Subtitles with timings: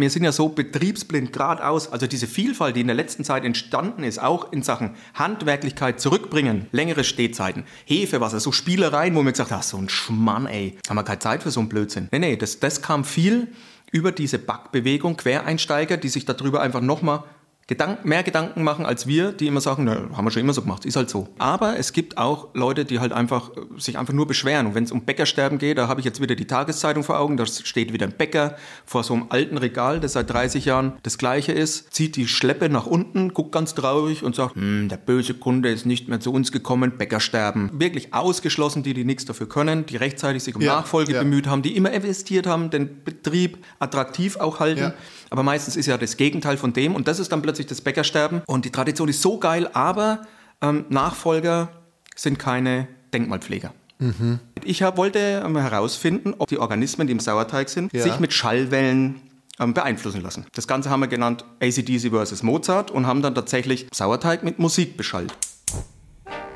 [0.00, 1.90] wir sind ja so betriebsblind geradeaus.
[1.90, 6.66] Also diese Vielfalt, die in der letzten Zeit entstanden ist, auch in Sachen Handwerklichkeit zurückbringen,
[6.72, 11.04] längere Stehzeiten, Hefewasser, so Spielereien, wo wir gesagt haben, so ein Schmann, ey, haben wir
[11.04, 12.08] keine Zeit für so einen Blödsinn.
[12.12, 13.48] Nee, nee, das, das kam viel
[13.92, 17.24] über diese Backbewegung, Quereinsteiger, die sich darüber einfach nochmal
[17.68, 20.62] Gedank mehr Gedanken machen als wir, die immer sagen, na, haben wir schon immer so
[20.62, 21.26] gemacht, ist halt so.
[21.38, 24.68] Aber es gibt auch Leute, die halt einfach äh, sich einfach nur beschweren.
[24.68, 27.36] Und wenn es um Bäckersterben geht, da habe ich jetzt wieder die Tageszeitung vor Augen,
[27.36, 28.54] da steht wieder ein Bäcker
[28.84, 32.68] vor so einem alten Regal, das seit 30 Jahren das gleiche ist, zieht die Schleppe
[32.68, 36.32] nach unten, guckt ganz traurig und sagt, hm, der böse Kunde ist nicht mehr zu
[36.32, 37.70] uns gekommen, Bäckersterben.
[37.80, 41.22] Wirklich ausgeschlossen, die, die nichts dafür können, die rechtzeitig sich um ja, Nachfolge ja.
[41.24, 44.80] bemüht haben, die immer investiert haben, den Betrieb attraktiv auch halten.
[44.80, 44.94] Ja.
[45.30, 48.42] Aber meistens ist ja das Gegenteil von dem und das ist dann plötzlich das Bäckersterben.
[48.46, 50.26] Und die Tradition ist so geil, aber
[50.60, 51.70] ähm, Nachfolger
[52.14, 53.72] sind keine Denkmalpfleger.
[53.98, 54.40] Mhm.
[54.64, 58.02] Ich hab, wollte ähm, herausfinden, ob die Organismen, die im Sauerteig sind, ja.
[58.02, 59.22] sich mit Schallwellen
[59.58, 60.44] ähm, beeinflussen lassen.
[60.54, 64.96] Das Ganze haben wir genannt ACDC versus Mozart und haben dann tatsächlich Sauerteig mit Musik
[64.96, 65.32] beschallt.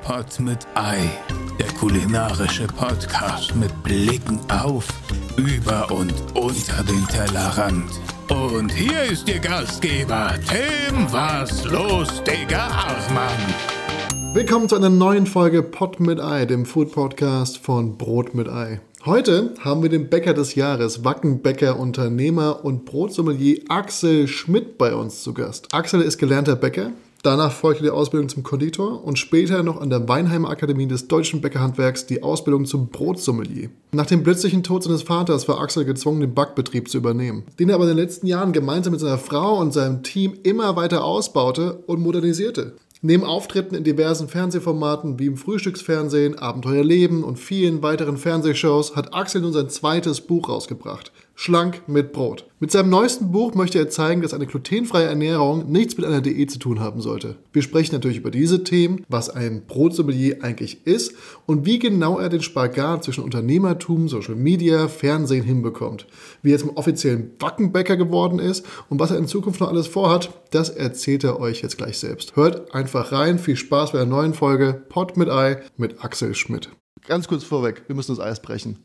[0.02, 1.10] Pot mit Ei,
[1.58, 4.88] der kulinarische Podcast mit Blicken auf,
[5.36, 7.90] über und unter den Tellerrand.
[8.28, 14.34] Und hier ist Ihr Gastgeber, Tim Was los, Digga Achmann.
[14.34, 18.80] Willkommen zu einer neuen Folge Pot mit Ei, dem Food Podcast von Brot mit Ei.
[19.04, 25.22] Heute haben wir den Bäcker des Jahres, Wackenbäcker, Unternehmer und Brotsommelier Axel Schmidt bei uns
[25.22, 25.68] zu Gast.
[25.72, 26.92] Axel ist gelernter Bäcker,
[27.22, 31.42] Danach folgte die Ausbildung zum Konditor und später noch an der Weinheimer Akademie des Deutschen
[31.42, 33.68] Bäckerhandwerks die Ausbildung zum Brotsommelier.
[33.92, 37.74] Nach dem plötzlichen Tod seines Vaters war Axel gezwungen, den Backbetrieb zu übernehmen, den er
[37.74, 41.82] aber in den letzten Jahren gemeinsam mit seiner Frau und seinem Team immer weiter ausbaute
[41.86, 42.76] und modernisierte.
[43.02, 49.14] Neben Auftritten in diversen Fernsehformaten wie im Frühstücksfernsehen, Abenteuer Leben und vielen weiteren Fernsehshows hat
[49.14, 51.10] Axel nun sein zweites Buch rausgebracht.
[51.42, 52.44] Schlank mit Brot.
[52.58, 56.50] Mit seinem neuesten Buch möchte er zeigen, dass eine glutenfreie Ernährung nichts mit einer Diät
[56.50, 57.36] zu tun haben sollte.
[57.54, 61.14] Wir sprechen natürlich über diese Themen, was ein Brotsommelier eigentlich ist
[61.46, 66.06] und wie genau er den Spagat zwischen Unternehmertum, Social Media, Fernsehen hinbekommt.
[66.42, 70.42] Wie er zum offiziellen Wackenbäcker geworden ist und was er in Zukunft noch alles vorhat,
[70.50, 72.36] das erzählt er euch jetzt gleich selbst.
[72.36, 76.68] Hört einfach rein, viel Spaß bei der neuen Folge Pot mit Ei mit Axel Schmidt.
[77.06, 78.80] Ganz kurz vorweg, wir müssen das Eis brechen.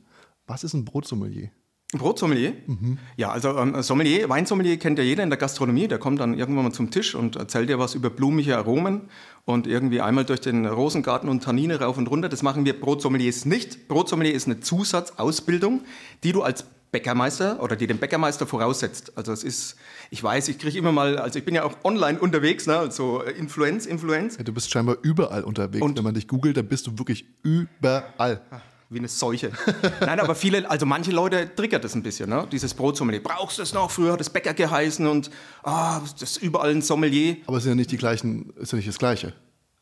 [0.47, 1.49] Was ist ein Brotsommelier?
[1.97, 2.53] Brotsommelier?
[2.67, 2.97] Mhm.
[3.17, 5.87] Ja, also ähm, Sommelier, Weinsommelier kennt ja jeder in der Gastronomie.
[5.87, 9.09] Der kommt dann irgendwann mal zum Tisch und erzählt dir was über blumige Aromen
[9.45, 12.29] und irgendwie einmal durch den Rosengarten und Tannine rauf und runter.
[12.29, 13.87] Das machen wir Brotsommeliers nicht.
[13.87, 15.81] Brotsommelier ist eine Zusatzausbildung,
[16.23, 19.17] die du als Bäckermeister oder die den Bäckermeister voraussetzt.
[19.17, 19.75] Also es ist,
[20.11, 23.21] ich weiß, ich kriege immer mal, also ich bin ja auch online unterwegs, ne, also
[23.21, 24.37] Influenz, Influenz.
[24.37, 25.83] Ja, du bist scheinbar überall unterwegs.
[25.83, 28.41] Und Wenn man dich googelt, dann bist du wirklich überall.
[28.49, 29.51] Ah wie eine Seuche.
[29.99, 32.47] Nein, aber viele, also manche Leute triggert das ein bisschen, ne?
[32.51, 33.21] dieses Brotsommelier.
[33.23, 33.89] Brauchst du es noch?
[33.91, 35.29] Früher hat es Bäcker geheißen und
[35.63, 37.37] ah, das ist überall ein Sommelier.
[37.47, 39.33] Aber es sind ja nicht die gleichen, ist ja nicht das Gleiche.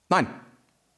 [0.10, 0.28] Nein,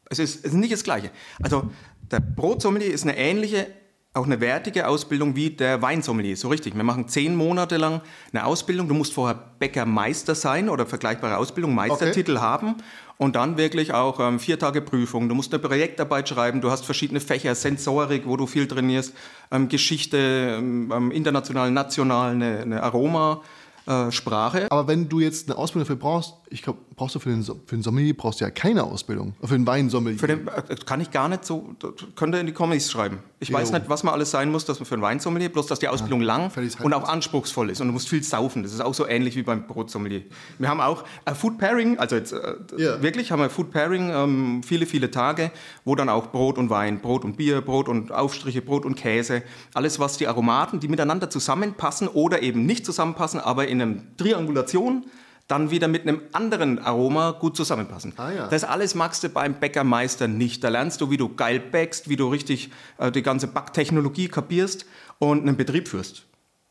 [0.09, 1.11] es ist, es ist nicht das Gleiche.
[1.41, 1.71] Also
[2.11, 3.67] der Brotsommelier ist eine ähnliche
[4.15, 6.73] auch eine wertige Ausbildung wie der Weinsommelier, so richtig.
[6.73, 8.01] Wir machen zehn Monate lang
[8.31, 8.87] eine Ausbildung.
[8.87, 12.41] Du musst vorher Bäckermeister sein oder vergleichbare Ausbildung, Meistertitel okay.
[12.41, 12.75] haben
[13.17, 15.29] und dann wirklich auch ähm, vier Tage Prüfung.
[15.29, 19.13] Du musst eine Projektarbeit schreiben, du hast verschiedene Fächer, Sensorik, wo du viel trainierst,
[19.51, 23.41] ähm, Geschichte, ähm, international, national, eine, eine Aroma.
[23.87, 24.65] Äh, Sprache.
[24.71, 27.55] Aber wenn du jetzt eine Ausbildung dafür brauchst, ich glaube, brauchst du für den, für
[27.71, 29.35] den Sommelier brauchst du ja keine Ausbildung.
[29.43, 30.17] Für den Weinsommelier.
[30.17, 31.75] Für den äh, kann ich gar nicht so,
[32.15, 33.19] könnt ihr in die Comments schreiben.
[33.39, 33.55] Ich jo.
[33.55, 35.87] weiß nicht, was man alles sein muss, dass man für einen Weinsommelier, bloß dass die
[35.87, 36.51] Ausbildung ja, lang
[36.81, 37.79] und auch anspruchsvoll ist.
[37.81, 38.63] Und du musst viel saufen.
[38.63, 40.23] Das ist auch so ähnlich wie beim Brotsommelier.
[40.57, 43.01] Wir haben auch äh, Food Pairing, also jetzt äh, ja.
[43.03, 45.51] wirklich haben wir Food Pairing ähm, viele, viele Tage,
[45.83, 49.43] wo dann auch Brot und Wein, Brot und Bier, Brot und Aufstriche, Brot und Käse,
[49.73, 54.17] alles was die Aromaten, die miteinander zusammenpassen oder eben nicht zusammenpassen, aber in in einer
[54.17, 55.05] Triangulation
[55.47, 58.13] dann wieder mit einem anderen Aroma gut zusammenpassen.
[58.17, 58.47] Ah, ja.
[58.47, 60.63] Das alles magst du beim Bäckermeister nicht.
[60.63, 64.85] Da lernst du, wie du geil bäckst, wie du richtig äh, die ganze Backtechnologie kapierst
[65.19, 66.25] und einen Betrieb führst.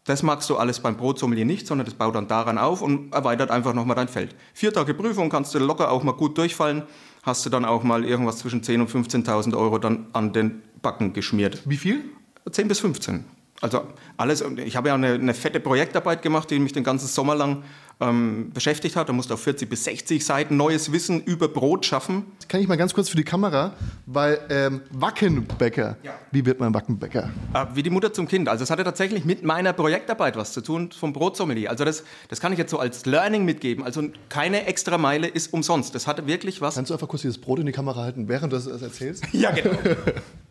[0.05, 3.50] Das magst du alles beim Brotsommelier nicht, sondern das baut dann daran auf und erweitert
[3.50, 4.35] einfach nochmal dein Feld.
[4.53, 6.82] Vier Tage Prüfung kannst du locker auch mal gut durchfallen,
[7.23, 11.15] hast du dann auch mal irgendwas zwischen 10.000 und 15.000 Euro dann an den Backen
[11.15, 11.62] geschmiert.
[11.65, 12.05] Wie viel?
[12.50, 13.25] 10 bis 15.
[13.62, 13.87] Also
[14.19, 17.62] alles, ich habe ja eine, eine, fette Projektarbeit gemacht, die mich den ganzen Sommer lang
[18.00, 19.08] ähm, beschäftigt hat.
[19.08, 22.25] Da musste auf 40 bis 60 Seiten neues Wissen über Brot schaffen.
[22.38, 23.75] Das kann ich mal ganz kurz für die Kamera,
[24.06, 26.14] weil ähm, Wackenbäcker, ja.
[26.31, 27.31] wie wird man Wackenbäcker?
[27.55, 28.49] Äh, wie die Mutter zum Kind.
[28.49, 31.70] Also es hatte tatsächlich mit meiner Projektarbeit was zu tun vom Brotsommelier.
[31.70, 33.85] Also das, das kann ich jetzt so als Learning mitgeben.
[33.85, 35.94] Also keine extra Meile ist umsonst.
[35.94, 36.75] Das hatte wirklich was.
[36.75, 39.25] Kannst du einfach kurz dieses Brot in die Kamera halten, während du das erzählst?
[39.32, 39.76] ja, genau.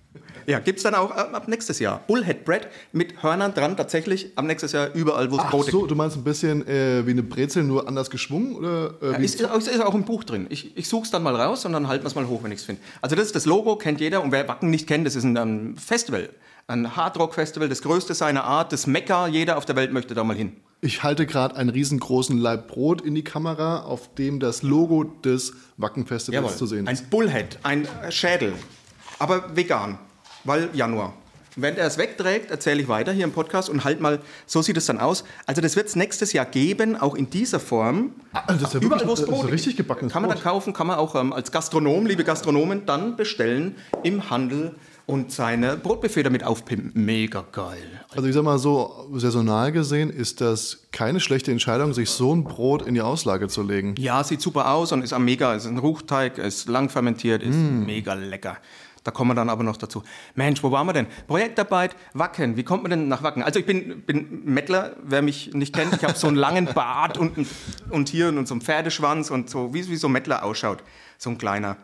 [0.47, 2.01] Ja, gibt es dann auch ab, ab nächstes Jahr.
[2.07, 5.95] Bullhead Bread mit Hörnern dran, tatsächlich ab nächstes Jahr überall, wo es Brote so, du
[5.95, 8.55] meinst ein bisschen äh, wie eine Brezel, nur anders geschwungen?
[8.55, 10.47] Oder, äh, Ja, ist, ist, ist auch im Buch drin.
[10.49, 12.51] Ich, ich suche es dann mal raus und dann halten wir es mal hoch, wenn
[12.51, 12.81] ich es finde.
[13.01, 14.23] Also das ist das Logo, kennt jeder.
[14.23, 16.29] Und wer Wacken nicht kennt, das ist ein ähm, Festival.
[16.67, 19.27] Ein Hardrock-Festival, das größte seiner Art, das Mekka.
[19.27, 20.53] Jeder auf der Welt möchte da mal hin.
[20.79, 25.53] Ich halte gerade einen riesengroßen Laib Brot in die Kamera, auf dem das Logo des
[25.77, 27.09] Wacken-Festivals zu sehen Ein ist.
[27.09, 28.53] Bullhead, ein Schädel.
[29.19, 29.97] Aber vegan,
[30.43, 31.13] weil Januar.
[31.55, 34.75] Wenn er es wegträgt, erzähle ich weiter hier im Podcast und halt mal, so sieht
[34.75, 35.23] es dann aus.
[35.45, 38.09] Also das wird es nächstes Jahr geben, auch in dieser Form.
[38.33, 40.73] Ah, das ist ja Überall, wirklich- wo es Brot richtig gebackenes Kann man dann kaufen,
[40.73, 44.73] kann man auch ähm, als Gastronom, liebe Gastronomen, dann bestellen im Handel
[45.05, 46.91] und seine Brotbuffet damit aufpimpen.
[47.05, 47.83] Mega geil.
[48.15, 52.45] Also ich sag mal so, saisonal gesehen ist das keine schlechte Entscheidung, sich so ein
[52.45, 53.93] Brot in die Auslage zu legen.
[53.99, 57.53] Ja, sieht super aus und ist am mega, ist ein Ruchteig, ist lang fermentiert, ist
[57.57, 57.85] Mm.
[57.85, 58.57] mega lecker.
[59.03, 60.03] Da kommen wir dann aber noch dazu.
[60.35, 61.07] Mensch, wo waren wir denn?
[61.27, 62.55] Projektarbeit, Wacken.
[62.55, 63.43] Wie kommt man denn nach Wacken?
[63.43, 65.93] Also ich bin, bin Mettler, wer mich nicht kennt.
[65.93, 67.47] Ich habe so einen langen Bart und,
[67.89, 70.83] und hier und so einen Pferdeschwanz und so, wie, wie so ein Mettler ausschaut.
[71.17, 71.77] So ein kleiner.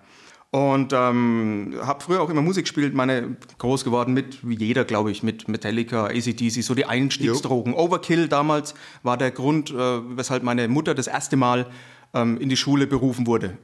[0.51, 5.11] Und ähm, habe früher auch immer Musik gespielt, meine groß geworden mit, wie jeder, glaube
[5.11, 7.75] ich, mit Metallica, ACDC, so die Einstiegsdrogen.
[7.75, 8.73] Overkill damals
[9.03, 9.75] war der Grund, äh,
[10.17, 11.67] weshalb meine Mutter das erste Mal
[12.15, 13.59] ähm, in die Schule berufen wurde,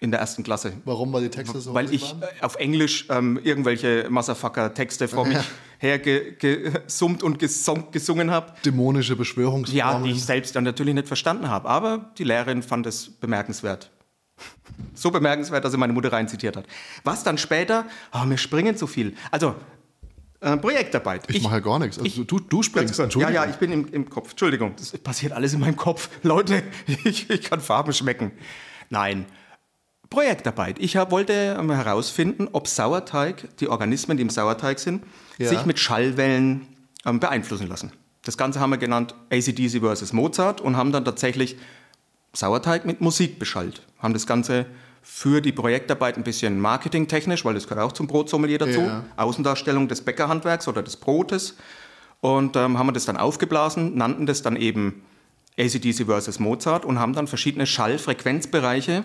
[0.00, 0.72] in der ersten Klasse.
[0.84, 2.22] Warum, weil die Texte so Weil ich waren?
[2.22, 5.38] äh, auf Englisch ähm, irgendwelche Motherfucker-Texte vor mich
[5.78, 8.52] hergesummt und gesung, gesungen habe.
[8.64, 10.04] Dämonische Ja, Beschwörungsformen.
[10.04, 11.68] die ich selbst dann natürlich nicht verstanden habe.
[11.68, 13.90] Aber die Lehrerin fand es bemerkenswert.
[14.94, 16.66] So bemerkenswert, dass sie meine Mutter reinzitiert hat.
[17.02, 19.14] Was dann später, oh, wir springen zu viel.
[19.32, 19.56] Also,
[20.40, 21.24] äh, Projektarbeit.
[21.28, 21.98] ich mache ja gar nichts.
[21.98, 24.30] Also du, du springst, ja, ja, ich bin im, im Kopf.
[24.30, 26.08] Entschuldigung, das passiert alles in meinem Kopf.
[26.22, 26.62] Leute,
[27.04, 28.30] ich, ich kann Farben schmecken.
[28.90, 29.26] Nein.
[30.10, 30.78] Projektarbeit.
[30.78, 35.04] Ich hab, wollte ähm, herausfinden, ob Sauerteig, die Organismen, die im Sauerteig sind,
[35.38, 35.48] Ja.
[35.48, 36.66] sich mit Schallwellen
[37.04, 37.92] ähm, beeinflussen lassen.
[38.24, 41.56] Das Ganze haben wir genannt ACDC versus Mozart und haben dann tatsächlich
[42.32, 43.82] Sauerteig mit Musik beschallt.
[43.98, 44.66] Haben das Ganze
[45.02, 49.04] für die Projektarbeit ein bisschen marketingtechnisch, weil das gehört auch zum Brotsommelier dazu, Ja.
[49.16, 51.56] Außendarstellung des Bäckerhandwerks oder des Brotes.
[52.20, 55.02] Und ähm, haben wir das dann aufgeblasen, nannten das dann eben
[55.58, 59.04] ACDC versus Mozart und haben dann verschiedene Schallfrequenzbereiche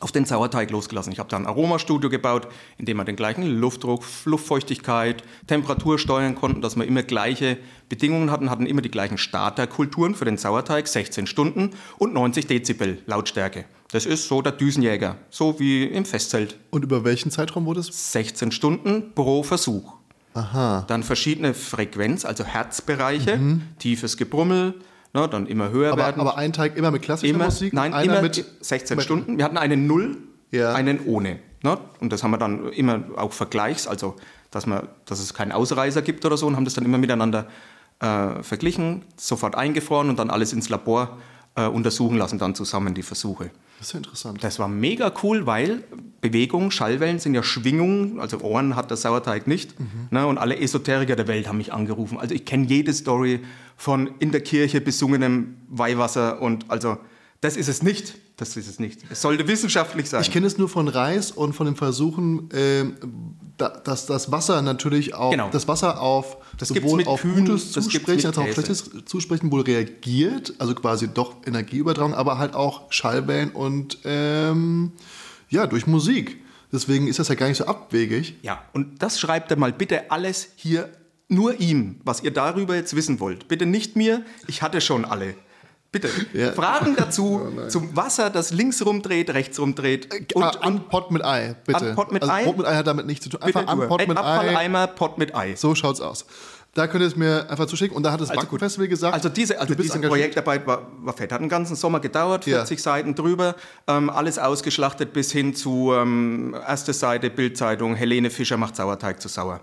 [0.00, 1.12] auf den Sauerteig losgelassen.
[1.12, 6.34] Ich habe da ein Aromastudio gebaut, in dem wir den gleichen Luftdruck, Luftfeuchtigkeit, Temperatur steuern
[6.34, 7.58] konnten, dass wir immer gleiche
[7.88, 13.02] Bedingungen hatten, hatten immer die gleichen Starterkulturen für den Sauerteig, 16 Stunden und 90 Dezibel
[13.06, 13.64] Lautstärke.
[13.90, 16.58] Das ist so der Düsenjäger, so wie im Festzelt.
[16.70, 18.12] Und über welchen Zeitraum wurde es?
[18.12, 19.94] 16 Stunden pro Versuch.
[20.34, 20.84] Aha.
[20.86, 24.74] Dann verschiedene Frequenz, also Herzbereiche, tiefes Gebrummel,
[25.14, 26.20] ne, dann immer höher Aber, werden.
[26.20, 27.72] aber ein Teig immer mit klassischer Immer, Musik?
[27.72, 29.38] nein, immer mit 16 mit- Stunden.
[29.38, 30.16] Wir hatten einen Null,
[30.50, 30.72] Ja.
[30.74, 31.38] einen ohne.
[31.62, 31.76] Ne?
[32.00, 34.14] Und das haben wir dann immer auch Vergleichs, also
[34.50, 37.46] dass, man, dass es keinen Ausreißer gibt oder so und haben das dann immer miteinander
[38.00, 41.18] äh, verglichen, sofort eingefroren und dann alles ins Labor
[41.56, 43.50] äh, untersuchen lassen, dann zusammen die Versuche.
[43.78, 44.42] Das ist ja interessant.
[44.42, 45.84] Das war mega cool, weil
[46.20, 49.78] Bewegung, Schallwellen sind ja Schwingungen, also Ohren hat der Sauerteig nicht.
[49.78, 50.08] Mhm.
[50.10, 52.18] Ne, und alle Esoteriker der Welt haben mich angerufen.
[52.18, 53.40] Also ich kenne jede Story
[53.76, 56.98] von in der Kirche besungenem Weihwasser und also
[57.40, 58.16] das ist es nicht.
[58.36, 59.00] Das ist es nicht.
[59.10, 60.22] Es sollte wissenschaftlich sein.
[60.22, 62.84] Ich kenne es nur von Reis und von den Versuchen, da,
[63.58, 65.50] dass das Wasser natürlich auch, Genau.
[65.50, 68.54] das Wasser auf Das sowohl auf Kühen, gutes Zusprechen als auch Käse.
[68.54, 74.92] schlechtes Zusprechen wohl reagiert, also quasi doch Energieübertragung, aber halt auch Schallwellen und ähm,
[75.50, 76.38] ja, durch Musik.
[76.72, 78.36] Deswegen ist das ja gar nicht so abwegig.
[78.42, 80.90] Ja, und das schreibt er mal bitte alles hier
[81.28, 83.48] nur ihm, was ihr darüber jetzt wissen wollt.
[83.48, 85.34] Bitte nicht mir, ich hatte schon alle.
[85.90, 86.08] Bitte.
[86.34, 86.52] Ja.
[86.52, 90.34] Fragen dazu zum Wasser, das links rumdreht, rechts rumdreht.
[90.34, 91.90] Und, ah, an Pot mit Ei, bitte.
[91.90, 92.44] An Pot mit also Ei?
[92.44, 93.40] Brot mit Ei hat damit nichts zu tun.
[93.44, 93.88] bitte Einfach an nur.
[93.88, 94.20] Pot mit Ei.
[94.20, 95.54] Abfalleimer, Pot mit Ei.
[95.56, 96.26] So schaut's aus.
[96.74, 97.96] Da könnt ihr es mir einfach zuschicken.
[97.96, 98.48] Und da hat das Also gut.
[98.60, 99.98] Wackenfestival gesagt, Also diese, also diese.
[99.98, 101.32] Projektarbeit war, war fett.
[101.32, 102.58] Hat einen ganzen Sommer gedauert, Ja.
[102.58, 108.58] 40 Seiten drüber, ähm, alles ausgeschlachtet bis hin zu ähm, erste Seite Bildzeitung, Helene Fischer
[108.58, 109.60] macht Sauerteig zu sauer.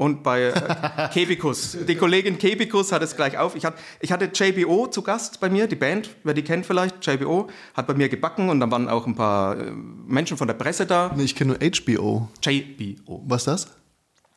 [0.00, 3.54] Und bei äh, Kebikus, die Kollegin Kebikus hat es gleich auf.
[3.54, 7.06] Ich, hat, ich hatte JBO zu Gast bei mir, die Band, wer die kennt vielleicht,
[7.06, 9.70] JBO, hat bei mir gebacken und dann waren auch ein paar äh,
[10.06, 11.12] Menschen von der Presse da.
[11.14, 12.28] Nee, ich kenne nur HBO.
[12.42, 13.22] JBO.
[13.26, 13.68] Was ist das?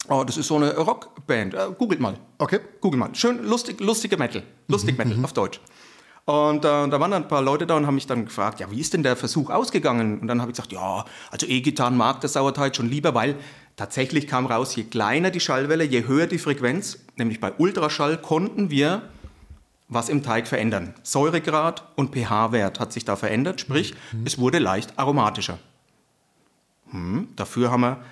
[0.09, 1.53] Oh, das ist so eine Rockband.
[1.53, 2.17] Äh, googelt mal.
[2.39, 2.59] Okay.
[2.81, 3.15] Google mal.
[3.15, 4.43] Schön lustig, lustige Metal.
[4.67, 5.61] Lustig Metal auf Deutsch.
[6.25, 8.71] Und äh, da waren dann ein paar Leute da und haben mich dann gefragt, ja,
[8.71, 10.19] wie ist denn der Versuch ausgegangen?
[10.19, 13.35] Und dann habe ich gesagt, ja, also E-Gitarren mag der Sauerteig schon lieber, weil
[13.75, 18.69] tatsächlich kam raus, je kleiner die Schallwelle, je höher die Frequenz, nämlich bei Ultraschall, konnten
[18.69, 19.03] wir
[19.89, 20.93] was im Teig verändern.
[21.03, 23.93] Säuregrad und pH-Wert hat sich da verändert, sprich,
[24.25, 25.59] es wurde leicht aromatischer.
[26.91, 28.03] Hm, dafür haben wir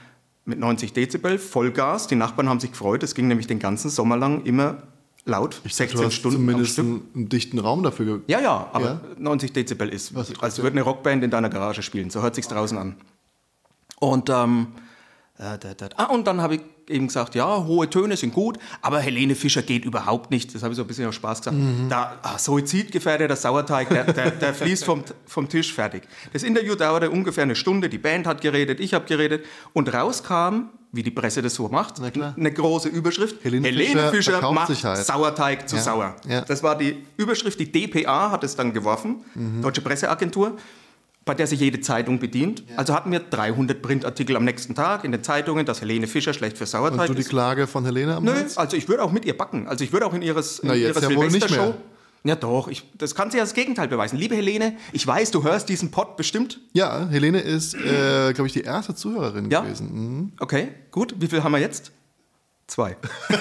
[0.46, 2.08] mit 90 Dezibel, Vollgas.
[2.08, 3.04] Die Nachbarn haben sich gefreut.
[3.04, 4.84] Es ging nämlich den ganzen Sommer lang immer
[5.24, 8.22] laut, 16 Du hast Stunden zumindest einen, einen dichten Raum dafür.
[8.28, 9.02] Ja, ja, aber Ja.
[9.18, 12.10] 90 Dezibel ist, Was als würde eine Rockband in deiner Garage spielen.
[12.10, 12.96] So hört sich's draußen an.
[14.00, 14.68] Und, ähm,
[15.42, 18.60] äh, da, da, ah, und dann habe ich eben gesagt, ja, hohe Töne sind gut,
[18.82, 20.54] aber Helene Fischer geht überhaupt nicht.
[20.54, 21.58] Das habe ich so ein bisschen aus Spaß gesagt.
[21.58, 21.88] Mhm.
[21.90, 26.04] Da, ah, suizidgefährdeter Sauerteig, der, der, der fließt vom, vom Tisch fertig.
[26.34, 27.90] Das Interview dauerte ungefähr eine Stunde.
[27.90, 29.46] Die Band hat geredet, ich habe geredet.
[29.74, 33.44] Und rauskam, wie die Presse das so macht, eine große Überschrift.
[33.44, 35.06] Helene Fischer verkauft macht halt.
[35.06, 35.82] Sauerteig zu Ja.
[35.82, 36.16] sauer.
[36.28, 36.42] Ja.
[36.42, 39.62] Das war die Überschrift, die DPA hat es dann geworfen, Mhm.
[39.62, 40.58] Deutsche Presseagentur,
[41.26, 42.64] bei der sich jede Zeitung bedient.
[42.78, 46.58] Also hatten wir 300 Printartikel am nächsten Tag in den Zeitungen, dass Helene Fischer schlecht
[46.58, 47.30] für Und Sauerteig du die ist.
[47.30, 48.58] Klage von Helene am Nö, Hals?
[48.58, 49.68] also ich würde auch mit ihr backen.
[49.68, 51.76] Also ich würde auch in ihres, in Na, jetzt ihrer ja Silvestershow.
[52.24, 54.16] Ja doch, ich, das kann sie ja das Gegenteil beweisen.
[54.18, 56.60] Liebe Helene, ich weiß, du hörst diesen Pod bestimmt.
[56.74, 59.62] Ja, Helene ist, äh, glaube ich, die erste Zuhörerin Ja.
[59.62, 59.90] gewesen.
[59.92, 60.32] Mhm.
[60.40, 61.16] Okay, gut.
[61.20, 61.92] Wie viel haben wir jetzt?
[62.72, 62.96] Zwei.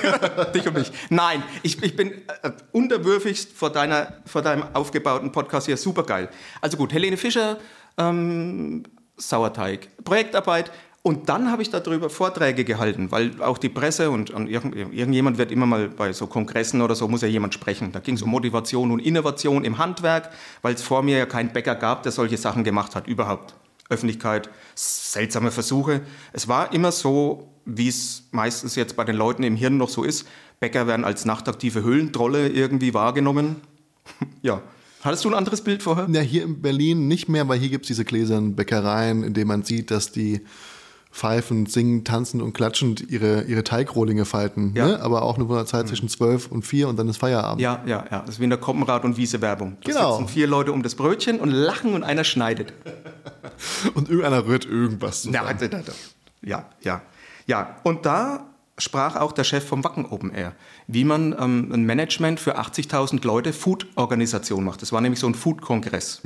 [0.57, 0.91] Dich und mich.
[1.09, 2.11] Nein, ich, ich bin
[2.43, 5.77] äh, unterwürfigst vor, deiner, vor deinem aufgebauten Podcast hier.
[5.77, 6.29] Supergeil.
[6.61, 7.59] Also gut, Helene Fischer,
[7.97, 8.83] ähm,
[9.17, 10.73] Sauerteig, Projektarbeit.
[11.03, 15.39] Und dann habe ich darüber Vorträge gehalten, weil auch die Presse und, und irgend, irgendjemand
[15.39, 17.93] wird immer mal bei so Kongressen oder so, muss ja jemand sprechen.
[17.93, 20.31] Da ging es um Motivation und Innovation im Handwerk,
[20.63, 23.55] weil es vor mir ja keinen Bäcker gab, der solche Sachen gemacht hat, überhaupt.
[23.91, 26.01] Öffentlichkeit, seltsame Versuche.
[26.33, 30.03] Es war immer so, wie es meistens jetzt bei den Leuten im Hirn noch so
[30.05, 30.27] ist.
[30.61, 33.57] Bäcker werden als nachtaktive Höhlentrolle irgendwie wahrgenommen.
[34.43, 34.61] ja.
[35.03, 36.07] Hattest du ein anderes Bild vorher?
[36.11, 39.49] Ja, hier in Berlin nicht mehr, weil hier gibt es diese gläsernen Bäckereien, in denen
[39.49, 40.43] man sieht, dass die
[41.13, 44.75] pfeifend, singend, tanzend und klatschend ihre, ihre Teigrohlinge falten.
[44.77, 44.87] Ja.
[44.87, 45.01] Ne?
[45.03, 47.61] Aber auch nur von der Zeit zwischen zwölf und vier und dann ist Feierabend.
[47.61, 48.21] Ja, ja, ja.
[48.21, 49.79] Das ist wie in der Koppenrad- und Wiese-Werbung.
[49.83, 50.19] Da Genau.
[50.19, 52.73] sitzen vier Leute um das Brötchen und lachen und einer schneidet.
[53.95, 55.49] Und irgendeiner rührt irgendwas zusammen.
[55.49, 55.93] Ja, da, da, da.
[56.43, 57.03] ja, ja.
[57.51, 58.47] Ja, und da
[58.79, 60.55] sprach auch der Chef vom Wacken Open Air,
[60.87, 64.83] wie man ähm, ein Management für 80.000 Leute Food-Organisation macht.
[64.83, 66.21] Das war nämlich so ein Food-Kongress.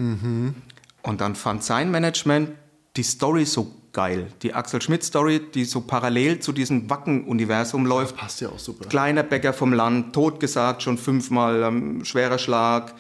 [1.02, 2.50] Und dann fand sein Management
[2.97, 4.26] die Story so geil.
[4.43, 8.19] Die Axel Schmidt-Story, die so parallel zu diesem Wacken-Universum läuft.
[8.19, 8.85] Passt ja auch super.
[8.90, 12.95] Kleiner Bäcker vom Land, totgesagt, schon fünfmal, ähm, schwerer Schlag,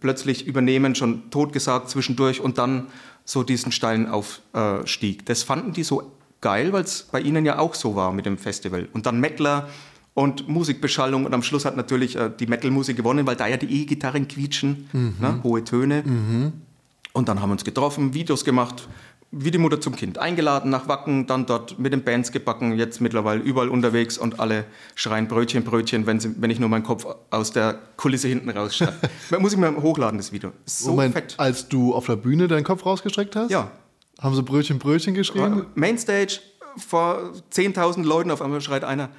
[0.00, 2.86] plötzlich übernehmen, schon totgesagt zwischendurch und dann
[3.26, 5.26] so diesen steilen Aufstieg.
[5.26, 8.38] Das fanden die so geil, weil es bei ihnen ja auch so war mit dem
[8.38, 8.88] Festival.
[8.92, 9.68] Und dann Mettler
[10.14, 13.82] und Musikbeschallung und am Schluss hat natürlich äh, die Metal-Musik gewonnen, weil da ja die
[13.82, 16.02] E-Gitarren quietschen, ne, hohe Töne.
[17.12, 18.88] Und dann haben wir uns getroffen, Videos gemacht,
[19.30, 20.18] wie die Mutter zum Kind.
[20.18, 24.64] Eingeladen nach Wacken, dann dort mit den Bands gebacken, jetzt mittlerweile überall unterwegs und alle
[24.94, 28.94] schreien Brötchen, Brötchen, wenn, sie, wenn ich nur meinen Kopf aus der Kulisse hinten rausschreibe.
[29.38, 30.52] Muss ich mal hochladen, das Video.
[30.64, 31.34] So Moment, fett.
[31.36, 33.50] als du auf der Bühne deinen Kopf rausgestreckt hast?
[33.50, 33.70] Ja.
[34.20, 35.66] Haben sie Brötchen, Brötchen geschrieben?
[35.74, 36.40] Mainstage
[36.76, 39.10] vor 10.000 Leuten, auf einmal schreit einer,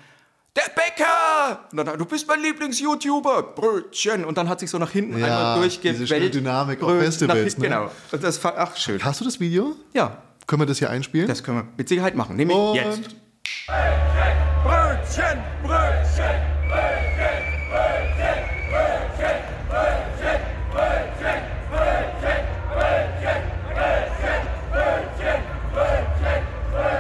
[0.55, 1.59] der Bäcker!
[1.71, 4.25] Und dann, du bist mein Lieblings-YouTuber, Brötchen.
[4.25, 6.09] Und dann hat sich so nach hinten Ja, einmal diese durchgewellt.
[6.09, 7.63] schöne Dynamik auf Festivals, ne?
[7.69, 7.91] Genau.
[8.11, 9.03] Und das war, ach, schön.
[9.03, 9.75] Hast du das Video?
[9.93, 11.27] Ja, Können wir das hier einspielen?
[11.27, 12.35] das können wir mit Sicherheit machen.
[12.35, 13.15] Nämlich Und jetzt.
[14.63, 16.41] Brötchen, Brötchen,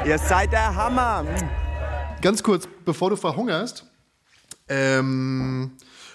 [0.09, 1.23] Ihr seid der Hammer.
[2.23, 3.85] Ganz kurz, bevor du verhungerst,
[4.67, 5.73] ähm,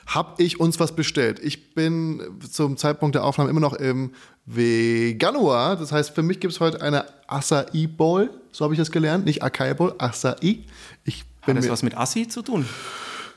[0.09, 1.39] habe ich uns was bestellt.
[1.39, 2.21] Ich bin
[2.51, 4.11] zum Zeitpunkt der Aufnahme immer noch im
[4.47, 5.77] Veganuar.
[5.77, 8.31] Das heißt, für mich gibt es heute eine Acai Bowl.
[8.51, 9.27] So habe ich das gelernt.
[9.27, 10.65] Nicht Acai Bowl, Acai.
[11.05, 12.67] Ich Hat bin das was mit Assi zu tun?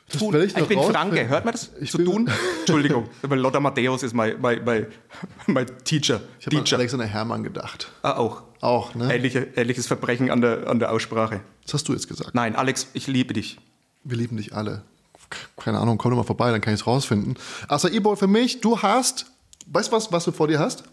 [0.10, 0.36] Das Tun.
[0.36, 0.80] ich, Ich, noch bin.
[0.80, 1.72] Franke, hört man das?
[1.82, 2.30] Ich zu tun?
[2.60, 4.88] Entschuldigung, weil Lothar Matthäus ist mein, mein, mein,
[5.48, 6.22] mein Teacher.
[6.40, 6.66] Ich habe an.
[6.72, 7.92] Alexander Herrmann gedacht.
[8.02, 8.44] Ah, auch.
[8.62, 9.14] Auch, ne?
[9.14, 11.42] Ähnliche, ähnliches Verbrechen an der, an der Aussprache.
[11.64, 12.34] Das hast du jetzt gesagt.
[12.34, 13.60] Nein, Alex, ich liebe dich.
[14.04, 14.84] Wir lieben dich alle.
[15.58, 17.36] Keine Ahnung, komm doch mal vorbei, dann kann ich es rausfinden.
[17.68, 19.26] Acai Bowl für mich, du hast,
[19.68, 20.84] weißt du was, was du vor dir hast?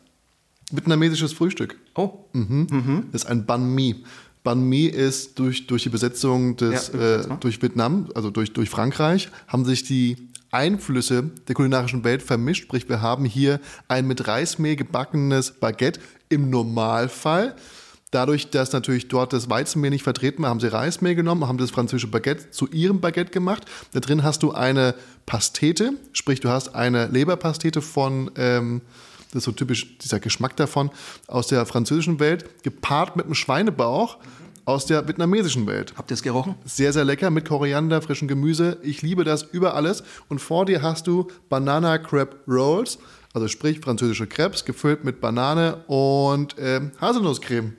[0.73, 1.77] Vietnamesisches Frühstück.
[1.95, 4.05] Oh, Das ist ein Banh Mi.
[4.45, 8.71] Banh Mi ist durch, durch die Besetzung des, Ja, äh, durch Vietnam, also durch, durch
[8.71, 12.63] Frankreich, haben sich die Einflüsse der kulinarischen Welt vermischt.
[12.63, 13.59] Sprich, wir haben hier
[13.89, 15.99] ein mit Reismehl gebackenes Baguette
[16.29, 17.57] im Normalfall.
[18.13, 21.73] Dadurch, dass natürlich dort das Weizenmehl nicht vertreten war, haben sie Reismehl genommen, haben das
[21.73, 23.65] französische Baguette zu ihrem Baguette gemacht.
[23.93, 24.95] Da drin hast du eine
[25.27, 28.83] Pastete, sprich, du hast eine Leberpastete von, ähm,
[29.35, 30.91] das ist so typisch dieser Geschmack davon,
[31.27, 34.19] aus der französischen Welt, gepaart mit einem Schweinebauch
[34.65, 35.93] aus der vietnamesischen Welt.
[35.97, 36.55] habt ihr es gerochen?
[36.65, 38.79] Sehr, sehr lecker mit Koriander, frischem Gemüse.
[38.83, 40.05] Ich liebe das über alles.
[40.29, 42.99] Und vor dir hast du Banana Crab Rolls,
[43.33, 47.75] also sprich französische Crepes, gefüllt mit Banane und ähm, Haselnusscreme.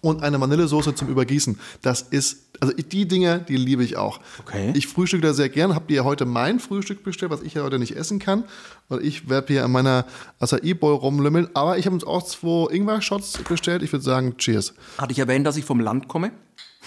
[0.00, 1.58] Und eine Vanillesoße zum Übergießen.
[1.82, 4.20] Das ist, also die Dinge, die liebe ich auch.
[4.40, 4.72] Okay.
[4.74, 5.74] Ich frühstücke da sehr gern.
[5.74, 8.44] Habt ihr heute mein Frühstück bestellt, was ich ja heute nicht essen kann?
[8.88, 10.06] Und ich werde hier an meiner
[10.38, 11.48] Acai Bowl rumlümmeln.
[11.54, 13.82] Aber ich habe uns auch zwei Ingwer-Shots bestellt.
[13.82, 14.74] Ich würde sagen, cheers.
[14.98, 16.32] Hatte ich erwähnt, dass ich vom Land komme?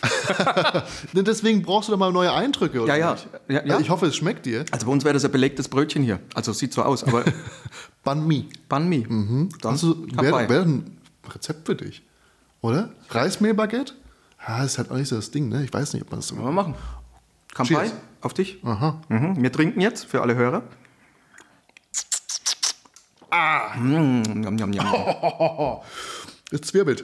[1.14, 3.12] Deswegen brauchst du doch mal neue Eindrücke, oder Ja, ja.
[3.14, 3.28] nicht?
[3.48, 3.62] Ja, ja.
[3.74, 4.66] Also ich hoffe, es schmeckt dir.
[4.72, 6.20] Also bei uns wäre das ein belegtes Brötchen hier.
[6.34, 7.24] Also sieht so aus, aber
[8.04, 8.48] Banh Mi.
[8.68, 9.04] Banh Mi.
[9.08, 10.50] Dann Hast du, wäre dabei.
[10.50, 10.98] wär ein
[11.34, 12.02] Rezept für dich,
[12.64, 12.90] oder?
[13.10, 13.94] Reismehlbaguette?
[14.48, 15.64] Ja, das ist halt auch nicht so das Ding, ne?
[15.64, 16.76] Ich weiß nicht, ob man das so Wollen wir machen.
[17.54, 17.92] Kampai,
[18.22, 18.58] auf dich.
[18.64, 19.00] Aha.
[19.10, 19.42] Mhm.
[19.42, 20.64] Wir trinken jetzt für alle Hörer.
[23.30, 23.76] Ah.
[23.78, 24.86] Mm, yum, yum, yum.
[26.52, 27.04] Es zwirbelt.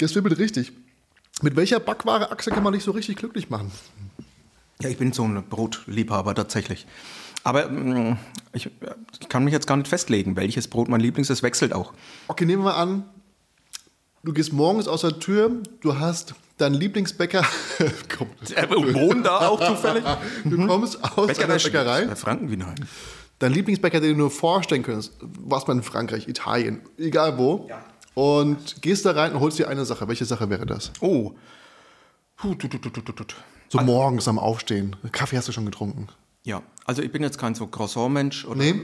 [0.00, 0.72] Es zwirbelt richtig.
[1.40, 3.70] Mit welcher Backware Achse kann man dich so richtig glücklich machen?
[4.80, 6.86] Ja, ich bin so ein Brotliebhaber tatsächlich.
[7.44, 8.18] Aber mm,
[8.52, 8.70] ich,
[9.20, 11.44] ich kann mich jetzt gar nicht festlegen, welches Brot mein Lieblings ist.
[11.44, 11.92] Wechselt auch.
[12.26, 13.04] Okay, nehmen wir an,
[14.26, 17.46] du gehst morgens aus der Tür, du hast deinen Lieblingsbäcker.
[18.18, 18.28] Komm,
[18.94, 20.04] Wohnen da auch zufällig?
[20.44, 22.04] du kommst aus Bäcker einer der Bäckerei.
[22.06, 22.74] Bei Frankenwiener.
[23.38, 27.70] Dein Lieblingsbäcker, den du nur vorstellen könntest, was man in Frankreich, Italien, egal wo.
[28.14, 30.08] Und gehst da rein und holst dir eine Sache.
[30.08, 30.90] Welche Sache wäre das?
[31.00, 31.32] Oh.
[32.36, 33.36] Puh, tut, tut, tut, tut, tut.
[33.68, 34.96] So morgens am Aufstehen.
[35.12, 36.08] Kaffee hast du schon getrunken.
[36.46, 38.44] Ja, also ich bin jetzt kein so Croissant-Mensch.
[38.44, 38.74] oder- Nee.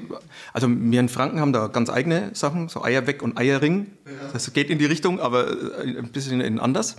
[0.52, 3.86] Also wir in Franken haben da ganz eigene Sachen, so Eierweg und Eierring.
[4.32, 5.48] Das geht in die Richtung, aber
[5.84, 6.96] äh, ein bisschen in anders,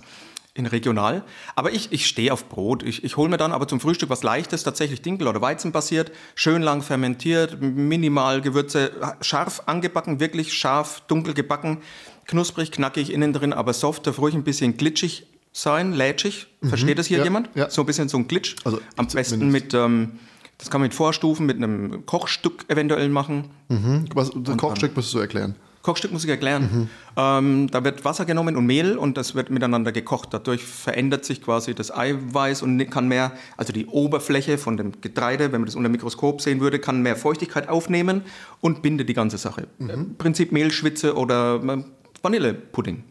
[0.54, 1.22] in regional.
[1.54, 2.82] Aber ich, ich stehe auf Brot.
[2.82, 6.62] Ich, ich hole mir dann aber zum Frühstück was Leichtes, tatsächlich Dinkel- oder Weizenbasiert, schön
[6.62, 11.78] lang fermentiert, minimal Gewürze, scharf angebacken, wirklich scharf, dunkel gebacken,
[12.26, 16.46] knusprig, knackig innen drin, aber soft, darf ruhig ein bisschen glitschig sein, lätschig.
[16.62, 17.50] Versteht das hier Ja, jemand?
[17.54, 17.68] ja.
[17.68, 18.56] So ein bisschen so ein Glitch.
[18.64, 20.18] Also Am besten mit, ähm,
[20.58, 23.50] das kann man mit Vorstufen, mit einem Kochstück eventuell machen.
[24.14, 25.56] Was, das Kochstück musst du erklären.
[25.82, 26.88] Kochstück muss ich erklären.
[27.16, 30.30] Ähm, da wird Wasser genommen und Mehl und das wird miteinander gekocht.
[30.32, 35.52] Dadurch verändert sich quasi das Eiweiß und kann mehr, also die Oberfläche von dem Getreide,
[35.52, 38.22] wenn man das unter dem Mikroskop sehen würde, kann mehr Feuchtigkeit aufnehmen
[38.62, 39.68] und bindet die ganze Sache.
[39.78, 41.84] Im Prinzip Mehlschwitze oder ähm,
[42.22, 43.04] Vanillepudding.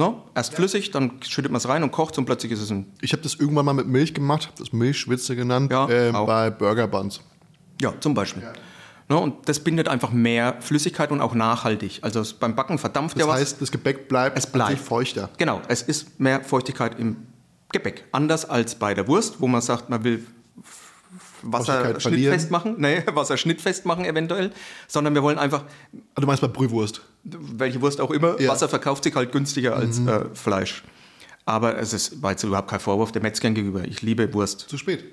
[0.00, 0.24] No?
[0.34, 3.12] Erst flüssig, dann schüttet man es rein und kocht und plötzlich ist es ein Ich
[3.12, 5.84] habe das irgendwann mal mit Milch gemacht, hab das Milchschwitze genannt, Ja,
[6.14, 6.26] auch.
[6.26, 7.20] bei Burger Buns.
[7.82, 8.42] Ja, zum Beispiel.
[9.10, 11.98] Ne, und das bindet einfach mehr Flüssigkeit und auch nachhaltig.
[12.00, 13.40] Also es, beim Backen verdampft Das ja was.
[13.40, 14.78] heißt, das Gebäck bleibt, Es bleibt.
[14.80, 15.28] feuchter.
[15.36, 17.16] Genau, es ist mehr Feuchtigkeit im
[17.70, 18.04] Gebäck.
[18.12, 20.24] Anders als bei der Wurst, wo man sagt, man will
[21.42, 22.32] Wasser Feuchtigkeit verlieren.
[22.32, 22.74] schnittfest machen.
[22.78, 24.52] Nee, Wasser schnittfest machen eventuell.
[24.88, 25.64] Sondern wir wollen einfach,
[26.14, 27.00] Ah, Du meinst bei Brühwurst.
[27.24, 28.46] welche Wurst auch immer, Ja.
[28.48, 28.52] Mhm.
[28.54, 30.82] Wasser verkauft sich halt günstiger als äh, Fleisch.
[31.46, 33.84] Aber es ist, war jetzt überhaupt kein Vorwurf der Metzgern gegenüber.
[33.84, 34.60] Ich liebe Wurst.
[34.68, 35.04] Zu spät.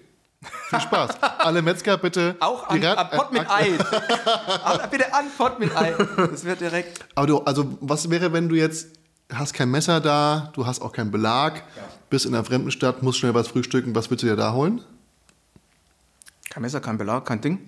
[0.69, 1.11] Viel Spaß.
[1.39, 2.35] Alle Metzger bitte.
[2.39, 3.71] Auch an, an Pott mit Ei.
[4.91, 5.95] Bitte an Pott mit Ei.
[6.29, 6.99] Das wird direkt.
[7.15, 8.87] Aber du, also was wäre, wenn du jetzt
[9.33, 11.63] hast kein Messer da, du hast auch keinen Belag,
[12.11, 14.81] bist in einer fremden Stadt, musst schnell was frühstücken, was willst du dir da holen?
[16.57, 17.59] Kein Messer, kein Belag, kein Ding.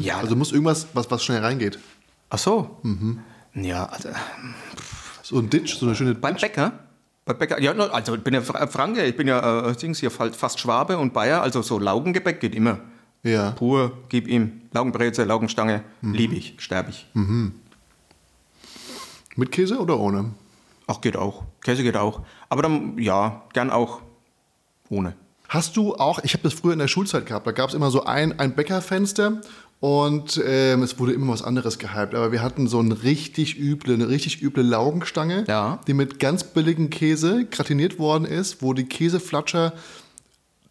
[0.00, 1.78] Ja, Also muss irgendwas, was, was schnell reingeht.
[2.28, 2.76] ach so.
[2.82, 3.20] Mhm.
[3.54, 4.10] Ja, also
[5.22, 6.72] So ein Ditch, so eine schöne beim Bäcker.
[7.24, 10.10] Bei Bäcker, ja, also ich bin ja Fra- Franke, ich bin ja äh, Dings hier
[10.10, 12.80] fa- fast Schwabe und Bayer, also so Laugengebäck geht immer.
[13.22, 13.52] Ja.
[13.52, 14.60] Pur, gib ihm.
[14.72, 17.06] Laugenbreze, Laugenstange, liebe ich, sterbe ich.
[19.36, 20.34] Mit Käse oder ohne?
[20.86, 21.44] Ach, geht auch.
[21.62, 22.20] Käse geht auch.
[22.50, 24.02] Aber dann, ja, gern auch
[24.90, 25.14] ohne.
[25.52, 27.90] Hast du auch, ich habe das früher in der Schulzeit gehabt, da gab es immer
[27.90, 29.42] so ein, ein Bäckerfenster
[29.80, 32.14] und ähm, es wurde immer was anderes gehypt.
[32.14, 35.78] Aber wir hatten so eine richtig üble, eine richtig üble Laugenstange, Ja.
[35.86, 39.74] die mit ganz billigem Käse gratiniert worden ist, wo die Käseflatscher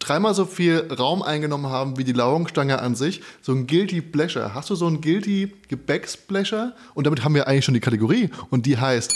[0.00, 3.20] dreimal so viel Raum eingenommen haben wie die Laugenstange an sich.
[3.40, 4.52] So ein Guilty Pleasure.
[4.52, 6.74] Hast du so ein Guilty Gebäckspleasure?
[6.94, 9.14] Und damit haben wir eigentlich schon die Kategorie und die heißt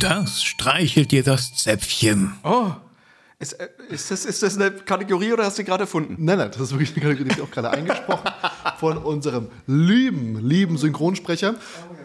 [0.00, 2.32] Das streichelt dir das Zäpfchen.
[2.42, 2.72] Oh,
[3.38, 6.16] ist, äh, ist, das, ist das eine Kategorie oder hast du die gerade erfunden?
[6.18, 8.30] Nein, nein, das ist wirklich eine Kategorie, die ist auch gerade eingesprochen
[8.78, 11.54] von unserem lieben, lieben Synchronsprecher.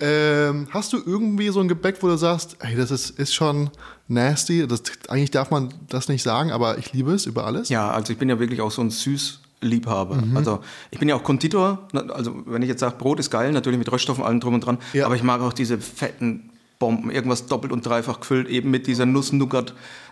[0.01, 3.69] Ähm, hast du irgendwie so ein Gebäck, wo du sagst, hey, das ist, ist schon
[4.09, 7.69] nasty, das, eigentlich darf man das nicht sagen, aber ich liebe es über alles?
[7.69, 10.21] Ja, also ich bin ja wirklich auch so ein Süßliebhaber.
[10.35, 11.87] Also ich bin ja auch Konditor.
[11.93, 14.65] Na, Also wenn ich jetzt sage, Brot ist geil, natürlich mit Röststoffen, allem drum und
[14.65, 14.79] dran.
[14.91, 15.05] Ja.
[15.05, 19.05] Aber ich mag auch diese fetten Bomben, irgendwas doppelt und dreifach gefüllt, eben mit dieser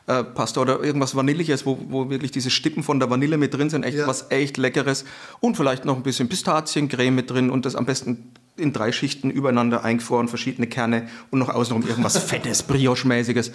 [0.10, 3.84] Nuss-Nougat-Pasta oder irgendwas Vanilliges, wo, wo wirklich diese Stippen von der Vanille mit drin sind.
[3.84, 4.08] Echt Ja.
[4.08, 5.06] was echt Leckeres.
[5.40, 9.30] Und vielleicht noch ein bisschen Pistaziencreme mit drin und das am besten in drei Schichten
[9.30, 13.52] übereinander eingefroren, verschiedene Kerne und noch außenrum irgendwas Fettes, Brioche-mäßiges.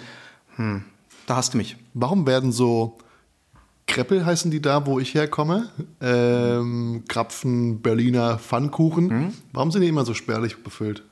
[0.55, 0.83] Hm,
[1.27, 1.77] da hast du mich.
[1.93, 2.97] Warum werden so
[3.87, 5.69] Kreppel heißen die da, wo ich herkomme?
[6.01, 9.33] Ähm, Krapfen, Berliner Pfannkuchen.
[9.53, 11.03] Warum sind die immer so spärlich befüllt?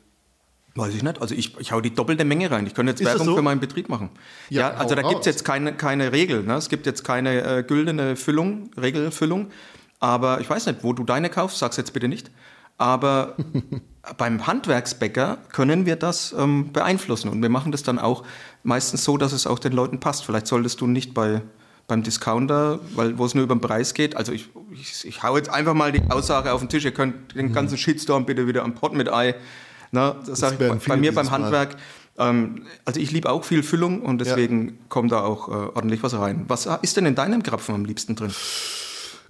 [0.75, 1.21] Weiß ich nicht.
[1.21, 2.65] Also ich, ich hau die doppelte Menge rein.
[2.65, 3.36] Ich könnte jetzt Ist Werbung so?
[3.36, 4.09] für meinen Betrieb machen.
[4.49, 5.25] Ja, Ja, also da gibt's raus.
[5.25, 6.43] jetzt keine, keine Regel.
[6.43, 6.55] Ne?
[6.55, 9.51] Es gibt jetzt keine äh, güldene Füllung, Regelfüllung.
[9.99, 12.31] Aber ich weiß nicht, wo du deine kaufst, sag's jetzt bitte nicht.
[12.79, 13.36] Aber
[14.17, 17.29] beim Handwerksbäcker können wir das ähm, beeinflussen.
[17.29, 18.23] Und wir machen das dann auch
[18.63, 20.25] meistens so, dass es auch den Leuten passt.
[20.25, 21.41] Vielleicht solltest du nicht bei,
[21.88, 24.15] beim Discounter, weil wo es nur über den Preis geht.
[24.17, 26.83] Also ich, ich, ich hau jetzt einfach mal die Aussage auf den Tisch.
[26.83, 29.36] Ihr könnt den ganzen Shitstorm bitte wieder am Pot mit Ei.
[29.93, 31.29] Na, das sag ich bei, mir beim.
[31.29, 31.77] Handwerk.
[32.17, 36.15] Ähm, also ich liebe auch viel Füllung und deswegen kommt da auch äh, ordentlich was
[36.15, 36.45] rein.
[36.47, 38.34] Was ist denn in deinem Krapfen am liebsten drin?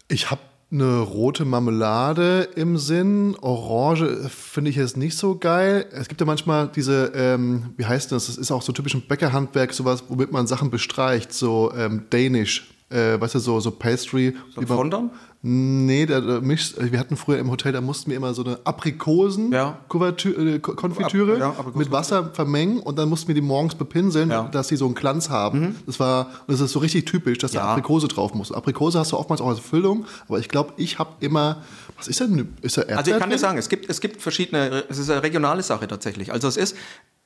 [0.08, 3.36] Ich habe eine rote Marmelade im Sinn.
[3.42, 5.86] Orange äh, finde ich jetzt nicht so geil.
[5.92, 8.28] Es gibt ja manchmal diese, ähm, wie heißt das?
[8.28, 12.73] Das ist auch so typisch im Bäckerhandwerk, sowas, womit man Sachen bestreicht, so ähm, Danish.
[12.94, 14.36] Äh, weißt du, so, so Pastry.
[14.56, 15.12] wie man- Fondant?
[15.46, 18.60] Nee, der, der Misch, wir hatten früher im Hotel, da mussten wir immer so eine
[18.64, 19.78] Aprikosen Ja.
[19.94, 21.74] Äh, Ja, Aprikosen.
[21.76, 24.44] mit Wasser vermengen und dann mussten wir die morgens bepinseln, Ja.
[24.44, 24.52] Mhm.
[24.52, 25.76] dass sie so einen Glanz haben.
[25.86, 27.64] Das war, das ist so richtig typisch, dass da.
[27.74, 28.54] Aprikose drauf muss.
[28.54, 31.62] Aprikose hast du oftmals auch als Füllung, aber ich glaube, ich habe immer,
[31.98, 34.22] was ist denn, ist da Erdbeer Also ich kann dir sagen, es gibt, es gibt
[34.22, 36.32] verschiedene, es ist eine regionale Sache tatsächlich.
[36.32, 36.76] Also es ist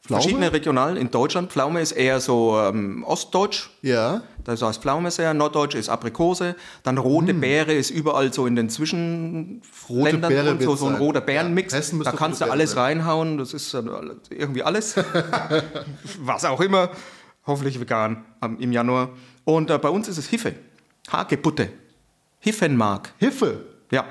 [0.07, 0.21] Pflaume?
[0.21, 1.51] verschiedene Regionalen in Deutschland.
[1.51, 3.69] Pflaume ist eher so ähm, ostdeutsch.
[3.81, 8.55] Ja, Da heißt Pflaume sehr, norddeutsch ist Aprikose, dann rote Beere ist überall so in
[8.55, 11.01] den Zwischenländern drin, so, so ein sein.
[11.01, 11.73] roter Bärenmix.
[11.73, 13.89] Ja, da kannst du alles Beere reinhauen, das ist dann
[14.29, 14.95] irgendwie alles.
[16.19, 16.89] Was auch immer,
[17.45, 18.23] hoffentlich vegan
[18.59, 19.09] im Januar.
[19.43, 20.55] Und äh, bei uns ist es Hiffe,
[21.11, 21.69] Hagebutte,
[22.39, 23.13] Hiffenmark.
[23.17, 23.65] Hiffe.
[23.91, 24.05] Ja,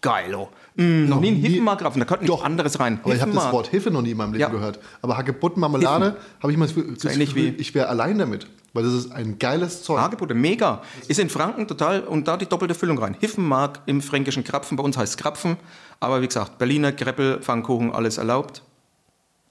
[0.00, 0.50] geilo.
[0.74, 2.44] Mm, noch nie einen Hiffenmark da könnte Doch.
[2.44, 3.00] anderes rein.
[3.02, 3.52] Aber ich habe das.
[3.52, 4.48] Wort Hiffe noch nie in meinem Leben Ja.
[4.48, 4.78] gehört.
[5.02, 8.46] Aber Hagebuttenmarmelade habe ich mal das Gefühl, ich wäre allein damit.
[8.74, 9.98] Weil das ist ein geiles Zeug.
[10.00, 10.80] Hagebutte, mega.
[11.06, 13.14] Ist in Franken total und da die doppelte Füllung rein.
[13.20, 15.58] Hiffenmark im fränkischen Krapfen, bei uns heißt es Krapfen.
[16.00, 18.62] Aber wie gesagt, Berliner Kreppel, Pfannkuchen, alles erlaubt,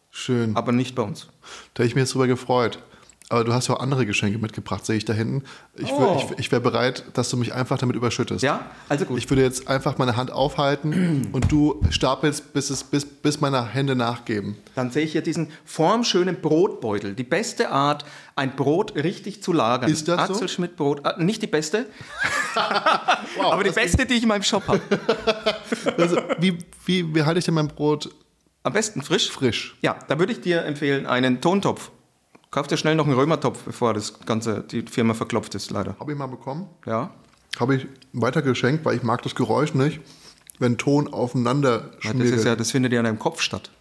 [0.10, 0.56] Schön.
[0.56, 1.28] aber nicht bei uns.
[1.76, 2.80] Da hätte ich mich jetzt drüber gefreut.
[3.32, 5.44] Aber du hast ja auch andere Geschenke mitgebracht, sehe ich da hinten.
[5.76, 6.22] Ich, Oh.
[6.34, 8.44] ich, ich wäre bereit, dass du mich einfach damit überschüttest.
[8.44, 9.18] Ja, also gut.
[9.20, 13.66] Ich würde jetzt einfach meine Hand aufhalten und du stapelst, bis, es, bis, bis meine
[13.66, 14.58] Hände nachgeben.
[14.76, 17.16] Dann sehe ich hier diesen formschönen Brotbeutel.
[17.16, 18.04] Die beste Art,
[18.36, 19.90] ein Brot richtig zu lagern.
[19.90, 20.34] Ist das so?
[20.34, 21.06] Axel Schmidt Brot.
[21.06, 21.86] Äh, nicht die beste,
[23.38, 24.82] Wow, aber die beste, die ich in meinem Shop habe.
[25.98, 28.10] Also, wie, wie behalte ich denn mein Brot
[28.64, 29.30] Am besten frisch.
[29.32, 29.78] frisch?
[29.82, 31.92] Ja, da würde ich dir empfehlen, einen Tontopf.
[32.52, 35.96] Kauf dir schnell noch einen Römertopf, bevor das Ganze, die Firma verklopft ist, leider.
[36.00, 36.68] Habe ich mal bekommen.
[36.86, 37.12] Ja.
[37.58, 40.02] Habe ich weiter geschenkt, weil ich mag das Geräusch nicht,
[40.60, 42.28] wenn Ton aufeinander Ja, schmiert.
[42.34, 43.72] das, ist ja, das findet ja in deinem Kopf statt.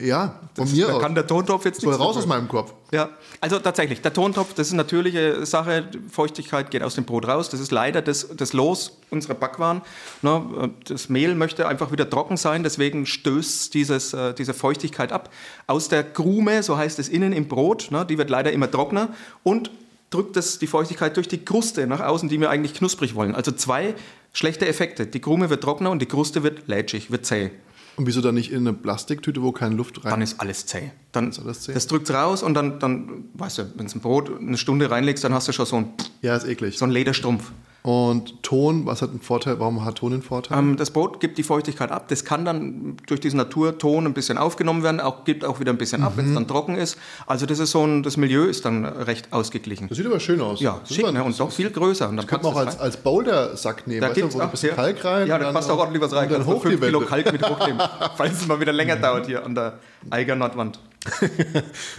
[0.00, 1.02] Ja, von mir Da aus.
[1.02, 2.72] kann der Tontopf jetzt Soll nichts raus aus meinem Kopf.
[2.92, 5.88] Ja, also tatsächlich, der Tontopf, das ist eine natürliche Sache.
[6.10, 7.48] Feuchtigkeit geht aus dem Brot raus.
[7.50, 9.82] Das ist leider das, das Los unserer Backwaren.
[10.22, 15.30] Ne, das Mehl möchte einfach wieder trocken sein, deswegen stößt dieses, äh, diese Feuchtigkeit ab.
[15.66, 19.08] Aus der Krume, so heißt es innen im Brot, ne, die wird leider immer trockener
[19.44, 19.70] und
[20.10, 23.34] drückt das, die Feuchtigkeit durch die Kruste nach außen, die wir eigentlich knusprig wollen.
[23.34, 23.94] Also zwei
[24.32, 25.06] schlechte Effekte.
[25.06, 27.50] Die Krume wird trockener und die Kruste wird lätschig, wird zäh.
[27.96, 30.90] Und wieso dann nicht in eine Plastiktüte, wo keine Luft rein dann ist alles zäh.
[31.12, 31.74] Dann, alles zäh.
[31.74, 35.22] Das drückt raus und dann, dann weißt du, wenn du ein Brot eine Stunde reinlegst,
[35.24, 36.78] dann hast du schon so einen, Ja, ist eklig.
[36.78, 37.52] so einen Lederstrumpf.
[37.84, 39.58] Und Ton, was hat einen Vorteil?
[39.58, 40.56] Warum hat Ton einen Vorteil?
[40.56, 42.06] Ähm, das Brot gibt die Feuchtigkeit ab.
[42.08, 45.78] Das kann dann durch diesen Naturton ein bisschen aufgenommen werden, auch, gibt auch wieder ein
[45.78, 46.30] bisschen ab, wenn Mhm.
[46.30, 46.96] es dann trocken ist.
[47.26, 49.88] Also das ist so ein, das Milieu ist dann recht ausgeglichen.
[49.88, 50.60] das sieht aber schön aus.
[50.60, 51.24] Ja, schick, ne?
[51.24, 52.08] und doch viel größer.
[52.08, 54.68] Und dann Kann man auch als, als Boulder-Sack nehmen, da weißt du, wo ein bisschen
[54.68, 55.26] sehr- Kalk rein.
[55.26, 56.28] Ja, da dann passt auch ordentlich was rein.
[56.28, 57.10] Dann hoch die fünf Kilo Wände.
[57.10, 57.82] Kalk mit hochnehmen,
[58.16, 60.78] falls es mal wieder länger dauert hier an der Eiger Nordwand.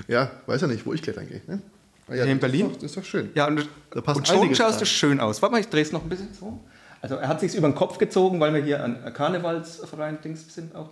[0.07, 1.41] Ja, weiß ja nicht, wo ich klettern gehe.
[1.45, 1.61] Ne?
[2.09, 2.67] Ja, Hier in Berlin?
[2.71, 3.29] Ist doch, ist doch schön.
[3.33, 5.41] Ja, und, Da passt und schon schaust du schön aus.
[5.41, 6.59] Warte mal, ich drehe es noch ein bisschen so.
[7.01, 10.75] Also er hat sich über den Kopf gezogen, weil wir hier an Karnevalsverein Dings sind
[10.75, 10.89] auch.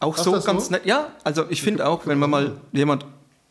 [0.00, 0.72] Auch Passt so ganz so?
[0.72, 0.84] nett.
[0.84, 3.06] Ja, also ich finde auch, wenn man mal jemand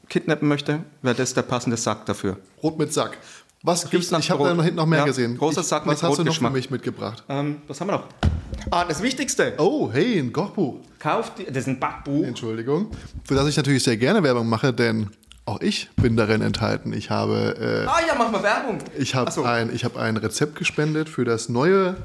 [0.09, 2.37] kidnappen möchte, wäre das der passende Sack dafür.
[2.57, 3.17] Brot mit Sack.
[3.63, 4.11] Was gibt's?
[4.11, 5.37] nach Ich habe da noch hinten noch mehr Ja, gesehen.
[5.37, 7.23] großer ich, Sack was mit hast du noch für mich mitgebracht?
[7.27, 8.07] Ähm, was haben wir noch?
[8.69, 9.53] Ah, das Wichtigste.
[9.57, 10.75] Oh, hey, ein Kochbuch.
[10.99, 12.23] Kauft, das ist ein Backbuch.
[12.25, 12.91] Entschuldigung.
[13.23, 15.09] Für das ich natürlich sehr gerne Werbung mache, denn
[15.45, 16.91] auch ich bin darin enthalten.
[16.93, 18.79] Ich habe, Ah ja, mach mal Werbung.
[18.79, 19.43] äh, ich habe so.
[19.43, 21.95] ein, ich habe ein Rezept gespendet für das neue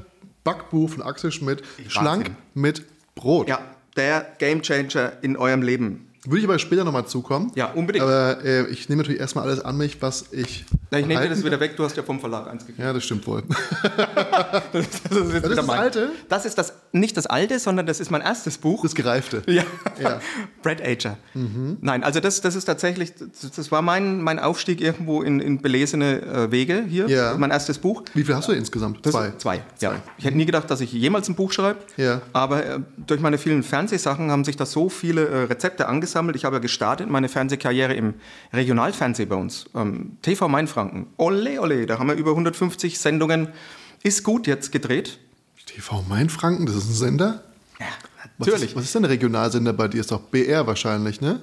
[0.43, 1.63] Backbuch von Axel Schmidt.
[1.87, 2.83] Schlank mit
[3.15, 3.49] Brot.
[3.49, 3.59] Ja,
[3.95, 6.07] der Gamechanger in eurem Leben.
[6.25, 7.51] Würde ich aber später nochmal zukommen.
[7.55, 8.03] Ja, unbedingt.
[8.03, 10.65] Aber äh, ich nehme natürlich erstmal alles an mich, was ich.
[10.91, 12.79] Ja, ich nehme dir das wieder weg, du hast ja vom Verlag eins gekriegt.
[12.79, 13.41] Ja, das stimmt wohl.
[14.71, 16.09] Das ist, jetzt ist das mein- alte?
[16.29, 18.83] Das ist das, nicht das alte, sondern das ist mein erstes Buch.
[18.83, 19.41] Das Gereifte.
[19.51, 19.63] Ja.
[19.99, 20.21] Ja.
[20.63, 21.17] Brad Ager.
[21.33, 25.61] Nein, also das, das ist tatsächlich, das, das war mein, mein Aufstieg irgendwo in, in
[25.61, 27.07] belesene äh, Wege hier.
[27.09, 27.35] Ja.
[27.37, 28.03] Mein erstes Buch.
[28.13, 29.05] Wie viel hast du insgesamt?
[29.05, 29.33] Das- Zwei.
[29.37, 29.61] Zwei.
[29.79, 29.95] Ja.
[30.17, 31.79] Ich hätte nie gedacht, dass ich jemals ein Buch schreibe.
[31.97, 32.21] Ja.
[32.33, 36.10] Aber äh, durch meine vielen Fernsehsachen haben sich da so viele äh, Rezepte angesammelt.
[36.11, 36.35] Angesammelt.
[36.35, 38.15] Ich habe ja gestartet meine Fernsehkarriere im
[38.53, 39.65] Regionalfernsehen bei uns.
[39.75, 41.07] Ähm, TV Mainfranken.
[41.17, 43.49] Ole, ole, da haben wir über 150 Sendungen.
[44.03, 45.19] Ist gut jetzt gedreht.
[45.65, 47.43] TV Mainfranken, das ist ein Sender?
[47.79, 47.85] Ja,
[48.37, 48.71] Was natürlich.
[48.71, 50.01] Ist, was ist denn ein Regionalsender bei dir?
[50.01, 51.41] Ist doch BR wahrscheinlich, ne?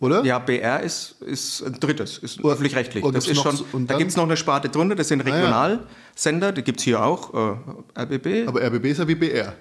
[0.00, 0.24] Oder?
[0.24, 3.04] Ja, BR ist, ist ein drittes, ist öffentlich-rechtlich.
[3.12, 5.34] Das ist schon, da gibt es noch eine Sparte drunter, das sind ja.
[5.34, 8.48] Regionalsender, die gibt es hier auch, äh, RBB.
[8.48, 9.54] Aber RBB ist ja wie BR.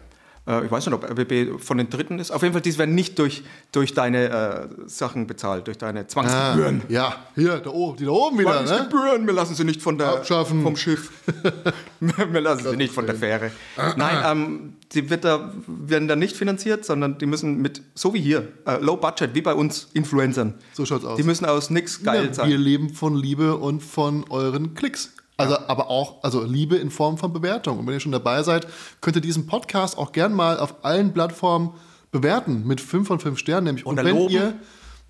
[0.47, 2.31] Äh, ich weiß nicht, ob RBB von den Dritten ist.
[2.31, 6.83] Auf jeden Fall, die werden nicht durch, durch deine äh, Sachen bezahlt, durch deine Zwangsgebühren.
[6.85, 8.67] Ah, ja, hier, da oben, die da oben wieder, ne?
[8.67, 10.63] Zwangsgebühren, wir lassen sie nicht von der, Abschaffen.
[10.63, 11.11] vom Schiff.
[11.99, 13.51] wir lassen sie nicht von der Fähre.
[13.95, 18.21] Nein, ähm, die wird da, werden da nicht finanziert, sondern die müssen mit, so wie
[18.21, 20.53] hier, äh, Low Budget, wie bei uns Influencern.
[20.73, 21.17] So schaut's aus.
[21.17, 22.49] Die müssen aus nix geil ja, sein.
[22.49, 25.11] wir leben von Liebe und von euren Klicks.
[25.37, 27.77] Also, aber auch, also Liebe in Form von Bewertung.
[27.77, 28.67] Und wenn ihr schon dabei seid,
[29.01, 31.73] könnt ihr diesen Podcast auch gern mal auf allen Plattformen
[32.11, 33.65] bewerten mit 5 von 5 Sternen.
[33.65, 33.85] Nämlich.
[33.85, 34.33] Und Oder wenn loben.
[34.33, 34.53] ihr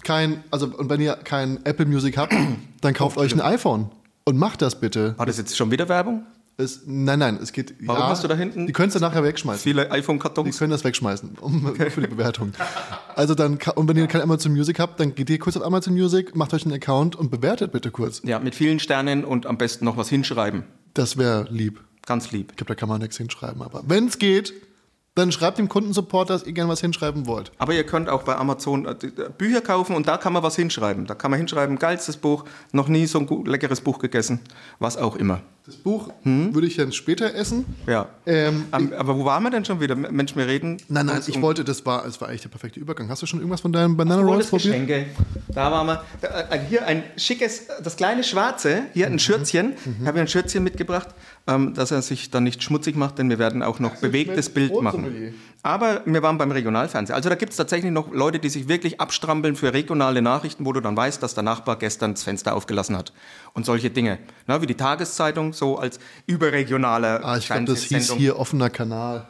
[0.03, 2.33] kein, also, und wenn ihr kein Apple Music habt,
[2.81, 3.89] dann kauft euch ein iPhone.
[4.25, 5.17] Und macht das bitte.
[5.17, 6.25] War das jetzt schon wieder Werbung?
[6.59, 7.75] Es, nein, nein, es geht.
[7.81, 9.61] Warum ja, hast du da hinten- Die könnt ihr nachher wegschmeißen.
[9.61, 10.57] Viele Die iPhone-Kartons?
[10.57, 12.53] können das wegschmeißen um, für die Bewertung.
[13.15, 15.93] Also dann, und wenn ihr kein Amazon Music habt, dann geht ihr kurz auf Amazon
[15.93, 18.21] Music, macht euch einen Account und bewertet bitte kurz.
[18.23, 20.63] Ja, mit vielen Sternen und am besten noch was hinschreiben.
[20.95, 21.79] Das wäre lieb.
[22.07, 22.47] Ganz lieb.
[22.51, 23.61] Ich glaube, da kann man nichts hinschreiben.
[23.61, 24.53] Aber wenn es geht,
[25.13, 27.51] dann schreibt dem Kundensupport, dass ihr gerne was hinschreiben wollt.
[27.59, 30.55] Aber ihr könnt auch bei Amazon äh, die- Bücher kaufen und da kann man was
[30.55, 31.05] hinschreiben.
[31.05, 34.39] Da kann man hinschreiben, geilstes Buch, noch nie so ein leckeres Buch gegessen,
[34.79, 35.41] was auch immer.
[35.67, 37.65] Das Buch würde ich dann später essen.
[37.87, 38.07] Ja.
[38.25, 39.95] Ähm, Ähm, aber wo waren wir denn schon wieder?
[39.97, 40.77] Mensch, wir reden.
[40.87, 43.09] nein, nein, ich um- wollte, das war, es war echt der perfekte Übergang.
[43.09, 44.87] Hast du schon irgendwas von deinen Banana Oh, Rolls das probiert?
[44.87, 45.07] Geschenke.
[45.49, 46.03] Da waren wir.
[46.21, 49.15] Da, äh, hier ein schickes, das kleine Schwarze, hier Mhm.
[49.15, 49.73] ein Schürzchen.
[50.01, 51.09] Ich habe ein Schürzchen mitgebracht,
[51.47, 54.69] ähm, dass er sich dann nicht schmutzig macht, denn wir werden auch noch bewegtes Schmidt,
[54.71, 55.33] Bild machen.
[55.67, 57.13] Aber wir waren beim Regionalfernsehen.
[57.13, 60.71] Also da gibt es tatsächlich noch Leute, die sich wirklich abstrampeln für regionale Nachrichten, wo
[60.71, 63.11] du dann weißt, dass der Nachbar gestern das Fenster aufgelassen hat.
[63.53, 64.17] Und solche Dinge.
[64.45, 69.27] Na, wie die Tageszeitung, so als überregionale Ah, ich glaube, das hieß hier offener Kanal.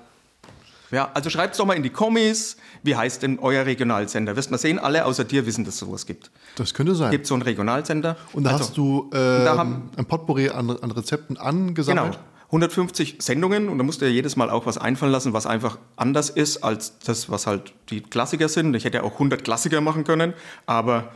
[0.91, 2.57] Ja, also schreibt's doch mal in die Kommis.
[2.83, 4.35] Wie heißt denn euer Regionalsender?
[4.35, 6.29] Wirst mal sehen, alle außer dir wissen, dass es sowas gibt.
[6.55, 7.09] Das könnte sein.
[7.11, 8.15] Gibt so einen Regionalsender.
[8.33, 12.13] und da Also, hast du da ähm, haben- ein Potpourri an, an Rezepten angesammelt.
[12.13, 12.23] Genau.
[12.47, 15.77] 150 Sendungen und da musst du ja jedes Mal auch was einfallen lassen, was einfach
[15.97, 18.73] anders ist als das, was halt die Klassiker sind.
[18.75, 20.33] Ich hätte ja auch 100 Klassiker machen können,
[20.65, 21.11] aber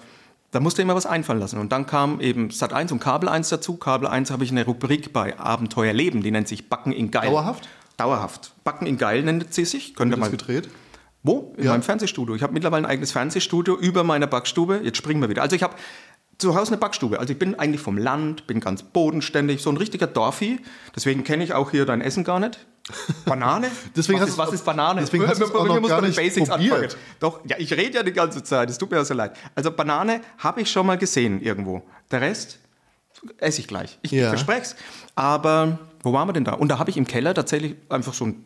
[0.52, 1.58] da musste immer was einfallen lassen.
[1.60, 3.78] Und dann kam eben Sat 1 und Kabel 1 dazu.
[3.78, 7.30] Kabel 1 habe ich eine Rubrik bei Abenteuer Leben, die nennt sich Backen in Geil.
[7.30, 7.70] Dauerhaft?
[7.96, 8.52] Dauerhaft.
[8.66, 9.96] Backen in Geil nennt sie sich.
[9.96, 10.68] Könnt ihr mal gedreht?
[11.24, 11.54] Wo?
[11.56, 11.72] In Ja.
[11.72, 12.36] meinem Fernsehstudio.
[12.36, 14.82] Ich habe mittlerweile ein eigenes Fernsehstudio über meiner Backstube.
[14.84, 15.44] Jetzt springen wir wieder.
[15.44, 15.76] Also ich habe
[16.42, 17.20] zu Hause eine Backstube.
[17.20, 20.60] Also ich bin eigentlich vom Land, bin ganz bodenständig, so ein richtiger Dorfi.
[20.96, 22.66] Deswegen kenne ich auch hier dein Essen gar nicht.
[23.26, 23.68] Banane?
[23.96, 25.02] Deswegen was, ist, was ist Banane?
[25.02, 26.74] deswegen hast noch Ich muss gar bei den Basics probiert.
[26.74, 26.96] anfangen.
[27.20, 28.70] Doch, ja, ich rede ja die ganze Zeit.
[28.70, 29.38] Es tut mir auch so leid.
[29.56, 31.84] Also Banane habe ich schon mal gesehen irgendwo.
[32.10, 32.58] Der Rest
[33.38, 34.00] esse ich gleich.
[34.02, 34.30] Ich Ja.
[34.30, 34.76] verspreche es.
[35.16, 36.54] Aber wo waren wir denn da?
[36.54, 38.46] Und da habe ich im Keller tatsächlich einfach so ein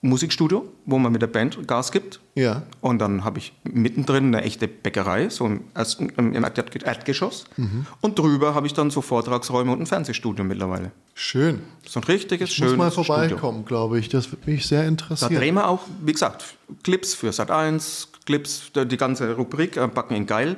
[0.00, 2.20] Musikstudio, wo man mit der Band Gas gibt.
[2.36, 2.62] Ja.
[2.80, 7.44] Und dann habe ich mittendrin eine echte Bäckerei, so im, ersten, im im Erd- Erdgeschoss.
[7.56, 7.84] Mhm.
[8.00, 10.92] Und drüber habe ich dann so Vortragsräume und ein Fernsehstudio mittlerweile.
[11.14, 11.60] Schön.
[11.84, 14.08] So ein richtiges, Ich schönes muss mal vorbeikommen, glaube ich.
[14.08, 15.34] Das würde mich sehr Da interessieren.
[15.34, 16.44] drehen wir auch, wie gesagt,
[16.84, 20.56] Clips für Sat 1, Clips, die ganze Rubrik, äh, Backen in Geil.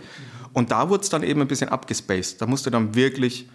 [0.53, 2.42] Und da wurde es dann eben ein bisschen abgespaced.
[2.42, 3.48] Da musste dann wirklich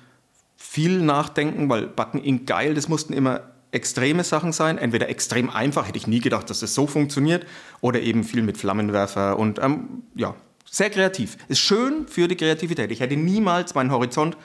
[0.57, 3.41] viel nachdenken, weil Backen in Geil, das mussten immer
[3.75, 4.77] extreme Sachen sein.
[4.77, 7.45] Entweder extrem einfach, hätte ich nie gedacht, dass das so funktioniert,
[7.81, 10.35] oder eben viel mit Flammenwerfer und ähm, ja,
[10.69, 11.37] sehr kreativ.
[11.47, 12.91] Ist schön für die Kreativität.
[12.91, 14.35] Ich hätte niemals meinen Horizont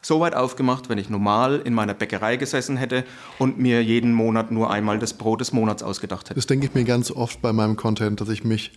[0.00, 3.04] so weit aufgemacht, wenn ich normal in meiner Bäckerei gesessen hätte
[3.38, 6.34] und mir jeden Monat nur einmal das Brot des Monats ausgedacht hätte.
[6.34, 8.72] Das denke ich mir ganz oft bei meinem Content, dass ich mich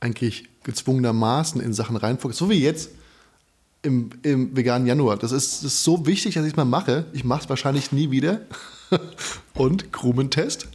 [0.00, 2.38] eigentlich gezwungenermaßen in Sachen reinfokusse.
[2.38, 2.90] So wie jetzt
[3.82, 5.16] im, im veganen Januar.
[5.16, 7.06] Das ist, das ist so wichtig, dass ich es mal mache.
[7.12, 8.40] Ich mache es wahrscheinlich nie wieder.
[9.54, 10.68] Und Krumentest,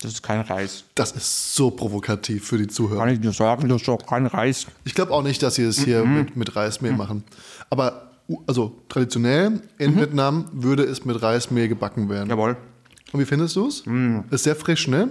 [0.00, 0.84] Das ist kein Reis.
[0.94, 3.06] das ist so provokativ für die Zuhörer.
[3.08, 4.66] ich dir sagen, das ist doch kein Reis.
[4.84, 7.24] Ich glaube auch nicht, dass sie es hier mit, mit Reismehl machen.
[7.70, 8.10] Aber
[8.46, 12.28] also traditionell in Vietnam würde es mit Reismehl gebacken werden.
[12.30, 12.56] Jawohl.
[13.12, 13.84] Und wie findest du es?
[14.30, 15.10] Ist sehr frisch, ne?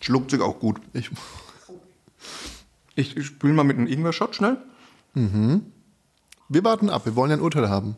[0.00, 0.80] Schluckt sich auch gut.
[0.92, 1.10] Ich,
[2.94, 4.56] Ich, ich spüle mal mit einem Ingwer-Shot schnell.
[5.14, 7.96] wir warten ab, wir wollen ja ein Urteil haben.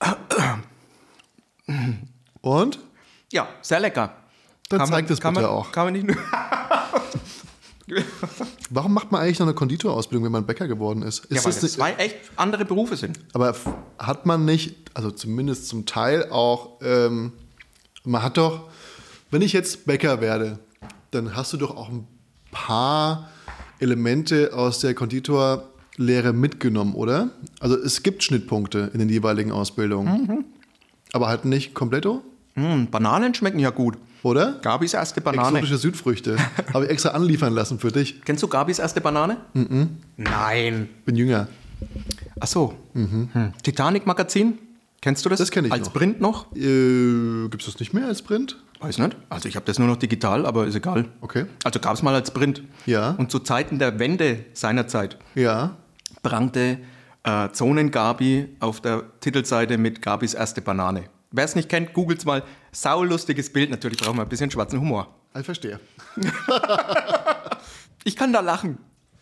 [2.40, 2.78] Und?
[3.32, 4.14] Ja, sehr lecker.
[4.68, 5.72] Dann zeigt es kann bitte man, auch.
[5.72, 6.16] Kann man nicht nur.
[8.70, 11.26] Warum macht man eigentlich noch eine Konditorausbildung, wenn man Bäcker geworden ist?
[11.26, 13.18] ist Ja, weil das zwei echt andere Berufe sind.
[13.34, 13.54] aber
[13.98, 17.32] hat man nicht, also zumindest zum Teil auch, ähm,
[18.04, 18.68] man hat doch,
[19.30, 20.58] wenn ich jetzt Bäcker werde,
[21.10, 22.06] dann hast du doch auch ein
[22.50, 23.28] paar
[23.80, 27.30] Elemente aus der Konditorlehre mitgenommen, oder?
[27.60, 30.46] Also es gibt Schnittpunkte in den jeweiligen Ausbildungen.
[31.14, 32.22] Aber halt nicht kompletto,
[32.56, 33.96] Hm, Bananen schmecken ja gut.
[34.22, 34.58] oder?
[34.62, 35.58] Gabis erste Banane.
[35.58, 36.36] Exotische Südfrüchte.
[36.74, 38.20] Habe ich extra anliefern lassen für dich.
[38.24, 39.36] Kennst du Gabis erste Banane?
[40.16, 40.88] Nein.
[41.04, 41.48] Bin jünger.
[42.40, 42.74] Ach so.
[42.94, 43.28] Hm.
[43.62, 44.58] Titanic-Magazin?
[45.00, 45.38] Kennst du das?
[45.40, 45.92] Das kenn ich Als noch.
[45.92, 46.46] Print noch?
[46.56, 48.56] Äh, Gibt es das nicht mehr als Print?
[48.80, 49.16] Weiß nicht.
[49.28, 51.06] Also ich habe das nur noch digital, aber ist egal.
[51.20, 51.44] Okay.
[51.64, 52.62] Also gab es mal als Print.
[52.86, 53.10] Ja.
[53.18, 55.76] Und zu Zeiten der Wende seinerzeit Ja.
[56.22, 56.78] prangte
[57.24, 61.04] äh, Zonen-Gabi auf der Titelseite mit Gabis erste Banane.
[61.32, 62.42] Wer es nicht kennt, googelt's mal.
[62.70, 63.70] Saulustiges Bild.
[63.70, 65.08] Natürlich brauchen wir ein bisschen schwarzen Humor.
[65.36, 65.80] Ich verstehe.
[68.06, 68.76] Ich kann da lachen.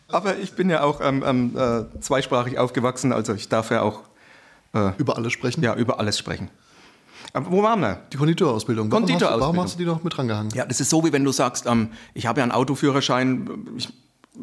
[0.09, 4.01] Aber ich bin ja auch ähm, ähm, äh, zweisprachig aufgewachsen, also ich darf ja auch
[4.99, 5.63] Über alles sprechen.
[5.63, 6.51] ja, über alles sprechen.
[7.33, 8.03] Aber wo waren wir?
[8.13, 8.91] Die Konditorausbildung.
[8.91, 9.55] Warum, hast du- Konditorausbildung.
[9.57, 10.51] warum hast du die noch mit rangehangen?
[10.55, 13.89] Ja, das ist so, wie wenn du sagst, ähm, ich habe ja einen Autoführerschein, ich,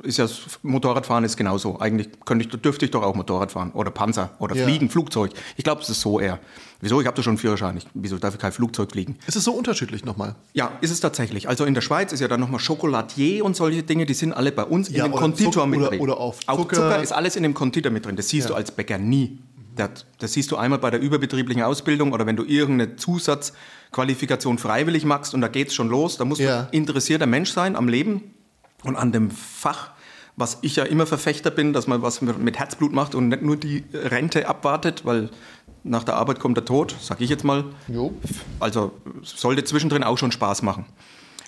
[0.03, 1.79] ist ja das Motorradfahren ist genauso.
[1.79, 4.63] Eigentlich könnte ich, dürfte ich doch auch Motorrad fahren oder Panzer oder Ja.
[4.65, 5.31] fliegen, Flugzeug.
[5.57, 6.39] Ich glaube, es ist so eher.
[6.79, 7.01] Wieso?
[7.01, 7.75] Ich habe doch schon einen Führerschein.
[7.77, 9.17] Ich, wieso darf ich kein Flugzeug fliegen?
[9.25, 10.35] Es ist so unterschiedlich nochmal.
[10.53, 11.49] Ja, ist es tatsächlich.
[11.49, 14.51] Also in der Schweiz ist ja dann nochmal Chocolatier und solche Dinge, die sind alle
[14.51, 15.99] bei uns Ja, in dem Konditor Zucker- mit drin.
[16.01, 16.75] oder auf Auch Zucker.
[16.75, 18.15] Zucker ist alles in dem Konditor mit drin.
[18.15, 18.49] Das siehst Ja.
[18.49, 19.39] du als Bäcker nie.
[19.75, 25.05] Das, das siehst du einmal bei der überbetrieblichen Ausbildung oder wenn du irgendeine Zusatzqualifikation freiwillig
[25.05, 26.17] machst und da geht's schon los.
[26.17, 26.63] Da musst Ja.
[26.63, 28.35] du interessierter Mensch sein am Leben
[28.83, 29.91] und an dem Fach,
[30.35, 33.57] was ich ja immer Verfechter bin, dass man was mit Herzblut macht und nicht nur
[33.57, 35.29] die Rente abwartet, weil
[35.83, 37.65] nach der Arbeit kommt der Tod, sag ich jetzt mal.
[37.87, 38.13] Jo.
[38.59, 38.91] Also
[39.23, 40.85] sollte zwischendrin auch schon Spaß machen.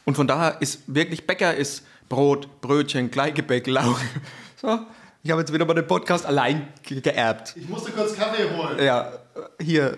[0.05, 3.99] Und von daher ist wirklich Bäcker ist Brot, Brötchen, Gleichgebäck, Lauch.
[4.61, 4.77] So,
[5.23, 7.55] ich habe jetzt wieder mal den Podcast allein ge- geerbt.
[7.55, 8.77] Ich musste kurz Kaffee holen.
[8.83, 9.11] Ja,
[9.59, 9.97] hier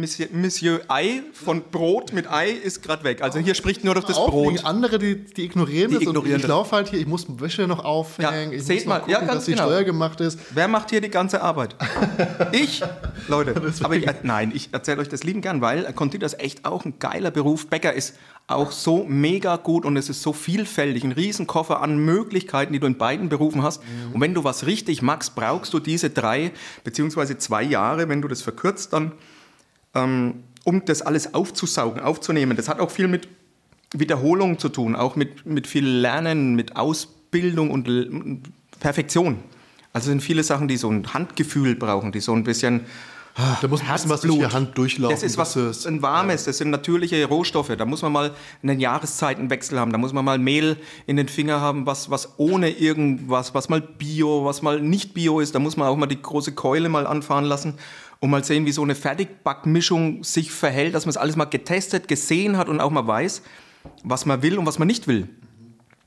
[0.00, 3.22] Monsieur, Monsieur Ei von Brot mit Ei ist gerade weg.
[3.22, 4.54] Also hier spricht nur noch das Auf, Brot.
[4.54, 6.02] wegen andere, die, die ignorieren Die das.
[6.02, 8.50] ignorieren und ich laufe halt hier, ich muss Wäsche noch aufhängen.
[8.52, 8.98] Ja, ich seht muss mal.
[8.98, 9.64] gucken, Ja, ganz dass die genau.
[9.64, 10.38] Steuer gemacht ist.
[10.50, 11.76] Wer macht hier die ganze Arbeit?
[12.52, 12.82] Ich,
[13.28, 13.54] Leute.
[13.82, 16.98] Aber ich, nein, ich erzähle euch das lieben gern, weil Konditor ist echt auch ein
[16.98, 17.66] geiler Beruf.
[17.68, 18.14] Bäcker ist
[18.46, 21.02] auch so mega gut und es ist so vielfältig.
[21.04, 23.82] Ein Riesenkoffer an Möglichkeiten, die du in beiden Berufen hast.
[24.12, 26.52] Und wenn du was richtig magst, brauchst du diese drei
[26.84, 29.12] beziehungsweise zwei Jahre, wenn du das verkürzt, dann
[29.94, 32.56] ähm, um das alles aufzusaugen, aufzunehmen.
[32.56, 33.28] Das hat auch viel mit
[33.94, 38.38] Wiederholung zu tun, auch mit, mit viel Lernen, mit Ausbildung und L-
[38.80, 39.38] Perfektion.
[39.92, 42.80] Also sind viele Sachen, die so ein Handgefühl brauchen, die so ein bisschen
[43.36, 45.14] Da muss ein bisschen was durch die Hand durchlaufen.
[45.14, 47.70] das ist was es- ein warmes, das sind natürliche Rohstoffe.
[47.76, 48.32] Da muss man mal
[48.64, 50.76] einen Jahreszeitenwechsel haben, da muss man mal Mehl
[51.06, 55.38] in den Finger haben, was, was ohne irgendwas, was mal Bio, was mal nicht Bio
[55.38, 55.54] ist.
[55.54, 57.74] Da muss man auch mal die große Keule mal anfahren lassen
[58.24, 62.08] und mal sehen, wie so eine Fertigbackmischung sich verhält, dass man es alles mal getestet,
[62.08, 63.42] gesehen hat und auch mal weiß,
[64.02, 65.28] was man will und was man nicht will.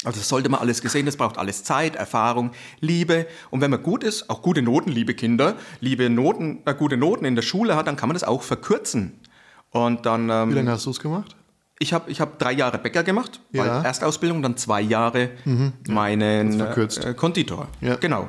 [0.04, 3.28] Also das sollte man alles gesehen, das braucht alles Zeit, Erfahrung, Liebe.
[3.52, 7.24] Und wenn man gut ist, auch gute Noten, liebe Kinder, liebe Noten, äh, gute Noten
[7.24, 9.20] in der Schule hat, dann kann man das auch verkürzen.
[9.70, 11.36] Und dann, Wie ähm, lange hast du es gemacht?
[11.78, 13.84] ich habe ich hab drei Jahre Bäcker gemacht, Ja.
[13.84, 15.30] Erstausbildung, dann zwei Jahre
[15.88, 17.06] meinen das verkürzt.
[17.06, 17.68] äh, Konditor.
[17.82, 17.96] Ja.
[17.98, 18.28] Genau.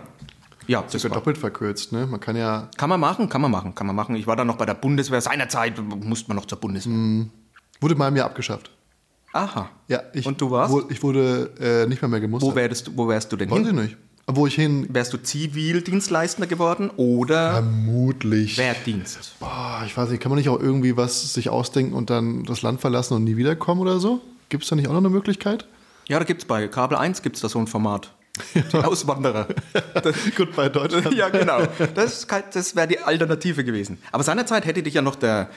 [0.69, 2.07] Ja, das Sogar war, doppelt verkürzt, ne?
[2.07, 2.69] Man kann ja.
[2.77, 4.15] kann man machen, kann man machen, kann man machen.
[4.15, 7.27] Ich war dann noch bei der Bundeswehr, seinerzeit musste man noch zur Bundeswehr.
[7.81, 8.71] Wurde mal mir abgeschafft.
[9.33, 9.69] Aha.
[9.89, 10.73] Ja, ich, Und du warst?
[10.73, 12.51] Wo, ich wurde äh, nicht mehr mehr gemustert.
[12.53, 13.67] Wo wärst, du- wo wärst du denn Weiß hin?
[13.67, 13.97] ich nicht.
[14.27, 14.87] Wo ich hin.
[14.91, 18.59] Wärst du Zivildienstleister geworden oder Vermutlich.
[18.59, 19.37] Wehrdienst?
[19.41, 22.63] Boah, ich weiß nicht, kann man nicht auch irgendwie was sich ausdenken und dann das
[22.63, 24.21] Land verlassen und nie wiederkommen oder so?
[24.49, 25.67] Gibt es da nicht auch noch eine Möglichkeit?
[26.09, 28.13] Ja, da gibt's bei Kabel 1 gibt's da so ein Format.
[28.55, 29.47] Die Auswanderer.
[30.37, 31.15] Gut, bei Deutschland.
[31.17, 31.61] ja, genau.
[31.95, 33.99] Das, das wäre die Alternative gewesen.
[34.13, 35.49] Aber seinerzeit hätte dich ja noch der,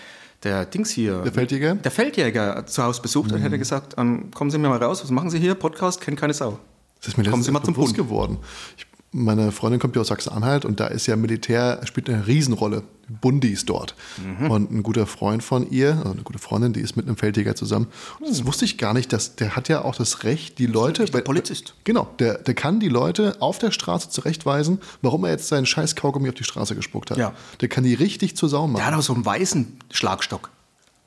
[0.44, 1.20] der Dings hier.
[1.22, 1.76] Der Feldjäger?
[1.76, 5.12] Der Feldjäger zu Hause besucht und hätte gesagt, ähm, kommen Sie mir mal raus, was
[5.12, 5.56] machen Sie hier?
[5.56, 6.60] Podcast, kennt keine Sau.
[7.00, 8.10] Das ist mir Kommen letztens Sie mal zum bewusst Punkt.
[8.10, 8.38] geworden.
[8.78, 12.84] Ich, meine Freundin kommt ja aus Sachsen-Anhalt und da ist ja Militär, spielt eine Riesenrolle.
[13.20, 13.94] Bundis dort.
[14.40, 14.50] Mhm.
[14.50, 17.56] Und ein guter Freund von ihr, also eine gute Freundin, die ist mit einem Feldjäger
[17.56, 17.88] zusammen.
[18.22, 21.04] Und das wusste ich gar nicht, dass der hat ja auch das Recht, die Leute.
[21.04, 21.74] richtiger Polizist.
[21.84, 25.96] Genau, der, der kann die Leute auf der Straße zurechtweisen, warum er jetzt seinen scheiß
[25.98, 27.18] Kaugummi auf die Straße gespuckt hat.
[27.18, 27.34] Ja.
[27.60, 28.86] Der kann die richtig zur Sau Der machen.
[28.86, 30.50] hat auch so einen weißen Schlagstock.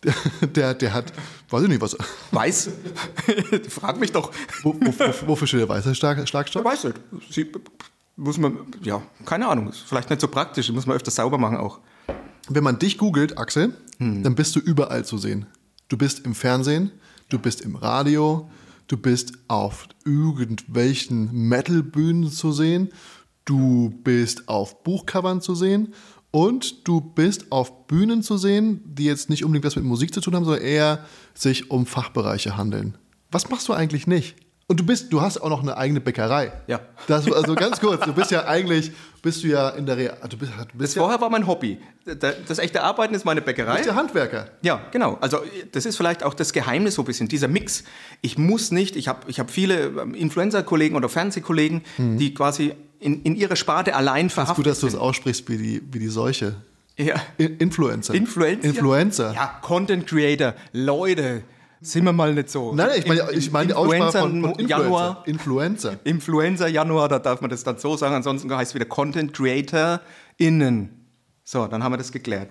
[0.54, 1.14] Der, der hat,
[1.48, 1.96] weiß ich nicht, was.
[2.30, 2.68] Weiß?
[3.70, 4.30] Frag mich doch.
[4.62, 6.62] Wo, wo, wo, wofür steht der weiße Schlag, Schlagstock?
[6.62, 6.96] Weiß nicht.
[7.30, 7.46] Sie,
[8.16, 9.68] muss man, ja, keine Ahnung.
[9.68, 10.70] Ist vielleicht nicht so praktisch.
[10.72, 11.80] Muss man öfter sauber machen auch.
[12.48, 14.22] Wenn man dich googelt, Axel, Hm.
[14.22, 15.46] dann bist du überall zu sehen.
[15.88, 16.90] Du bist im Fernsehen,
[17.28, 18.50] du bist im Radio,
[18.88, 22.90] du bist auf irgendwelchen Metal-Bühnen zu sehen,
[23.44, 25.94] du bist auf Buchcovern zu sehen
[26.30, 30.20] und du bist auf Bühnen zu sehen, die jetzt nicht unbedingt was mit Musik zu
[30.20, 31.04] tun haben, sondern eher
[31.34, 32.98] sich um Fachbereiche handeln.
[33.30, 34.36] Was machst du eigentlich nicht?
[34.66, 36.50] Und du bist, du hast auch noch eine eigene Bäckerei.
[36.68, 36.80] Ja.
[37.06, 40.38] Das, also ganz kurz, du bist ja eigentlich, bist du ja in der Real, du
[40.38, 41.78] bist, du bist, ja, Vorher war mein Hobby.
[42.06, 43.76] Da- Das echte Arbeiten ist meine Bäckerei.
[43.76, 44.46] bist ja Handwerker.
[44.62, 45.18] Ja, genau.
[45.20, 45.40] Also
[45.72, 47.84] das ist vielleicht auch das Geheimnis so ein bisschen, dieser Mix.
[48.22, 53.20] Ich muss nicht, ich habe ich hab viele ähm, Influencer-Kollegen oder Fernsehkollegen, die quasi in,
[53.22, 54.28] in ihrer Sparte allein.
[54.28, 56.54] Ist verhaftet gut, dass du es aussprichst wie die, wie die Seuche.
[56.96, 57.16] Ja.
[57.36, 58.14] In- Influencer.
[58.14, 58.66] Influencer?
[58.66, 59.32] Influencer.
[59.34, 61.42] Ja, Content Creator, Leute,
[61.84, 62.74] sind wir mal nicht so.
[62.74, 64.68] Nein, ich meine, ich meine die Aussprache von, von im Influencer.
[64.68, 65.22] Januar.
[65.26, 65.96] Influencer.
[66.04, 70.00] Influencer Januar, da darf man das dann so sagen, ansonsten heißt es wieder Content Creator
[70.36, 71.06] innen.
[71.44, 72.48] So, dann haben wir das geklärt.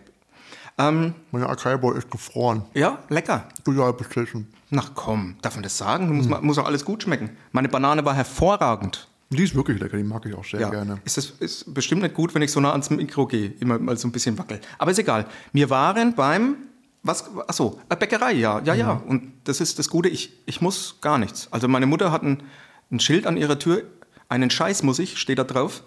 [0.78, 2.64] Ähm, Meine Acai-Bowl ist gefroren.
[2.74, 3.48] ja, lecker.
[3.64, 4.48] Total beschissen.
[4.76, 6.16] Ach komm, darf man das sagen?
[6.18, 7.30] Muss, man, muss auch alles gut schmecken.
[7.52, 9.08] Meine Banane war hervorragend.
[9.30, 11.00] Die ist wirklich lecker, die mag ich auch sehr Ja, gerne.
[11.06, 13.98] Ist das ist bestimmt nicht gut, wenn ich so nah ans Mikro gehe, immer mal
[13.98, 14.60] so ein bisschen wackel.
[14.78, 15.26] Aber ist egal.
[15.54, 16.56] Wir waren beim,
[17.04, 19.04] was, achso, äh, Bäckerei, ja, ja, ja.
[19.06, 21.50] Und das ist das Gute, ich, ich muss gar nichts.
[21.52, 22.44] Also meine Mutter hat ein,
[22.92, 23.84] ein Schild an ihrer Tür,
[24.30, 25.84] einen Scheiß muss ich, steht da drauf.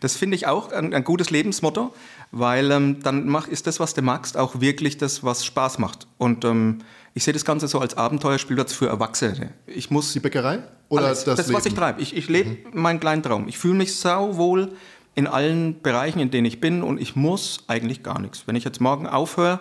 [0.00, 1.94] Das finde ich auch ein, ein gutes Lebensmotto,
[2.30, 6.06] weil ähm, dann mach, ist das, was du magst, auch wirklich das, was Spaß macht.
[6.18, 6.80] Und ähm,
[7.14, 9.54] ich sehe das Ganze so als Abenteuerspielplatz für Erwachsene.
[9.66, 10.62] Ich muss Die Bäckerei?
[10.90, 11.24] Oder alles.
[11.24, 12.02] das, das, was ich treibe.
[12.02, 13.48] Ich, ich lebe meinen kleinen Traum.
[13.48, 14.72] Ich fühle mich sauwohl
[15.16, 18.46] in allen Bereichen, in denen ich bin und ich muss eigentlich gar nichts.
[18.46, 19.58] Wenn ich jetzt morgen aufhöre,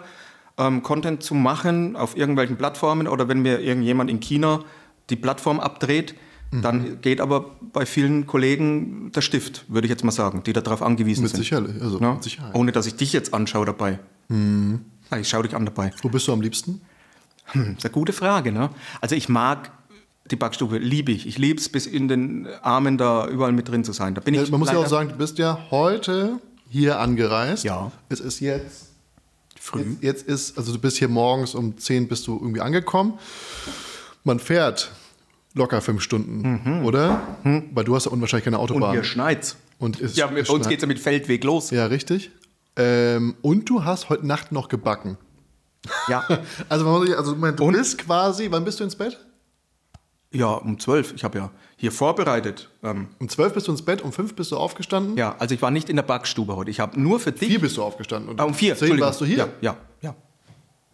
[0.58, 4.60] ähm, Content zu machen auf irgendwelchen Plattformen oder wenn mir irgendjemand in China
[5.10, 6.14] die Plattform abdreht,
[6.52, 6.62] Mhm.
[6.62, 10.84] dann geht aber bei vielen Kollegen der Stift, würde ich jetzt mal sagen, die darauf
[10.84, 11.40] angewiesen Mit sind.
[11.42, 12.14] Sicherheit, also Ja?
[12.14, 12.54] mit Sicherheit.
[12.54, 14.00] Ohne dass ich dich jetzt anschaue dabei.
[14.30, 15.92] Ja, ich schaue dich an dabei.
[16.04, 16.82] Wo bist du am liebsten?
[17.54, 18.52] Das ist eine gute Frage.
[18.52, 18.70] Ne?
[19.02, 19.72] Also ich mag
[20.32, 21.28] die Backstube, liebe ich.
[21.28, 24.16] Ich liebe es, bis in den Armen da überall mit drin zu sein.
[24.16, 27.64] Da bin Ja, ich man muss ja auch sagen, du bist ja heute hier angereist.
[27.64, 27.92] Ja.
[28.10, 28.88] Es ist jetzt
[29.60, 29.82] früh.
[30.02, 33.14] Jetzt, jetzt ist, also du bist hier morgens um 10 bist du irgendwie angekommen.
[34.24, 34.92] Man fährt
[35.54, 37.22] locker fünf Stunden, oder?
[37.74, 38.64] Weil du hast ja unwahrscheinlich keine Mhm.
[38.64, 38.92] Und Autobahn.
[38.94, 39.56] hier schneit's.
[39.78, 40.68] Und es- ja, bei uns schneit.
[40.70, 41.70] geht es ja mit Feldweg los.
[41.70, 42.32] Ja, richtig.
[42.78, 45.18] Ähm, und du hast heute Nacht noch gebacken.
[46.10, 46.24] Ja,
[46.70, 47.74] Also, man muss also Moment, du Und?
[47.74, 49.18] bist quasi, wann bist du ins Bett?
[50.36, 51.14] Ja um zwölf.
[51.16, 52.70] Ich habe ja hier vorbereitet.
[52.84, 55.18] Ähm, Um 12 bist du ins Bett, um 5 bist du aufgestanden.
[55.18, 56.72] ja, also ich war nicht in der Backstube heute.
[56.72, 57.50] Ich habe nur für dich...
[57.50, 58.30] Vier bist du aufgestanden.
[58.30, 59.08] Und Ah, um vier, 10 Entschuldigung.
[59.08, 59.38] warst du hier.
[59.38, 60.16] Ja, ja, ja.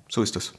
[0.10, 0.54] So ist es.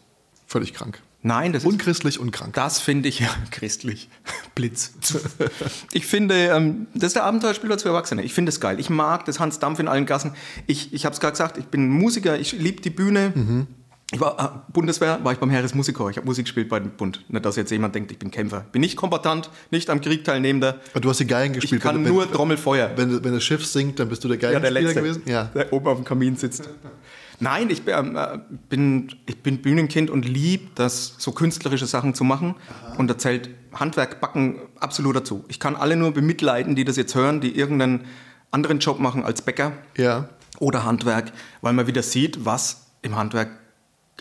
[0.47, 1.01] Völlig krank.
[1.25, 1.69] Nein, das ist...
[1.71, 2.55] Unchristlich und krank.
[2.55, 4.09] Das finde ich ja christlich.
[4.55, 4.93] Blitz.
[5.93, 8.23] Ich finde, ähm, das ist der Abenteuerspielplatz für Erwachsene.
[8.23, 8.81] Ich finde es geil.
[8.81, 10.33] Ich mag das Hans Dampf in allen Gassen.
[10.67, 13.67] Ich, ich habe es gerade gesagt, ich bin Musiker, ich liebe die Bühne.
[14.13, 16.11] Ich war äh, Bundeswehr, war ich beim Heeresmusikchor.
[16.11, 17.25] Ich habe Musik gespielt bei dem Bund.
[17.29, 18.67] Nicht, dass jetzt jemand denkt, ich bin Kämpfer.
[18.71, 20.81] Bin nicht kombatant, nicht am Krieg teilnehmender.
[20.93, 21.83] Aber du hast die Geigen Ich gespielt.
[21.83, 22.91] kann wenn, nur wenn, Trommelfeuer.
[22.95, 25.23] wenn, wenn das Schiff sinkt, dann bist du der Ja, der Geigenspieler Letzte, gewesen.
[25.25, 25.45] Ja.
[25.45, 26.69] der oben auf dem Kamin sitzt.
[27.41, 28.39] Nein, ich bin, äh,
[28.69, 32.55] bin, ich bin Bühnenkind und lieb das, so künstlerische Sachen zu machen.
[32.99, 35.45] Und da zählt Handwerk, Backen absolut dazu.
[35.49, 38.05] Ich kann alle nur bemitleiden, die das jetzt hören, die irgendeinen
[38.51, 40.29] anderen Job machen als Bäcker ja.
[40.59, 41.33] oder Handwerk,
[41.63, 43.49] weil man wieder sieht, was im Handwerk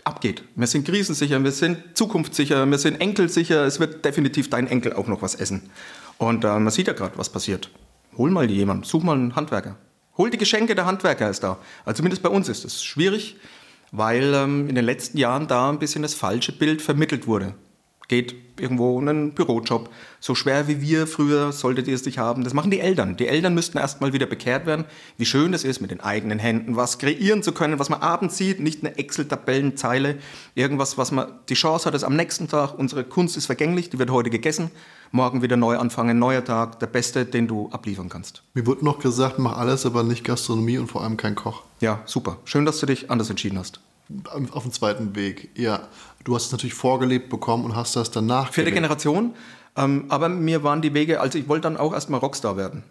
[0.04, 0.42] abgeht.
[0.54, 3.64] Wir sind krisensicher, wir sind zukunftssicher, wir sind enkelsicher.
[3.64, 5.70] Es wird definitiv dein Enkel auch noch was essen.
[6.18, 7.70] Und äh, man sieht ja gerade, was passiert.
[8.16, 9.76] Hol mal jemanden, such mal einen Handwerker.
[10.18, 11.58] Hol die Geschenke, der Handwerker ist da.
[11.84, 13.36] Also zumindest bei uns ist es schwierig,
[13.90, 17.54] weil ähm, in den letzten Jahren da ein bisschen das falsche Bild vermittelt wurde.
[18.12, 19.88] Geht irgendwo in einen Bürojob.
[20.20, 22.44] So schwer wie wir früher solltet ihr es nicht haben.
[22.44, 23.16] Das machen die Eltern.
[23.16, 24.84] Die Eltern müssten erst mal wieder bekehrt werden,
[25.16, 28.36] wie schön es ist, mit den eigenen Händen was kreieren zu können, was man abends
[28.36, 30.18] sieht, nicht eine Excel-Tabellenzeile,
[30.54, 32.78] irgendwas, was man die Chance hat, es am nächsten Tag.
[32.78, 34.70] Unsere Kunst ist vergänglich, die wird heute gegessen.
[35.10, 38.42] Morgen wieder neu anfangen, neuer Tag, der beste, den du abliefern kannst.
[38.52, 41.62] Mir wurde noch gesagt, mach alles, aber nicht Gastronomie und vor allem kein Koch.
[41.80, 42.36] Ja, super.
[42.44, 43.80] Schön, dass du dich anders entschieden hast.
[44.52, 45.88] Auf dem zweiten Weg, ja.
[46.24, 48.72] Du hast es natürlich vorgelebt bekommen und hast das danach Vierte.
[48.72, 49.34] Generation.
[49.76, 52.82] Ähm, aber mir waren die Wege, also ich wollte dann auch erstmal Rockstar werden.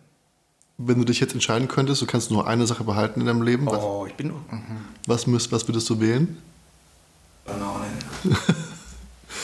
[0.78, 3.68] Wenn du dich jetzt entscheiden könntest, du kannst nur eine Sache behalten in deinem Leben.
[3.68, 4.30] Was, Oh, ich bin.
[4.30, 4.36] Mhm.
[5.06, 6.38] was, müsst, was würdest du wählen?
[7.46, 7.92] Bananen.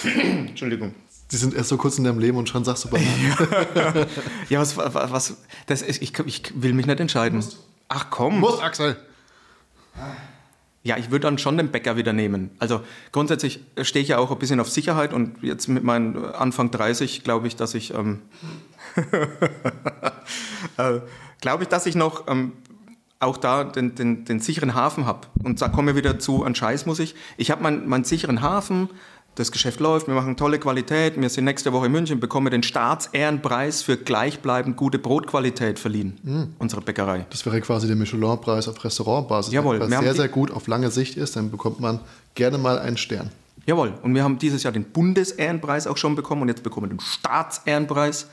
[0.48, 0.94] Entschuldigung.
[1.32, 4.08] Die sind erst so kurz in deinem Leben und schon sagst du Bananen.
[4.50, 7.44] Ja, was, was, was das ist, ich, ich will mich nicht entscheiden.
[7.90, 8.40] Ach komm.
[8.40, 8.98] Muss, Axel!
[10.88, 12.50] Ja, ich würde dann schon den Bäcker wieder nehmen.
[12.60, 12.80] Also
[13.12, 17.26] grundsätzlich stehe ich ja auch ein bisschen auf Sicherheit und jetzt mit meinen Anfang 30
[17.26, 18.22] glaube ich, dass ich ähm,
[20.78, 21.02] äh,
[21.42, 22.54] glaube ich, dass ich noch ähm,
[23.20, 25.28] auch da den, den, den sicheren Hafen habe.
[25.44, 27.16] Und da kommen wir wieder zu, an Scheiß muss ich.
[27.36, 28.88] Ich habe meinen meinen sicheren Hafen,
[29.38, 31.20] das Geschäft läuft, wir machen tolle Qualität.
[31.20, 36.82] Wir sind nächste Woche in München, bekommen den Staatsehrenpreis für gleichbleibend gute Brotqualität verliehen, unsere
[36.82, 37.26] Bäckerei.
[37.30, 39.54] Das wäre quasi der Michelin-Preis auf Restaurantbasis.
[39.54, 42.00] Jawohl, Was sehr, sehr gut auf lange Sicht ist, dann bekommt man
[42.34, 43.30] gerne mal einen Stern.
[43.68, 43.94] Jawohl.
[44.02, 47.02] Und wir haben dieses Jahr den Bundesehrenpreis auch schon bekommen und jetzt bekommen wir den
[47.02, 48.28] Staatsehrenpreis.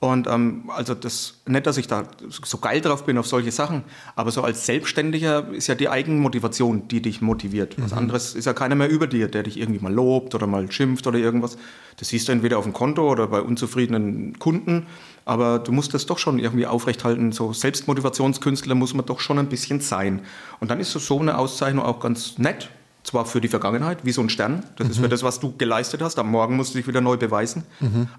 [0.00, 3.84] Und ähm, also das nicht, dass ich da so geil drauf bin auf solche Sachen,
[4.16, 7.76] aber so als Selbstständiger ist ja die Eigenmotivation, die dich motiviert.
[7.78, 10.72] Was anderes ist ja keiner mehr über dir, der dich irgendwie mal lobt oder mal
[10.72, 11.58] schimpft oder irgendwas.
[11.98, 14.86] Das siehst du entweder auf dem Konto oder bei unzufriedenen Kunden,
[15.26, 17.32] aber du musst das doch schon irgendwie aufrechthalten.
[17.32, 20.22] So Selbstmotivationskünstler muss man doch schon ein bisschen sein.
[20.60, 22.70] Und dann ist so eine Auszeichnung auch ganz nett,
[23.02, 24.64] zwar für die Vergangenheit, wie so ein Stern.
[24.76, 26.18] Das ist für das, was du geleistet hast.
[26.18, 27.64] Am Morgen musst du dich wieder neu beweisen.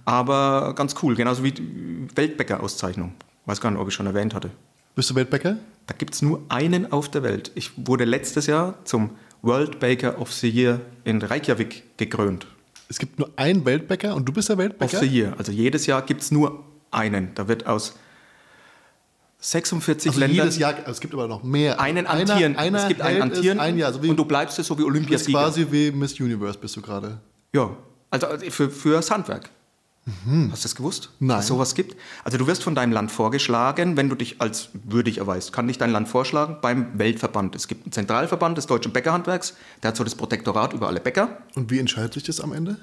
[0.06, 1.16] Aber ganz cool.
[1.16, 1.54] Genauso wie
[2.16, 3.14] Weltbäcker-Auszeichnung.
[3.46, 4.52] Weiß gar nicht, ob ich schon erwähnt hatte.
[4.96, 5.58] Bist du Weltbäcker?
[5.88, 7.52] Da gibt es nur einen auf der Welt.
[7.56, 9.12] Ich wurde letztes Jahr zum
[9.42, 12.46] World Baker of the Year in Reykjavik gekrönt.
[12.90, 15.00] Es gibt nur einen Weltbäcker und du bist der Of Weltbäcker?
[15.00, 15.34] the Year.
[15.38, 17.34] Also jedes Jahr gibt es nur einen.
[17.36, 17.98] Da wird aus
[19.42, 21.80] 46 Also Ländern jedes Jahr, es gibt aber noch mehr.
[21.82, 22.56] einen Antieren.
[22.56, 23.88] Einer es gibt einen Antieren ein Jahr.
[23.88, 25.38] Also wie, und du bleibst es so wie Olympiasieger.
[25.40, 27.20] quasi wie Miss Universe bist du gerade.
[27.54, 27.76] Ja,
[28.12, 29.50] also für, fürs Handwerk.
[30.52, 31.10] Hast du das gewusst?
[31.20, 31.28] Mhm.
[31.28, 31.38] Nein.
[31.38, 31.96] Dass es sowas gibt?
[32.24, 35.78] Also du wirst von deinem Land vorgeschlagen, wenn du dich als würdig erweist, kann dich
[35.78, 37.56] dein Land vorschlagen beim Weltverband.
[37.56, 41.38] Es gibt einen Zentralverband des deutschen Bäckerhandwerks, der hat so das Protektorat über alle Bäcker.
[41.56, 42.78] Und wie entscheidet sich das am Ende?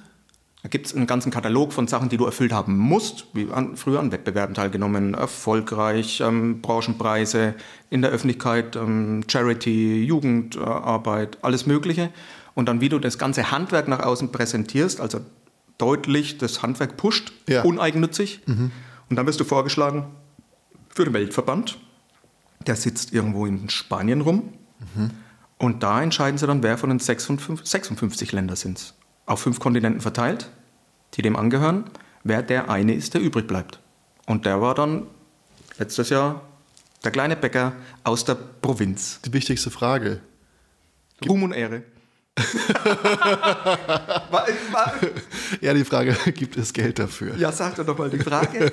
[0.63, 3.77] Da gibt es einen ganzen Katalog von Sachen, die du erfüllt haben musst, wie an,
[3.77, 7.55] früher an Wettbewerben teilgenommen, erfolgreich, ähm, Branchenpreise,
[7.91, 12.11] in der Öffentlichkeit, ähm, Charity, Jugendarbeit, alles Mögliche.
[12.55, 15.21] Und dann, wie du das ganze Handwerk nach außen präsentierst, also
[15.79, 17.63] deutlich das Handwerk pusht, Ja.
[17.63, 18.41] uneigennützig.
[18.49, 20.07] Und dann wirst du vorgeschlagen
[20.93, 21.79] für den Weltverband.
[22.67, 24.53] Der sitzt irgendwo in Spanien rum.
[25.57, 28.95] Und da entscheiden sie dann, wer von den 56, 56 Ländern sind
[29.29, 30.49] Auf fünf Kontinenten verteilt,
[31.15, 31.85] die dem angehören,
[32.25, 33.79] wer der eine ist, der übrig bleibt.
[34.27, 35.07] Und der war dann
[35.79, 36.41] letztes Jahr
[37.05, 37.75] der kleine Bäcker
[38.05, 39.21] aus der Provinz.
[39.21, 40.21] Die wichtigste Frage.
[41.29, 41.83] Ruhm und Ehre.
[45.61, 47.37] Ja, die Frage, gibt es Geld dafür?
[47.37, 48.73] ja, sag doch nochmal die Frage.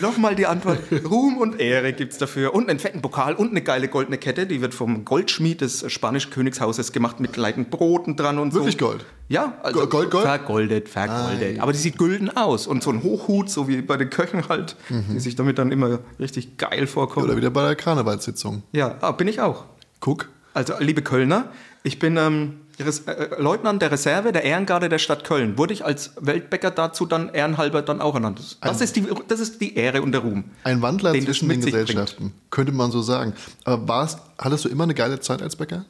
[0.00, 0.78] nochmal die Antwort.
[1.08, 2.54] Ruhm und Ehre gibt es dafür.
[2.54, 4.46] Und einen fetten Pokal und eine geile goldene Kette.
[4.46, 8.86] Die wird vom Goldschmied des spanischen Königshauses gemacht mit leiten Broten dran und Wirklich so.
[8.86, 9.04] Gold?
[9.28, 10.24] Ja, also Gold, Gold?
[10.24, 11.58] vergoldet, vergoldet.
[11.58, 11.62] Ei.
[11.62, 12.66] Aber die sieht gülden aus.
[12.66, 16.00] Und so ein Hochhut, so wie bei den Köchen halt, die sich damit dann immer
[16.18, 17.26] richtig geil vorkommen.
[17.26, 18.62] Oder wieder bei der Karnevalssitzung.
[18.72, 19.64] Ja, ah, bin ich auch.
[20.00, 20.28] Guck.
[20.52, 21.50] Also, liebe Kölner,
[21.84, 25.58] ich bin ähm, Res äh, Leutnant der Reserve der Ehrengarde der Stadt Köln.
[25.58, 28.58] Wurde ich als Weltbäcker dazu dann ehrenhalber dann auch ernannt.
[28.60, 30.44] Das, ist, die, das ist die Ehre und der Ruhm.
[30.64, 31.88] Ein Wandler den zwischen den sich bringt.
[31.88, 33.34] Gesellschaften, könnte man so sagen.
[33.64, 35.84] Aber war's, hattest du immer eine geile Zeit als Bäcker?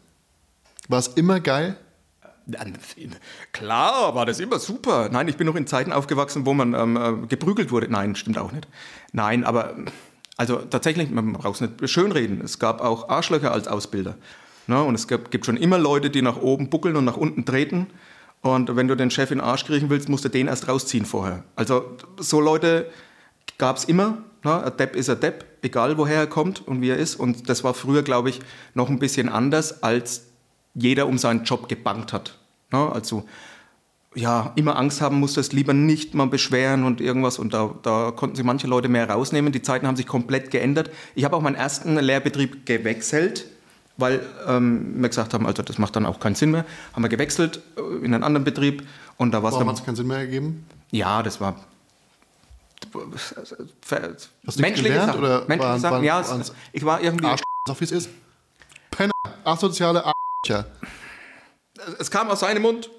[0.89, 1.77] War es immer geil?
[3.53, 5.09] Klar, war das immer super.
[5.11, 7.89] Nein, ich bin noch in Zeiten aufgewachsen, wo man ähm, äh, geprügelt wurde.
[7.89, 8.67] Nein, stimmt auch nicht.
[9.13, 9.75] Nein, aber
[10.37, 12.41] also tatsächlich, man braucht es nicht schönreden.
[12.43, 14.17] Es gab auch Arschlöcher als Ausbilder.
[14.71, 14.81] Ne?
[14.85, 17.89] Und es gibt, schon immer Leute, die nach oben buckeln und nach unten treten.
[18.41, 21.05] Und wenn du den Chef in den Arsch kriechen willst, musst du den erst rausziehen
[21.05, 21.43] vorher.
[21.57, 22.89] Also so Leute
[23.59, 24.19] gab es immer.
[24.45, 24.65] Ne?
[24.65, 27.17] Ein Depp ist ein Depp, egal woher er kommt und wie er ist.
[27.17, 28.41] Und das war früher, glaube ich,
[28.75, 30.27] noch ein bisschen anders, als
[30.75, 32.39] jeder um seinen Job gebankt hat.
[32.71, 32.93] Ne?
[32.93, 33.25] Also
[34.15, 37.41] ja, immer Angst haben musstest, lieber nicht mal beschweren und irgendwas.
[37.41, 39.51] Und da, da konnten sich manche Leute mehr rausnehmen.
[39.51, 40.91] Die Zeiten haben sich komplett geändert.
[41.17, 43.47] Ich habe auch meinen ersten Lehrbetrieb gewechselt,
[44.01, 46.65] weil ähm, wir gesagt haben, also das macht dann auch keinen Sinn mehr.
[46.93, 48.87] Haben wir gewechselt äh, in einen anderen Betrieb
[49.17, 49.69] und da war es dann...
[49.69, 50.67] hat es keinen Sinn mehr gegeben?
[50.91, 51.57] Ja, das war...
[53.85, 55.21] Hast du nichts gelernt, Sachen.
[55.21, 55.95] oder Menschliche waren- Sachen.
[55.95, 57.27] waren- ja, es, waren's- ich war irgendwie...
[57.27, 58.09] Arsch, so wie es ist.
[58.91, 59.13] Penner.
[59.45, 60.67] Asoziale Arschlöcher.
[61.99, 62.91] es kam aus seinem Mund.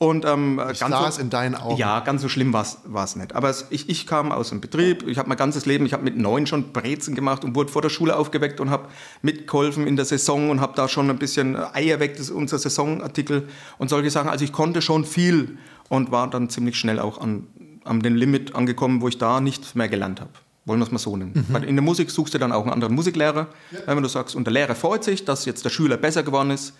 [0.00, 1.76] Und ähm, Ich sah es in deinen Augen.
[1.76, 3.34] Ja, ganz so schlimm war es nicht.
[3.34, 6.04] Aber es, ich, ich kam aus dem Betrieb, ich habe mein ganzes Leben, ich habe
[6.04, 8.88] mit neun schon Brezen gemacht und wurde vor der Schule aufgeweckt und habe
[9.22, 12.60] mitgeholfen in der Saison und habe da schon ein bisschen Eier weg, das ist unser
[12.60, 14.28] Saisonartikel und solche Sachen.
[14.30, 17.48] Also ich konnte schon viel und war dann ziemlich schnell auch an,
[17.84, 20.30] an den Limit angekommen, wo ich da nichts mehr gelernt habe.
[20.64, 21.44] Wollen wir es mal so nennen.
[21.48, 23.48] Weil In der Musik suchst du dann auch einen anderen Musiklehrer.
[23.86, 26.74] Wenn du sagst, und der Lehrer freut sich, dass jetzt der Schüler besser geworden ist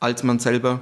[0.00, 0.80] als man selber,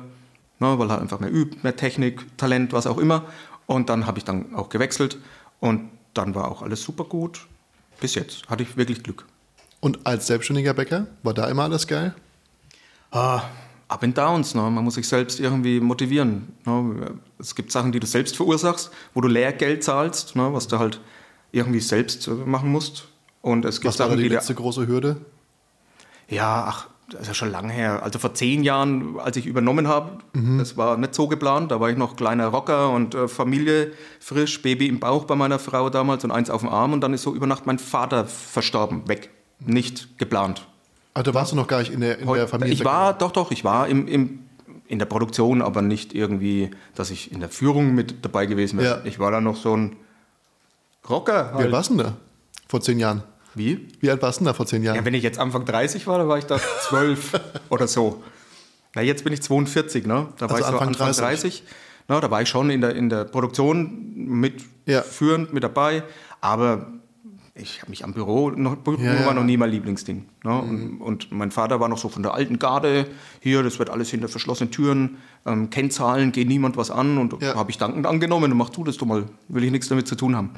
[0.60, 3.24] ne, weil er einfach mehr übt, mehr Technik, Talent, was auch immer.
[3.66, 5.18] Und dann habe ich dann auch gewechselt
[5.58, 7.46] und dann war auch alles super gut.
[8.00, 9.26] Bis jetzt hatte ich wirklich Glück.
[9.80, 12.14] Und als selbstständiger Bäcker, war da immer alles geil?
[13.10, 13.42] Ah,
[13.88, 14.62] Up and Downs, ne?
[14.62, 16.54] man muss sich selbst irgendwie motivieren.
[16.64, 17.18] Ne?
[17.38, 20.52] Es gibt Sachen, die du selbst verursachst, wo du Lehrgeld zahlst, ne?
[20.52, 21.00] was du halt
[21.50, 23.08] irgendwie selbst machen musst.
[23.42, 25.16] Und es gibt Was war da Sachen, die die letzte große Hürde?
[26.28, 28.02] Ja, ach, das ist ja schon lange her.
[28.02, 30.18] Also vor zehn Jahren, als ich übernommen habe,
[30.58, 31.70] das war nicht so geplant.
[31.70, 35.58] Da war ich noch kleiner Rocker und äh, Familie frisch, Baby im Bauch bei meiner
[35.58, 36.92] Frau damals und eins auf dem Arm.
[36.92, 39.30] Und dann ist so über Nacht mein Vater verstorben, weg.
[39.58, 40.66] Nicht geplant.
[41.14, 42.72] Da warst du noch gar nicht in der, in der Familie.
[42.72, 44.40] ich war, doch, doch, ich war im, im,
[44.86, 49.00] in der Produktion, aber nicht irgendwie, dass ich in der Führung mit dabei gewesen wäre.
[49.00, 49.04] Ja.
[49.04, 49.96] Ich war da noch so ein
[51.08, 51.52] Rocker.
[51.54, 51.72] Halt.
[51.72, 52.16] warst du denn da?
[52.68, 53.22] Vor zehn Jahren.
[53.54, 53.88] Wie?
[54.00, 54.96] Wie alt warst du denn da vor zehn Jahren?
[54.96, 58.22] Ja, wenn ich jetzt Anfang 30 war, dann war ich da 12 oder so.
[58.94, 60.28] Na, jetzt bin ich 42, ne?
[60.38, 61.20] Da war Also ich so Anfang Anfang 30.
[61.22, 61.62] 30.
[62.08, 65.02] Na, da war ich schon in der, in der Produktion mit Ja.
[65.02, 66.02] führend mit dabei,
[66.40, 66.86] aber
[67.54, 69.26] ich habe mich am Büro, noch, Büro Ja, ja.
[69.26, 70.24] war noch nie mein Lieblingsding.
[70.44, 70.58] Ne?
[70.58, 73.06] Und, und mein Vater war noch so von der alten Garde,
[73.40, 77.54] hier, das wird alles hinter verschlossenen Türen, ähm, Kennzahlen, geht niemand was an und Ja.
[77.56, 80.14] habe ich dankend angenommen und mach du das doch mal, will ich nichts damit zu
[80.14, 80.50] tun haben.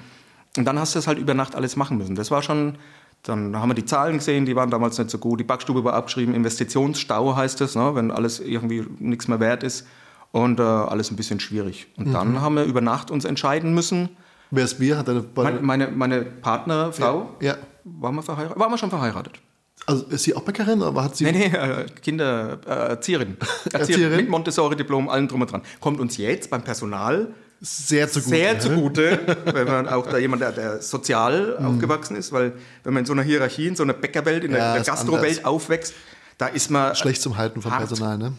[0.57, 2.14] Und dann hast du es halt über Nacht alles machen müssen.
[2.14, 2.76] Das war schon,
[3.22, 5.40] dann haben wir die Zahlen gesehen, die waren damals nicht so gut.
[5.40, 9.86] Die Backstube war abgeschrieben, Investitionsstau heißt es, ne, wenn alles irgendwie nichts mehr wert ist
[10.30, 11.86] und äh, alles ein bisschen schwierig.
[11.96, 12.12] Und Mhm.
[12.12, 14.11] dann haben wir über Nacht uns entscheiden müssen.
[14.50, 14.98] Wer ist wir?
[14.98, 17.57] Hat deine Meine, meine, meine Partnerfrau, Ja.
[17.84, 18.59] waren, wir verheiratet?
[18.59, 19.40] waren wir schon verheiratet?
[19.86, 21.24] Also ist sie auch Bäckerin oder hat sie.
[21.24, 23.36] Nee, nee, äh, Kinder, äh, Erzieherin.
[23.72, 24.16] Erzieherin?
[24.16, 25.62] Mit Montessori-Diplom, allem drum und dran.
[25.80, 27.34] Kommt uns jetzt beim Personal
[27.64, 28.28] Sehr zugute.
[28.28, 33.02] sehr zugute, wenn man auch da jemand, der, der sozial aufgewachsen ist, weil wenn man
[33.02, 35.94] in so einer Hierarchie, in so einer Bäckerwelt, in Ja, der, der Gastrowelt aufwächst,
[36.38, 37.82] da ist man Schlecht zum Halten vom hart.
[37.82, 38.32] Personal, ne?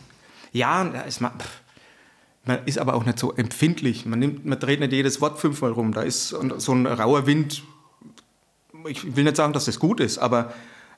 [0.52, 1.62] Ja, da ist man, pff,
[2.44, 4.06] man ist aber auch nicht so empfindlich.
[4.06, 5.94] Man nimmt, man dreht nicht jedes Wort fünfmal rum.
[5.94, 7.64] Da ist so ein rauer Wind.
[8.88, 10.54] Ich will nicht sagen, dass das gut ist, aber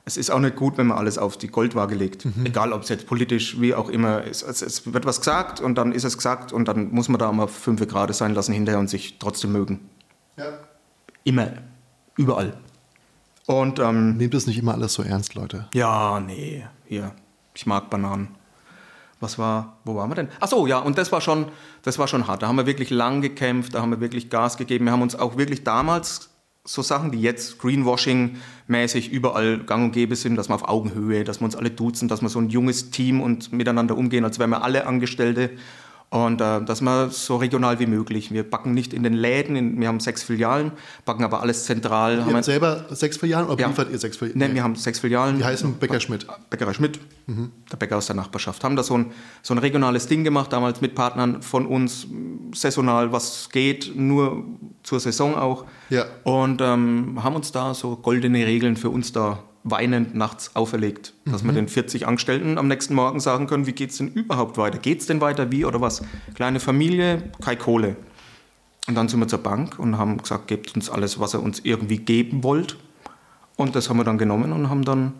[0.08, 2.24] es ist auch nicht gut, wenn man alles auf die Goldwaage legt.
[2.24, 2.46] Mhm.
[2.46, 4.42] Egal, ob es jetzt politisch wie auch immer ist.
[4.42, 7.30] Es, es wird was gesagt und dann ist es gesagt und dann muss man da
[7.32, 9.80] mal fünf Grad sein lassen hinterher und sich trotzdem mögen.
[10.36, 10.44] Ja.
[11.24, 11.54] Immer.
[12.16, 12.56] Überall.
[13.46, 15.66] Und ähm, Nehmt es nicht immer alles so ernst, Leute.
[15.74, 17.12] ja, nee, hier.
[17.54, 18.28] Ich mag Bananen.
[19.18, 20.28] Was war, wo waren wir denn?
[20.40, 21.46] Ach so, ja, und das war schon,
[21.82, 22.42] das war schon hart.
[22.42, 24.84] Da haben wir wirklich lang gekämpft, da haben wir wirklich Gas gegeben.
[24.84, 26.30] Wir haben uns auch wirklich damals
[26.66, 31.40] so Sachen, die jetzt Greenwashing-mäßig überall gang und gäbe sind, dass wir auf Augenhöhe, dass
[31.40, 34.50] wir uns alle duzen, dass wir so ein junges Team und miteinander umgehen, als wären
[34.50, 35.50] wir alle Angestellte.
[36.08, 38.30] Und äh, dass wir so regional wie möglich.
[38.32, 40.70] Wir backen nicht in den Läden, in, wir haben sechs Filialen,
[41.04, 42.12] backen aber alles zentral.
[42.20, 43.66] haben Ihr wir- habt selber sechs Filialen oder Ja.
[43.68, 44.38] liefert ihr sechs Filialen?
[44.38, 45.38] Ne, wir haben sechs Filialen.
[45.38, 46.24] Die heißen Bäcker Schmidt.
[46.48, 48.62] Bäckerei Schmidt, der Bäcker aus der Nachbarschaft.
[48.62, 49.06] Haben da so ein,
[49.42, 52.06] so ein regionales Ding gemacht, damals mit Partnern von uns,
[52.54, 54.44] saisonal, was geht, nur
[54.84, 55.64] zur Saison auch.
[55.90, 56.04] Ja.
[56.22, 61.44] Und ähm, haben uns da so goldene Regeln für uns da weinend nachts auferlegt, dass
[61.44, 64.78] wir den 40 Angestellten am nächsten Morgen sagen können, wie geht's denn überhaupt weiter?
[64.78, 66.02] Geht's denn weiter, wie oder was?
[66.34, 67.96] Kleine Familie, keine Kohle.
[68.86, 71.60] Und dann sind wir zur Bank und haben gesagt, gebt uns alles, was ihr uns
[71.64, 72.76] irgendwie geben wollt.
[73.56, 75.14] Und das haben wir dann genommen und haben dann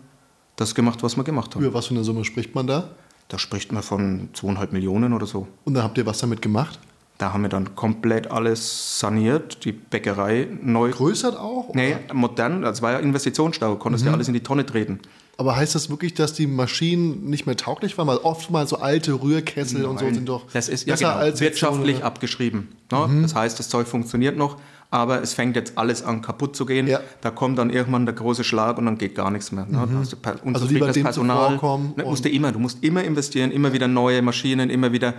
[0.55, 1.63] das gemacht, was wir gemacht haben.
[1.63, 2.89] Über was für eine Summe spricht man da?
[3.27, 5.47] Da spricht man von zweieinhalb Millionen oder so.
[5.65, 6.79] Und dann habt ihr was damit gemacht?
[7.17, 10.91] Da haben wir dann komplett alles saniert, die Bäckerei neu.
[10.91, 11.69] Größert auch?
[11.69, 11.79] oder?
[11.79, 14.09] Nee, modern, das war ja Investitionsstau, konntest Mhm.
[14.09, 14.99] ja alles in die Tonne treten.
[15.39, 18.07] Aber heißt das wirklich, dass die Maschinen nicht mehr tauglich waren?
[18.07, 21.17] Weil oft mal so alte Rührkessel und so sind doch Das ist ja besser genau,
[21.19, 22.69] als wirtschaftlich so abgeschrieben.
[22.91, 23.21] Ne?
[23.21, 24.57] Das heißt, das Zeug funktioniert noch,
[24.89, 26.87] aber es fängt jetzt alles an kaputt zu gehen.
[26.87, 27.01] Ja.
[27.21, 29.67] Da kommt dann irgendwann der große Schlag und dann geht gar nichts mehr.
[29.67, 29.87] Ne?
[30.09, 31.59] Du per- Also lieber dem Personal.
[31.95, 35.13] Ne, musst du immer, du musst immer investieren, immer wieder neue Maschinen, immer wieder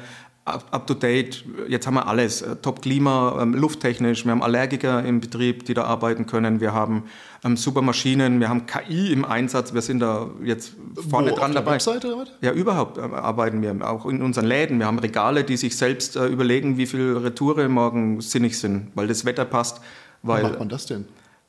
[0.54, 1.44] up, to date.
[1.68, 4.24] Jetzt haben wir alles, äh, top Klima, ähm, lufttechnisch.
[4.24, 6.60] Wir haben Allergiker im Betrieb, die da arbeiten können.
[6.60, 7.04] Wir haben
[7.44, 9.74] ähm, super Maschinen, wir haben KI im Einsatz.
[9.74, 10.72] Wir sind da jetzt
[11.10, 11.74] vorne Wo, dran auf der dabei.
[11.74, 12.30] Webseite oder?
[12.40, 14.78] Ja, überhaupt äh, arbeiten wir, auch in unseren Läden.
[14.78, 19.06] Wir haben Regale, die sich selbst äh, überlegen, wie viel Retoure morgen sinnig sind, weil
[19.06, 19.80] das Wetter passt.
[20.22, 21.04] Wie Weil macht man das denn?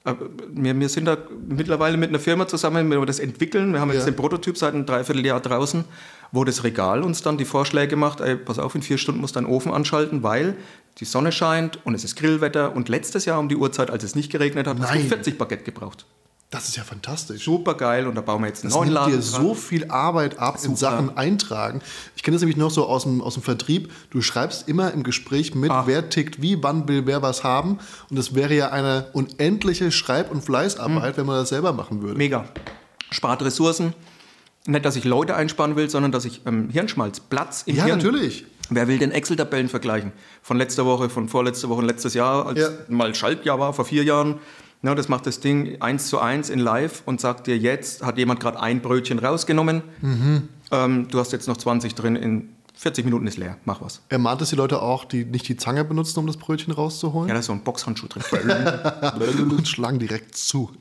[0.06, 0.14] äh,
[0.54, 3.74] wir, wir sind da mittlerweile mit einer Firma zusammen, wo wir das entwickeln.
[3.74, 4.12] Wir haben jetzt Ja.
[4.12, 5.84] den Prototyp seit einem Dreivierteljahr draußen,
[6.32, 9.36] wo das Regal uns dann die Vorschläge macht, ey, pass auf, in vier Stunden musst
[9.36, 10.56] du deinen Ofen anschalten, weil
[11.00, 12.76] die Sonne scheint und es ist Grillwetter.
[12.76, 15.08] Und letztes Jahr um die Uhrzeit, als es nicht geregnet hat, hast du Nein.
[15.08, 16.06] 40 Baguette gebraucht.
[16.52, 17.46] Das ist ja fantastisch.
[17.46, 19.14] Super geil und da bauen wir jetzt einen Das neuen nimmt Laden.
[19.18, 21.80] dir so viel Arbeit ab in Sachen Eintragen.
[22.16, 23.92] Ich kenne das nämlich noch so aus dem, aus dem Vertrieb.
[24.10, 25.86] Du schreibst immer im Gespräch mit, Ach.
[25.86, 27.78] wer tickt wie, wann will wer was haben.
[28.10, 32.18] Und das wäre ja eine unendliche Schreib- und Fleißarbeit, wenn man das selber machen würde.
[32.18, 32.46] Mega.
[33.12, 33.94] Spart Ressourcen.
[34.68, 37.98] Nicht, dass ich Leute einsparen will, sondern dass ich ähm, Hirnschmalz, Platz im Ja, Hirn.
[37.98, 38.46] natürlich.
[38.70, 40.12] Wer will denn Excel-Tabellen vergleichen?
[40.44, 42.70] Von letzter Woche, von vorletzter Woche letztes Jahr, als Ja.
[42.88, 44.40] mal Schaltjahr war, vor vier Jahren.
[44.84, 48.18] Ja, das macht das Ding eins zu eins in live und sagt dir jetzt, hat
[48.18, 49.82] jemand gerade ein Brötchen rausgenommen.
[50.02, 50.50] Mhm.
[50.72, 54.02] Ähm, du hast jetzt noch 20 drin, in 40 Minuten ist leer, mach was.
[54.08, 57.28] Ermahnt es die Leute auch, die nicht die Zange benutzen, um das Brötchen rauszuholen?
[57.28, 58.22] Ja, da ist so ein Boxhandschuh drin.
[59.58, 60.72] und schlagen direkt zu.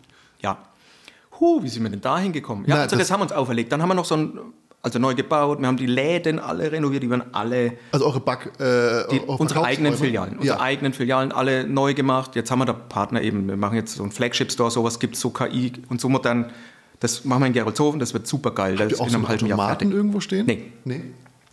[0.40, 0.58] Ja.
[1.40, 2.64] Huh, wie sind wir denn da hingekommen?
[2.66, 3.70] Ja, Na, also das, das- haben wir uns auferlegt.
[3.72, 4.38] Dann haben wir noch so ein,
[4.82, 8.46] also neu gebaut, wir haben die Läden alle renoviert, die waren alle, Also eure Back,
[8.60, 9.94] äh, die, eure unsere eigenen?
[9.94, 10.62] Filialen, unsere Ja.
[10.62, 12.36] eigenen Filialen alle neu gemacht.
[12.36, 15.30] Jetzt haben wir da Partner eben, wir machen jetzt so einen Flagship-Store, sowas gibt so
[15.30, 16.50] KI und so modern.
[17.00, 18.76] Das machen wir in Gerolzhofen, das wird super geil.
[18.76, 19.90] Das ist auch in so einem halben Jahr fertig.
[19.92, 20.46] irgendwo stehen?
[20.46, 20.72] Nee.
[20.84, 21.02] nee.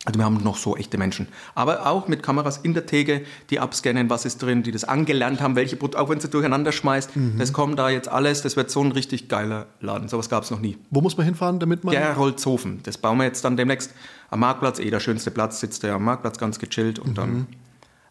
[0.04, 1.26] Also wir haben noch so echte Menschen.
[1.54, 5.40] Aber auch mit Kameras in der Theke, die abscannen, was ist drin, die das angelernt
[5.40, 7.10] haben, welche Produkte, auch wenn sie durcheinander schmeißt.
[7.38, 10.08] Das kommt da jetzt alles, das wird so ein richtig geiler Laden.
[10.08, 10.78] Sowas gab es noch nie.
[10.90, 11.94] Wo muss man hinfahren, damit man.
[11.94, 13.92] Geroldshofen, das bauen wir jetzt dann demnächst
[14.30, 14.78] am Marktplatz.
[14.78, 17.46] Eh, der schönste Platz sitzt der am Marktplatz ganz gechillt und dann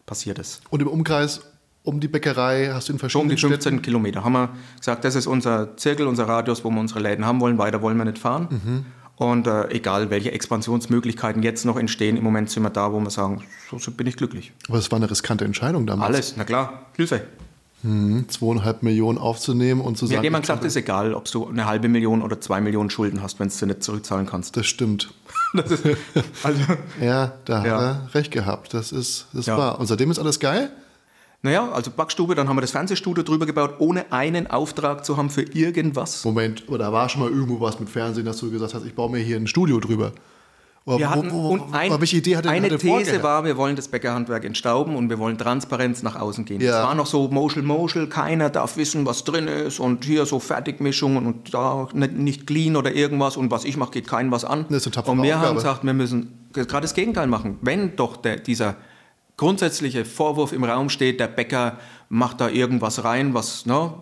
[0.04, 0.60] passiert es.
[0.70, 1.40] Und im Umkreis
[1.86, 3.82] um die Bäckerei hast du in Schon um die verschiedenen 15 Städten.
[3.82, 7.40] Kilometer haben wir gesagt, das ist unser Zirkel, unser Radius, wo wir unsere Läden haben
[7.40, 7.58] wollen.
[7.58, 8.48] Weiter wollen wir nicht fahren.
[8.50, 8.86] Mhm.
[9.16, 13.08] Und äh, egal, welche Expansionsmöglichkeiten jetzt noch entstehen, im Moment sind wir da, wo wir
[13.10, 14.52] sagen, so so bin ich glücklich.
[14.68, 16.14] Aber es war eine riskante Entscheidung damals.
[16.14, 17.22] Alles, na klar, Hilfe.
[18.28, 20.18] Zweieinhalb Millionen aufzunehmen und zu Mir sagen.
[20.18, 23.38] hat jemand gesagt, ist egal, ob du eine halbe Million oder zwei Millionen Schulden hast,
[23.38, 24.56] wenn du sie nicht zurückzahlen kannst.
[24.56, 25.10] Das stimmt.
[25.54, 25.84] Das ist,
[26.42, 26.60] also,
[27.00, 27.72] Ja, da Ja.
[27.72, 28.74] hat er recht gehabt.
[28.74, 29.56] Das ist, das Ja.
[29.56, 29.78] wahr.
[29.78, 30.70] Und seitdem ist alles geil?
[31.46, 35.30] Naja, also Backstube, dann haben wir das Fernsehstudio drüber gebaut, ohne einen Auftrag zu haben
[35.30, 36.24] für irgendwas.
[36.24, 39.10] Moment, oder war schon mal irgendwo was mit Fernsehen, dass du gesagt hast, ich baue
[39.10, 40.12] mir hier ein Studio drüber?
[40.84, 43.20] Oder Wir wo- hatten, wo, wo, und ein, aber welche Idee hatte eine hatte These
[43.22, 46.60] war, wir wollen das Bäckerhandwerk entstauben und wir wollen Transparenz nach außen gehen.
[46.60, 46.78] Ja.
[46.80, 50.38] Es war noch so Moschel, Moschel, keiner darf wissen, was drin ist und hier so
[50.38, 54.66] Fertigmischungen und da nicht, clean oder irgendwas und was ich mache, geht keinem was an.
[54.68, 55.48] Das ist eine und wir Aufgabe.
[55.48, 57.58] haben gesagt, wir müssen gerade das Gegenteil machen.
[57.62, 58.76] Wenn doch der, dieser
[59.36, 61.78] grundsätzliche Vorwurf im Raum steht, der Bäcker
[62.08, 63.92] macht da irgendwas rein, was, ne,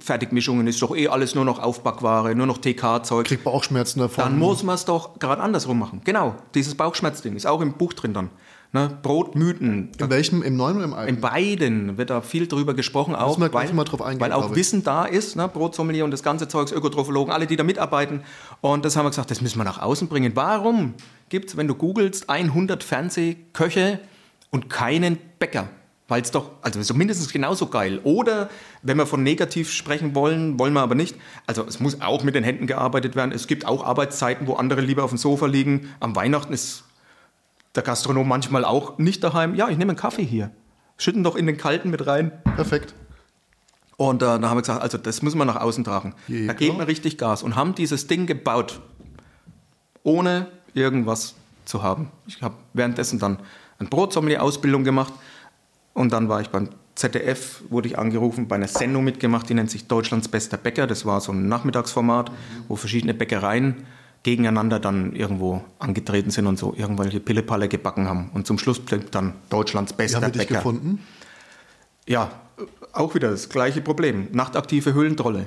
[0.00, 3.26] Fertigmischungen ist doch eh alles nur noch Aufbackware, nur noch TK-Zeug.
[3.26, 4.24] Kriegt Bauchschmerzen davon.
[4.24, 6.00] Dann muss man es doch gerade andersrum machen.
[6.04, 8.30] Genau, dieses Bauchschmerzding ist auch im Buch drin dann.
[8.74, 8.98] Ne?
[9.02, 9.90] Brotmythen.
[9.98, 10.42] In welchem?
[10.42, 11.16] Im neuen oder im alten?
[11.16, 14.54] In beiden wird da viel drüber gesprochen, auch, gleich weil, mal drauf eingehen, weil auch.
[14.54, 15.46] Wissen da ist, ne?
[15.46, 18.22] Brotsommelier und das ganze Zeugs, Ökotrophologen, alle, die da mitarbeiten.
[18.62, 20.32] Und das haben wir gesagt, das müssen wir nach außen bringen.
[20.34, 20.94] Warum
[21.28, 24.00] gibt es, wenn du googelst, 100 Fernsehköche
[24.52, 25.68] und keinen Bäcker?
[26.06, 28.00] Weil es doch, also so mindestens genauso geil.
[28.04, 28.50] Oder,
[28.82, 31.16] wenn wir von negativ sprechen wollen, wollen wir aber nicht.
[31.46, 33.32] Also es muss auch mit den Händen gearbeitet werden.
[33.32, 35.88] Es gibt auch Arbeitszeiten, wo andere lieber auf dem Sofa liegen.
[36.00, 36.84] Am Weihnachten ist
[37.74, 39.54] der Gastronom manchmal auch nicht daheim.
[39.54, 40.50] Ja, ich nehme einen Kaffee hier.
[40.98, 42.32] Schütten doch in den kalten mit rein.
[42.56, 42.94] Perfekt.
[43.96, 46.14] Und äh, da haben wir gesagt, also das müssen wir nach außen tragen.
[46.28, 46.48] Ja.
[46.48, 48.80] Da geben wir richtig Gas und haben dieses Ding gebaut,
[50.02, 52.10] ohne irgendwas zu haben.
[52.26, 53.38] Ich habe währenddessen dann
[53.82, 55.12] eine Brotsommelier-Ausbildung gemacht
[55.94, 59.70] und dann war ich beim ZDF, wurde ich angerufen, bei einer Sendung mitgemacht, die nennt
[59.70, 60.86] sich Deutschlands bester Bäcker.
[60.86, 62.30] Das war so ein Nachmittagsformat,
[62.68, 63.86] wo verschiedene Bäckereien
[64.22, 68.30] gegeneinander dann irgendwo angetreten sind und so irgendwelche Pillepalle gebacken haben.
[68.34, 70.56] Und zum Schluss blieb dann Deutschlands Wie bester haben wir dich Bäcker.
[70.56, 71.00] gefunden?
[72.06, 72.30] Ja,
[72.92, 74.28] auch wieder das gleiche Problem.
[74.32, 75.46] Nachtaktive Höhlentrolle.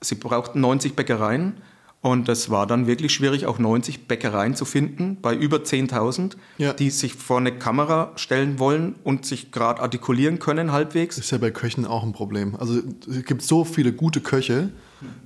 [0.00, 1.54] Sie brauchten 90 Bäckereien
[2.02, 6.72] und es war dann wirklich schwierig, auch 90 Bäckereien zu finden, bei über 10.000, Ja.
[6.72, 11.18] die sich vor eine Kamera stellen wollen und sich gerade artikulieren können halbwegs.
[11.18, 12.54] Ist ja bei Köchen auch ein Problem.
[12.56, 12.80] Also
[13.10, 14.70] es gibt so viele gute Köche,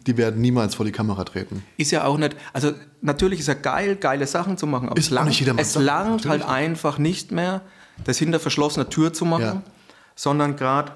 [0.07, 1.63] die werden niemals vor die Kamera treten.
[1.77, 5.07] Ist ja auch nicht, also natürlich ist ja geil, geile Sachen zu machen, aber Ist
[5.07, 7.61] es langt, nicht es langt halt einfach nicht mehr,
[8.05, 9.63] das hinter verschlossener Tür zu machen, Ja.
[10.15, 10.93] sondern gerade,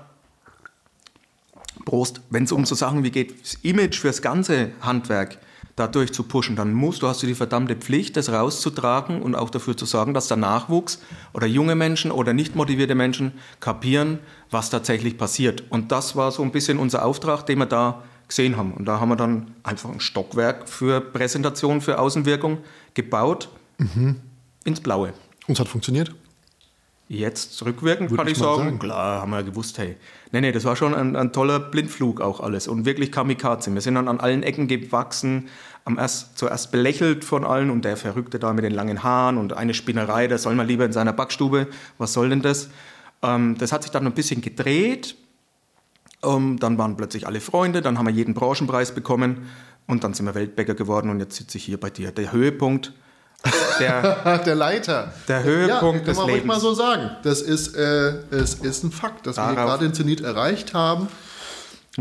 [1.84, 5.38] Prost, wenn es um so Sachen wie geht, das Image fürs ganze Handwerk
[5.76, 9.50] dadurch zu pushen, dann musst du, hast du die verdammte Pflicht, das rauszutragen und auch
[9.50, 11.00] dafür zu sorgen, dass der Nachwuchs
[11.32, 14.20] oder junge Menschen oder nicht motivierte Menschen kapieren,
[14.50, 15.64] was tatsächlich passiert.
[15.70, 18.72] Und das war so ein bisschen unser Auftrag, den wir da gesehen haben.
[18.72, 22.58] Und da haben wir dann einfach ein Stockwerk für Präsentation, für Außenwirkung
[22.94, 23.48] gebaut
[24.64, 25.12] ins Blaue.
[25.46, 26.14] Und es hat funktioniert.
[27.08, 28.78] Jetzt rückwirkend Würde kann ich sagen, sagen.
[28.78, 29.96] klar, haben wir gewusst, hey.
[30.32, 33.72] Nee, nee, das war schon ein, ein toller Blindflug auch alles und wirklich Kamikaze.
[33.74, 35.48] Wir sind dann an allen Ecken gewachsen,
[35.84, 39.52] am erst, zuerst belächelt von allen und der Verrückte da mit den langen Haaren und
[39.52, 42.70] eine Spinnerei, das soll man lieber in seiner Backstube, was soll denn das?
[43.22, 45.14] Ähm, das hat sich dann ein bisschen gedreht,
[46.22, 49.46] ähm, dann waren plötzlich alle Freunde, dann haben wir jeden Branchenpreis bekommen
[49.86, 52.12] und dann sind wir Weltbäcker geworden und jetzt sitze ich hier bei dir.
[52.12, 52.94] Der Höhepunkt,
[53.80, 55.12] der, Der Leiter.
[55.28, 56.46] Der Höhepunkt ja, des kann man ruhig Lebens.
[56.46, 57.10] mal so sagen.
[57.22, 61.08] Das ist, äh, es ist ein Fakt, dass wir Darauf- gerade den Zenit erreicht haben.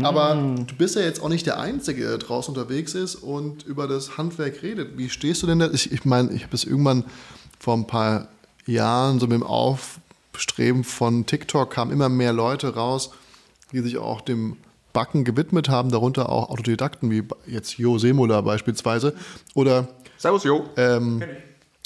[0.02, 0.66] Aber Mm.
[0.66, 4.18] du bist ja jetzt auch nicht der Einzige, der draußen unterwegs ist und über das
[4.18, 4.98] Handwerk redet.
[4.98, 5.68] Wie stehst du denn da?
[5.72, 7.04] Ich, ich meine, ich habe es irgendwann
[7.60, 8.26] vor ein paar
[8.66, 13.10] Jahren so mit dem Aufstreben von TikTok kamen immer mehr Leute raus,
[13.72, 14.56] die sich auch dem
[14.92, 19.12] Backen gewidmet haben, darunter auch Autodidakten wie jetzt Jo Semola beispielsweise
[19.54, 19.86] oder
[20.18, 20.68] Servus, Jo.
[20.76, 21.22] ähm,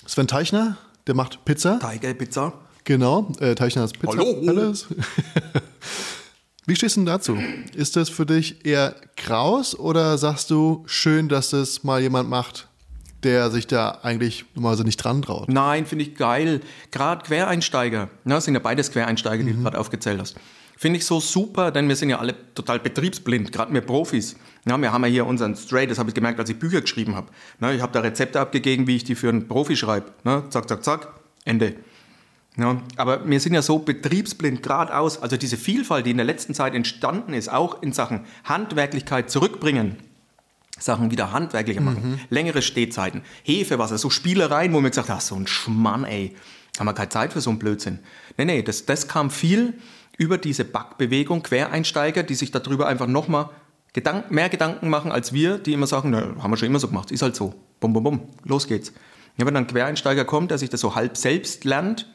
[0.07, 0.77] Sven Teichner,
[1.07, 1.79] der macht Pizza.
[1.79, 2.53] Tiger Pizza.
[2.85, 4.43] Genau, äh, Teichners Pizza Hallo.
[4.45, 4.87] Palace.
[6.67, 7.39] Wie stehst du denn dazu?
[7.75, 12.69] Ist das für dich eher kraus oder sagst du, schön, dass das mal jemand macht,
[13.23, 15.49] der sich da eigentlich normalerweise nicht dran traut?
[15.49, 16.61] Nein, finde ich geil.
[16.91, 20.37] Gerade Quereinsteiger, ne, das sind ja beides Quereinsteiger, die du gerade aufgezählt hast.
[20.79, 24.37] Finde ich so super, denn wir sind ja alle total betriebsblind, gerade wir Profis.
[24.65, 27.17] Ja, wir haben ja hier unseren Straight, das habe ich gemerkt, als ich Bücher geschrieben
[27.17, 27.27] habe.
[27.59, 30.13] Ne, ich habe da Rezepte abgegeben, wie ich die für einen Profi schreibe.
[30.23, 31.09] Ne, zack, zack, zack,
[31.45, 31.75] Ende.
[32.57, 35.21] Ja, aber wir sind ja so betriebsblind geradeaus.
[35.21, 39.97] Also diese Vielfalt, die in der letzten Zeit entstanden ist, auch in Sachen Handwerklichkeit zurückbringen.
[40.79, 42.21] Sachen wieder handwerklicher machen.
[42.31, 46.37] Längere Stehzeiten, Hefewasser, so Spielereien, wo mir gesagt haben, so ein Schmann, ey,
[46.79, 47.99] haben wir keine Zeit für so einen Blödsinn.
[48.37, 49.75] Nee, nee, das, das kam viel
[50.19, 53.49] über diese Backbewegung, Quereinsteiger, die sich darüber einfach nochmal
[53.95, 56.89] Gedank, mehr Gedanken machen als wir, die immer sagen, na, haben wir schon immer so
[56.89, 57.55] gemacht, ist halt so.
[57.81, 58.93] Bum, bum, bum, los geht's.
[59.39, 62.13] Ja, wenn dann ein Quereinsteiger kommt, der sich das so halb selbst lernt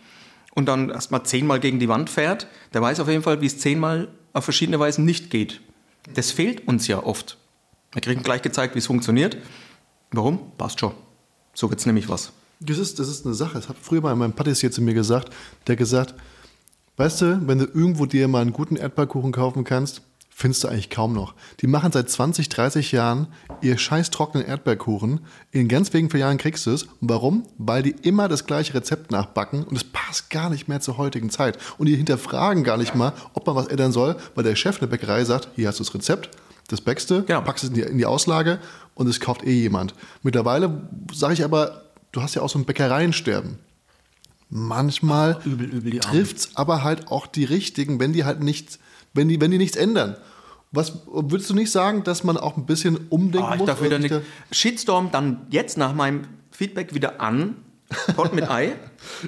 [0.54, 3.58] und dann erstmal zehnmal gegen die Wand fährt, der weiß auf jeden Fall, wie es
[3.58, 5.62] zehnmal auf verschiedene Weisen nicht geht.
[6.14, 7.38] Das fehlt uns ja oft.
[7.93, 9.38] Wir kriegen gleich gezeigt, wie es funktioniert.
[10.12, 10.51] Warum?
[10.58, 10.93] Passt schon.
[11.54, 12.34] So wird's nämlich was.
[12.60, 13.54] Das ist, das ist eine Sache.
[13.54, 15.34] Das hat früher mal mein Patissier zu mir gesagt.
[15.68, 16.14] Der gesagt,
[16.97, 20.01] weißt du, wenn du irgendwo dir mal einen guten Erdbeerkuchen kaufen kannst,
[20.35, 21.35] findest du eigentlich kaum noch.
[21.61, 23.27] Die machen seit 20, 30 Jahren
[23.61, 25.19] ihr scheiß trockenen Erdbeerkuchen.
[25.51, 26.83] In ganz wenigen Jahren kriegst du es.
[26.83, 27.43] Und warum?
[27.59, 31.29] Weil die immer das gleiche Rezept nachbacken und es passt gar nicht mehr zur heutigen
[31.29, 31.57] Zeit.
[31.77, 34.79] Und die hinterfragen gar nicht mal, ob man was ändern soll, weil der Chef in
[34.81, 36.29] der Bäckerei sagt, hier hast du das Rezept,
[36.67, 37.41] das Bäckste, Genau.
[37.41, 38.59] packst es in die, in die Auslage
[38.95, 39.93] und es kauft eh jemand.
[40.23, 40.81] Mittlerweile
[41.13, 43.59] sage ich aber, du hast ja auch so ein Bäckereiensterben.
[44.56, 45.39] Manchmal
[46.01, 48.78] trifft es aber halt auch die richtigen, wenn die halt nichts,
[49.16, 50.16] wenn die, wenn die nichts ändern.
[50.72, 53.68] Was würdest du nicht sagen, dass man auch ein bisschen umdenken Ah, ich muss?
[53.68, 54.14] darf wieder nicht.
[54.51, 57.56] Shitstorm dann jetzt nach meinem Feedback wieder an.
[58.15, 58.73] Pot mit Ei.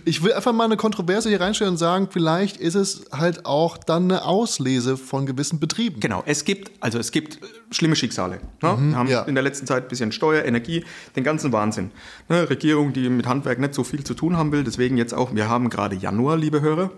[0.05, 3.77] Ich will einfach mal eine Kontroverse hier reinstellen und sagen, vielleicht ist es halt auch
[3.77, 5.99] dann eine Auslese von gewissen Betrieben.
[5.99, 8.35] Genau, es gibt, also es gibt äh, schlimme Schicksale.
[8.35, 8.41] Ne?
[8.61, 9.23] Wir haben ja.
[9.23, 10.85] in der letzten Zeit ein bisschen Steuer, Energie,
[11.15, 11.91] den ganzen Wahnsinn.
[12.29, 12.49] Ne?
[12.49, 15.49] Regierung, die mit Handwerk nicht so viel zu tun haben will, deswegen jetzt auch, wir
[15.49, 16.91] haben gerade Januar, liebe Hörer.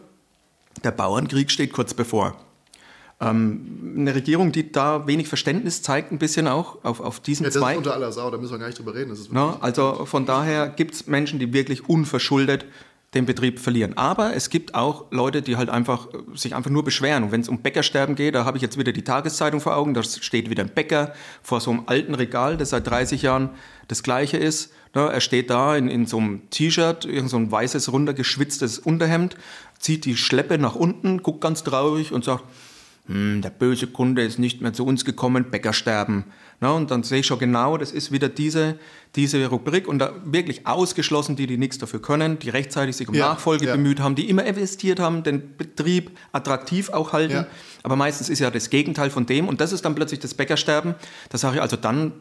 [0.84, 2.38] Der Bauernkrieg steht kurz bevor.
[3.20, 7.48] Ähm, eine Regierung, die da wenig Verständnis zeigt, ein bisschen auch auf, auf diesen Ja,
[7.48, 7.78] das ist Zweig.
[7.78, 9.12] unter aller Sau, da müssen wir gar nicht drüber reden.
[9.12, 9.58] Ist Ne?
[9.60, 12.66] Also von daher gibt es Menschen, die wirklich unverschuldet
[13.14, 13.98] den Betrieb verlieren.
[13.98, 17.24] Aber es gibt auch Leute, die halt einfach äh, sich einfach nur beschweren.
[17.24, 19.94] Und wenn es um Bäckersterben geht, da habe ich jetzt wieder die Tageszeitung vor Augen,
[19.94, 23.50] da steht wieder ein Bäcker vor so einem alten Regal, das seit 30 Jahren
[23.88, 24.74] das gleiche ist.
[24.94, 29.38] Er steht da in, in so einem T-Shirt, irgend so ein weißes, runtergeschwitztes Unterhemd,
[29.78, 32.44] zieht die Schleppe nach unten, guckt ganz traurig und sagt,
[33.08, 36.26] hm, der böse Kunde ist nicht mehr zu uns gekommen, Bäcker sterben.
[36.60, 38.80] Na, und dann sehe ich schon genau, das ist wieder diese,
[39.16, 43.14] diese Rubrik und da wirklich ausgeschlossen, die, die nichts dafür können, die rechtzeitig sich um
[43.14, 43.76] Ja, Nachfolge ja.
[43.76, 47.34] bemüht haben, die immer investiert haben, den Betrieb attraktiv auch halten.
[47.34, 47.48] Ja.
[47.84, 50.96] Aber meistens ist ja das Gegenteil von dem und das ist dann plötzlich das Bäckersterben.
[51.30, 52.14] Da sage ich also, dann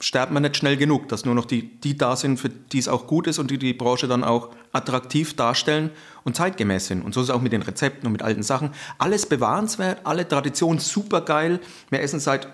[0.00, 2.88] sterbt man nicht schnell genug, dass nur noch die, die da sind, für die es
[2.88, 5.90] auch gut ist und die die Branche dann auch attraktiv darstellen
[6.24, 7.02] und zeitgemäß sind.
[7.02, 8.70] Und so ist es auch mit den Rezepten und mit alten Sachen.
[8.98, 11.60] Alles bewahrenswert, alle Traditionen supergeil.
[11.90, 12.48] Wir essen seit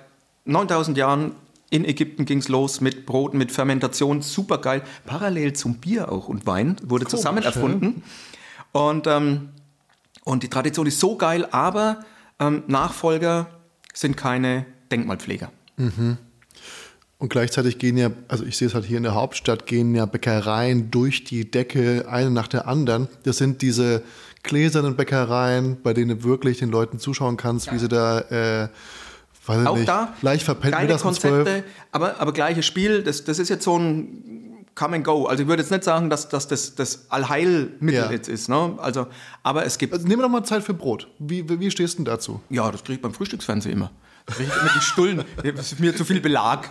[0.47, 1.33] 9000 Jahren
[1.71, 4.83] in Ägypten ging es los mit Brot, mit Fermentation, supergeil.
[5.07, 7.47] Parallel zum Bier auch und Wein wurde zusammen ja.
[7.47, 8.05] erfunden.
[8.71, 9.49] Und, ähm,
[10.23, 12.01] und die Tradition ist so geil, aber
[12.39, 13.49] ähm, Nachfolger
[13.93, 15.51] sind keine Denkmalpfleger.
[17.25, 20.05] Und gleichzeitig gehen ja, also ich sehe es halt hier in der Hauptstadt, gehen ja
[20.05, 23.09] Bäckereien durch die Decke, eine nach der anderen.
[23.23, 24.03] Das sind diese
[24.43, 28.69] gläsernen Bäckereien, bei denen du wirklich den Leuten zuschauen kannst, wie sie da, äh,
[29.47, 31.35] weiß Auch nicht, da leicht verpennt geile mittags 12.
[31.35, 33.03] Konzepte, aber, aber gleiches Spiel.
[33.03, 35.25] Das, das ist jetzt so ein Come and Go.
[35.25, 38.11] Also ich würde jetzt nicht sagen, dass, dass das das Allheilmittel Ja.
[38.11, 38.51] jetzt ist.
[38.51, 38.75] Ne?
[38.77, 39.07] Also,
[39.43, 41.09] aber es gibt Also nehmen wir doch mal Zeit für Brot.
[41.19, 42.43] Wie, wie, wie stehst du denn dazu?
[42.51, 43.91] Ja, das kriege ich beim Frühstücksfernsehen immer.
[44.31, 45.25] Ich immer die Stullen.
[45.55, 46.71] Das ist mir zu viel Belag.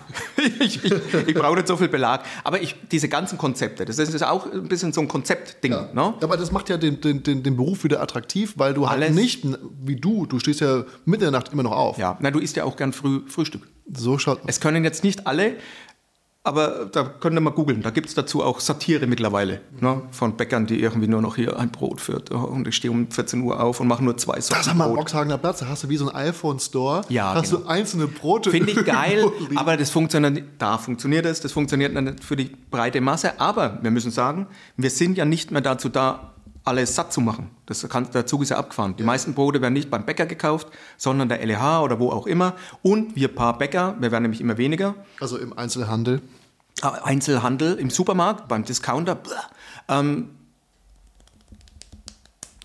[0.59, 0.93] Ich, ich,
[1.27, 2.23] ich brauche nicht so viel Belag.
[2.43, 5.71] Aber ich, diese ganzen Konzepte, das ist auch ein bisschen so ein Konzeptding.
[5.71, 6.13] Ne?
[6.21, 9.15] Aber das macht ja den, den, den, den Beruf wieder attraktiv, weil du halt Alles-
[9.15, 9.45] nicht,
[9.83, 11.97] wie du, du stehst ja mitten in der Nacht immer noch auf.
[11.97, 13.67] Ja, na, du isst ja auch gern früh Frühstück.
[13.93, 15.55] So schaut Es können jetzt nicht alle,
[16.45, 17.81] aber da könnt ihr mal googeln.
[17.81, 19.61] Da gibt es dazu auch Satire mittlerweile.
[19.79, 20.01] Ne?
[20.11, 22.31] Von Bäckern, die irgendwie nur noch hier ein Brot führt.
[22.31, 24.85] Und ich stehe um 14 Uhr auf und mache nur zwei Das Sorten haben wir
[24.85, 24.97] am.
[24.97, 27.63] Oxhagener Platz, da hast du wie so ein iPhone-Store, Ja, hast genau.
[27.63, 28.51] du einzelne Brote.
[28.51, 30.43] Finde ich geil, aber das funktioniert.
[30.59, 33.39] Da funktioniert es, das funktioniert nicht für die breite Masse.
[33.39, 36.32] Aber wir müssen sagen, wir sind ja nicht mehr dazu da,
[36.65, 37.49] alles satt zu machen.
[37.65, 38.95] Das kann, der Zug ist ja abgefahren.
[38.95, 42.55] Die meisten Brote werden nicht beim Bäcker gekauft, sondern der LEH oder wo auch immer.
[42.81, 44.95] Und wir paar Bäcker, wir werden nämlich immer weniger.
[45.19, 46.21] Also im Einzelhandel.
[46.81, 49.19] Ah, Einzelhandel im Supermarkt, beim Discounter.
[49.89, 50.29] Ähm,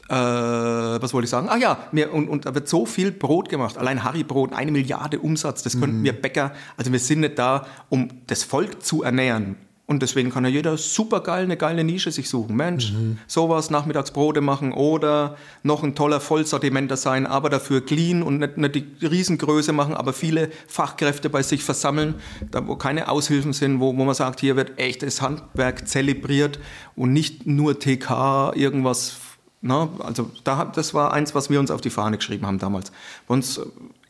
[0.09, 1.49] äh, was wollte ich sagen?
[1.51, 3.77] Ach ja, mir, und, und da wird so viel Brot gemacht.
[3.77, 5.63] Allein Harry-Brot, eine Milliarde Umsatz.
[5.63, 9.57] Das könnten wir Bäcker, also wir sind nicht da, um das Volk zu ernähren.
[9.91, 12.55] Und deswegen kann ja jeder super geil eine geile Nische sich suchen.
[12.55, 12.93] Mensch,
[13.27, 18.75] sowas, Nachmittagsbrote machen oder noch ein toller Vollsortimenter sein, aber dafür clean und nicht, nicht
[18.75, 22.17] die Riesengröße machen, aber viele Fachkräfte bei sich versammeln,
[22.51, 26.59] da wo keine Aushilfen sind, wo, wo man sagt, hier wird echtes Handwerk zelebriert
[26.95, 29.17] und nicht nur TK irgendwas.
[29.63, 32.93] Na, also da, das war eins, was wir uns auf die Fahne geschrieben haben damals.
[33.27, 33.59] Bei uns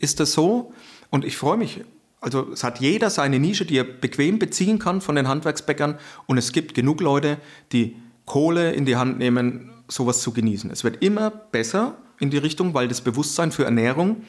[0.00, 0.72] ist das so
[1.10, 1.84] und ich freue mich
[2.20, 6.38] also es hat jeder seine Nische, die er bequem beziehen kann von den Handwerksbäckern und
[6.38, 7.38] es gibt genug Leute,
[7.72, 7.96] die
[8.26, 10.70] Kohle in die Hand nehmen, sowas zu genießen.
[10.70, 14.22] Es wird immer besser in die Richtung, weil das Bewusstsein für Ernährung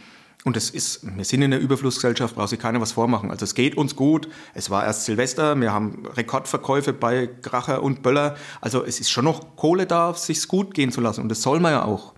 [0.45, 3.29] und es ist, wir sind in der Überflussgesellschaft, braucht sich keiner was vormachen.
[3.29, 4.29] Also es geht uns gut.
[4.53, 8.37] Es war erst Silvester, wir haben Rekordverkäufe bei Kracher und Böller.
[8.61, 11.59] Also es ist schon noch Kohle da, sich's gut gehen zu lassen und das soll
[11.59, 12.13] man ja auch.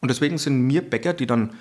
[0.00, 1.54] Und deswegen sind mir Bäcker, die dann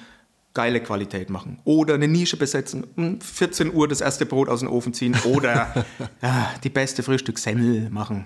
[0.53, 1.59] geile Qualität machen.
[1.63, 5.85] Oder eine Nische besetzen, um 14 Uhr das erste Brot aus dem Ofen ziehen oder
[6.21, 8.25] ja, die beste Frühstückssemmel machen.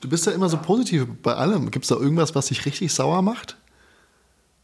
[0.00, 1.70] Du bist ja immer so positiv bei allem.
[1.70, 3.56] Gibt es da irgendwas, was dich richtig sauer macht?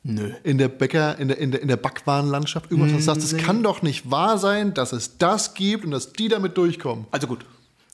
[0.02, 0.32] Nö.
[0.44, 2.70] In der Bäcker, in der, in der, in der Backwarenlandschaft?
[2.70, 5.90] Irgendwas, was du sagst, es kann doch nicht wahr sein, dass es das gibt und
[5.90, 7.06] dass die damit durchkommen.
[7.10, 7.44] Also gut.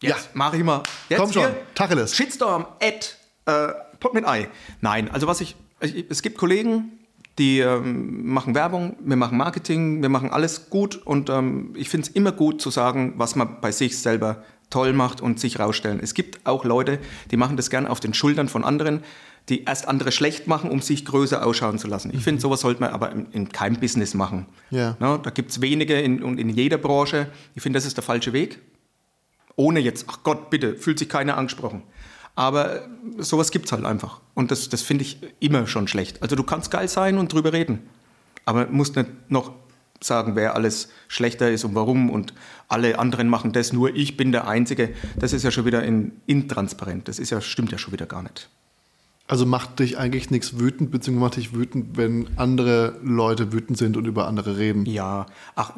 [0.01, 0.31] Jetzt Ja.
[0.35, 0.83] mache ich mal.
[1.09, 2.15] Jetzt Komm schon, hier Tacheles.
[2.17, 4.49] Shitstorm at äh, Pot mit Ei.
[4.81, 6.99] Nein, also was ich, ich es gibt Kollegen,
[7.39, 12.09] die ähm, machen Werbung, wir machen Marketing, wir machen alles gut und ähm, ich finde
[12.09, 16.01] es immer gut zu sagen, was man bei sich selber toll macht und sich rausstellen.
[16.03, 16.99] Es gibt auch Leute,
[17.31, 19.01] die machen das gern auf den Schultern von anderen,
[19.49, 22.13] die erst andere schlecht machen, um sich größer ausschauen zu lassen.
[22.15, 24.47] Ich finde, sowas sollte man aber in, in keinem Business machen.
[24.71, 24.97] Ja.
[25.01, 27.29] Na, da gibt es wenige in, und in jeder Branche.
[27.55, 28.61] Ich finde, das ist der falsche Weg
[29.57, 31.83] ohne jetzt, ach Gott, bitte, fühlt sich keiner angesprochen.
[32.35, 34.21] Aber sowas gibt es halt einfach.
[34.35, 36.23] Und das, das finde ich immer schon schlecht.
[36.23, 37.81] Also du kannst geil sein und drüber reden.
[38.45, 39.53] Aber musst nicht noch
[40.01, 42.35] sagen, wer alles schlechter ist und warum und
[42.69, 44.95] alle anderen machen das, nur ich bin der Einzige.
[45.19, 47.07] Das ist ja schon wieder in, intransparent.
[47.07, 48.49] Das ist ja, stimmt ja schon wieder gar nicht.
[49.29, 53.97] Also macht dich eigentlich nichts wütend, beziehungsweise macht dich wütend, wenn andere Leute wütend sind
[53.97, 54.85] und über andere reden.
[54.87, 55.73] Ja, ach,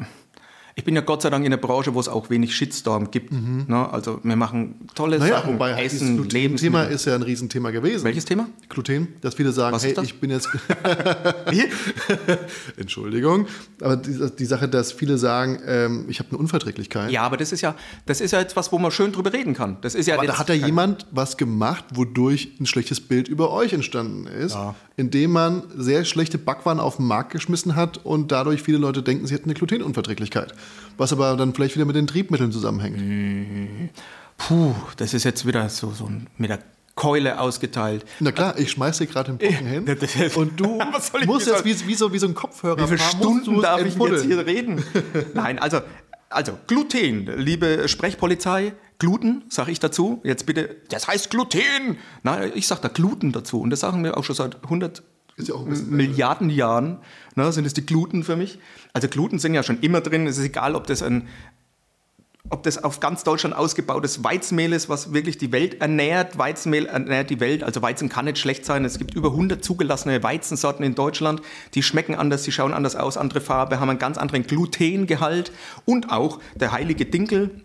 [0.76, 3.32] ich bin ja Gott sei Dank in der Branche, wo es auch wenig Shitstorm gibt.
[3.32, 3.88] Ne?
[3.92, 6.92] Also wir machen tolle Naja, Sachen, wobei dieses Essen, Gluten-Thema Lebensmittel.
[6.94, 8.04] ist ja ein Riesenthema gewesen.
[8.04, 8.48] Welches Thema?
[8.68, 10.04] Gluten, dass viele sagen, hey, das?
[10.04, 10.48] ich bin jetzt.
[12.76, 13.46] Entschuldigung.
[13.80, 17.10] Aber die, die Sache, dass viele sagen, ähm, ich habe eine Unverträglichkeit.
[17.12, 17.74] Ja, aber das ist ja,
[18.06, 19.76] das ist ja jetzt was, wo man schön drüber reden kann.
[19.82, 23.50] Das ist ja Aber da hat ja jemand was gemacht, wodurch ein schlechtes Bild über
[23.52, 24.56] euch entstanden ist,
[24.96, 29.26] indem man sehr schlechte Backwaren auf den Markt geschmissen hat und dadurch viele Leute denken,
[29.26, 30.54] sie hätten eine Glutenunverträglichkeit.
[30.96, 33.90] Was aber dann vielleicht wieder mit den Triebmitteln zusammenhängt.
[34.36, 36.60] Puh, das ist jetzt wieder so, so mit der
[36.94, 38.04] Keule ausgeteilt.
[38.20, 40.78] Na klar, ich schmeiß dir gerade den Brocken hin und du
[41.26, 43.96] musst jetzt wie, wie, so, wie so ein Kopfhörer Wie viele fahren, Stunden darf ich
[43.96, 44.84] jetzt hier reden?
[45.34, 45.80] Nein, also,
[46.30, 50.20] also Gluten, liebe Sprechpolizei, Gluten, sage ich dazu.
[50.22, 51.98] Jetzt bitte, das heißt Gluten.
[52.22, 53.60] Nein, ich sage da Gluten dazu.
[53.60, 55.02] Und das sagen wir auch schon seit 100
[55.36, 56.98] Ist ja auch ein bisschen- Milliarden Jahren.
[57.34, 58.58] Ne, sind es die Gluten für mich?
[58.92, 60.26] Also Gluten sind ja schon immer drin.
[60.26, 61.28] Es ist egal, ob das ein
[62.50, 66.36] ob das auf ganz Deutschland ausgebautes Weizenmehl ist, was wirklich die Welt ernährt.
[66.36, 67.64] Weizenmehl ernährt die Welt.
[67.64, 68.84] Also Weizen kann nicht schlecht sein.
[68.84, 71.40] Es gibt über 100 zugelassene Weizensorten in Deutschland.
[71.72, 75.52] Die schmecken anders, die schauen anders aus, andere Farbe, haben einen ganz anderen Glutengehalt.
[75.86, 77.63] Und auch der heilige Dinkel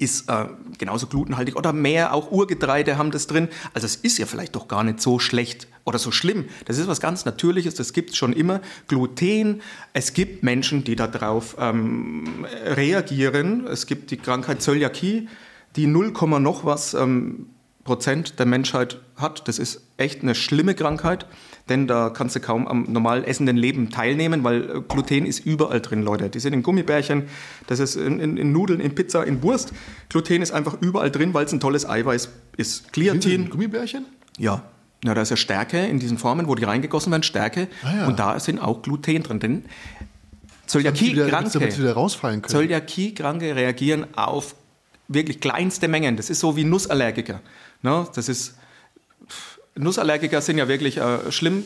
[0.00, 0.46] ist äh,
[0.78, 3.48] genauso glutenhaltig oder mehr, auch Urgetreide haben das drin.
[3.74, 6.46] Also es ist ja vielleicht doch gar nicht so schlecht oder so schlimm.
[6.64, 8.60] Das ist was ganz Natürliches, das gibt es schon immer.
[8.88, 9.60] Gluten,
[9.92, 13.66] es gibt Menschen, die darauf ähm, reagieren.
[13.66, 15.28] Es gibt die Krankheit Zöliakie,
[15.76, 17.46] die 0, noch was ähm,
[17.84, 19.46] Prozent der Menschheit hat.
[19.48, 21.26] Das ist echt eine schlimme Krankheit,
[21.70, 25.80] denn da kannst du kaum am normal essenden Leben teilnehmen, weil äh, Gluten ist überall
[25.80, 26.28] drin, Leute.
[26.28, 27.24] Die sind in Gummibärchen,
[27.66, 29.72] das ist in, in, in Nudeln, in Pizza, in Wurst.
[30.08, 32.92] Gluten ist einfach überall drin, weil es ein tolles Eiweiß ist.
[32.92, 34.04] Kreatin, Gummibärchen?
[34.36, 34.62] ja.
[35.02, 37.68] Ja, da ist ja Stärke in diesen Formen, wo die reingegossen werden, Stärke.
[37.82, 38.06] Ah ja.
[38.06, 39.40] Und da sind auch Gluten drin.
[39.40, 39.64] Denn.
[42.50, 44.54] Zöliakie-Kranke reagieren auf
[45.08, 46.16] wirklich kleinste Mengen.
[46.16, 47.40] Das ist so wie Nussallergiker.
[47.82, 48.06] Ne?
[48.14, 48.58] Das ist,
[49.76, 51.64] Nussallergiker sind ja wirklich äh, schlimm,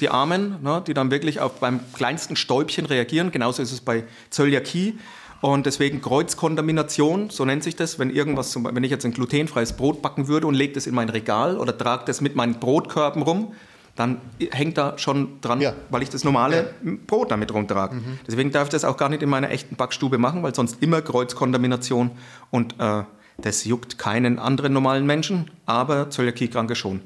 [0.00, 0.82] die Armen, ne?
[0.86, 3.30] die dann wirklich auf, beim kleinsten Stäubchen reagieren.
[3.32, 4.98] Genauso ist es bei Zöliakie.
[5.42, 9.72] Und deswegen Kreuzkontamination, so nennt sich das, wenn irgendwas, zum, wenn ich jetzt ein glutenfreies
[9.74, 13.22] Brot backen würde und lege das in mein Regal oder trage das mit meinen Brotkörben
[13.22, 13.54] rum,
[13.96, 14.20] dann
[14.50, 15.74] hängt da schon dran, Ja.
[15.90, 16.74] weil ich das normale
[17.06, 18.00] Brot damit rumtrage.
[18.26, 21.02] Deswegen darf ich das auch gar nicht in meiner echten Backstube machen, weil sonst immer
[21.02, 22.10] Kreuzkontamination
[22.50, 23.02] und äh,
[23.38, 27.00] das juckt keinen anderen normalen Menschen, aber Zöliakiekranke schon.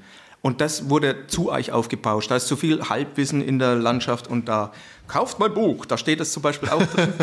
[0.44, 2.30] Und das wurde zu euch aufgebauscht.
[2.30, 4.72] Da ist zu viel Halbwissen in der Landschaft und da
[5.08, 7.14] kauft mein Buch, da steht es zum Beispiel auch drin.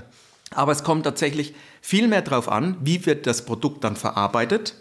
[0.50, 4.74] Aber es kommt tatsächlich viel mehr darauf an, wie wird das Produkt dann verarbeitet,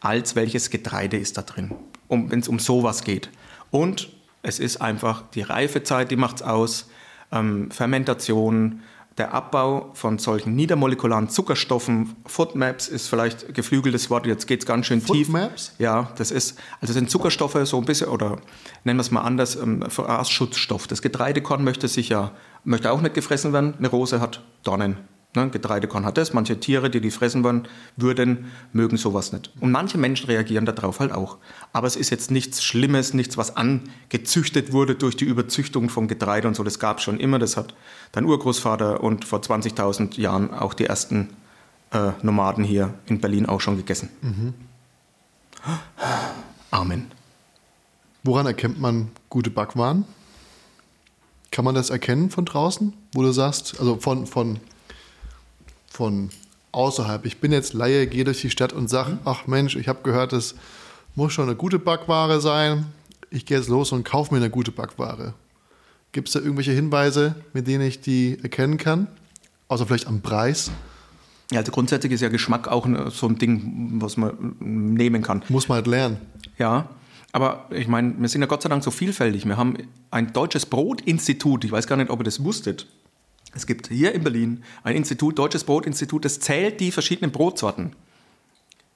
[0.00, 1.72] als welches Getreide ist da drin,
[2.08, 3.30] um, wenn es um sowas geht.
[3.70, 4.08] Und
[4.42, 6.90] es ist einfach die Reifezeit, die macht es aus,
[7.30, 8.82] ähm, Fermentation,
[9.20, 12.16] der Abbau von solchen niedermolekularen Zuckerstoffen.
[12.24, 15.26] Foodmaps ist vielleicht geflügeltes Wort, jetzt geht es ganz schön tief.
[15.26, 15.74] Foodmaps?
[15.78, 18.38] Ja, das ist, also sind Zuckerstoffe so ein bisschen, oder
[18.84, 20.86] nennen wir es mal anders, ähm, Fraßschutzstoff.
[20.86, 22.32] Das Getreidekorn möchte sich ja,
[22.64, 23.74] möchte auch nicht gefressen werden.
[23.76, 24.96] Eine Rose hat Dornen.
[25.34, 25.48] Ne?
[25.48, 26.32] Getreidekorn hat das.
[26.32, 29.52] Manche Tiere, die die fressen wollen, würden, mögen sowas nicht.
[29.60, 31.38] Und manche Menschen reagieren darauf halt auch.
[31.72, 36.48] Aber es ist jetzt nichts Schlimmes, nichts, was angezüchtet wurde durch die Überzüchtung von Getreide
[36.48, 36.64] und so.
[36.64, 37.38] Das gab es schon immer.
[37.38, 37.74] Das hat
[38.12, 41.28] dein Urgroßvater und vor 20.000 Jahren auch die ersten
[41.92, 44.08] äh, Nomaden hier in Berlin auch schon gegessen.
[46.70, 47.10] Amen.
[48.22, 50.04] Woran erkennt man gute Backwaren?
[51.52, 54.60] Kann man das erkennen von draußen, wo du sagst, also von, von,
[56.00, 56.30] von
[56.72, 57.26] außerhalb?
[57.26, 60.32] Ich bin jetzt Laie, gehe durch die Stadt und sage, ach Mensch, ich habe gehört,
[60.32, 60.54] es
[61.14, 62.86] muss schon eine gute Backware sein.
[63.28, 65.34] Ich gehe jetzt los und kaufe mir eine gute Backware.
[66.12, 69.08] Gibt es da irgendwelche Hinweise, mit denen ich die erkennen kann?
[69.68, 70.70] Außer vielleicht am Preis.
[71.52, 75.42] Ja, also grundsätzlich ist ja Geschmack auch so ein Ding, was man nehmen kann.
[75.50, 76.16] Muss man halt lernen.
[76.56, 76.88] Ja,
[77.32, 79.44] aber ich meine, wir sind ja Gott sei Dank so vielfältig.
[79.44, 79.76] Wir haben
[80.10, 81.62] ein deutsches Brotinstitut.
[81.66, 82.86] Ich weiß gar nicht, ob ihr das wusstet.
[83.54, 87.92] Es gibt hier in Berlin ein Institut, Deutsches Brotinstitut, das zählt die verschiedenen Brotsorten.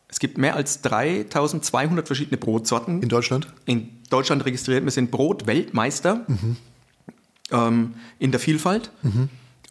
[0.09, 3.49] Es gibt mehr als 3200 verschiedene Brotsorten In Deutschland?
[3.67, 4.85] in Deutschland registriert.
[4.85, 6.25] Wir sind Brotweltmeister
[7.51, 8.91] ähm, in der Vielfalt.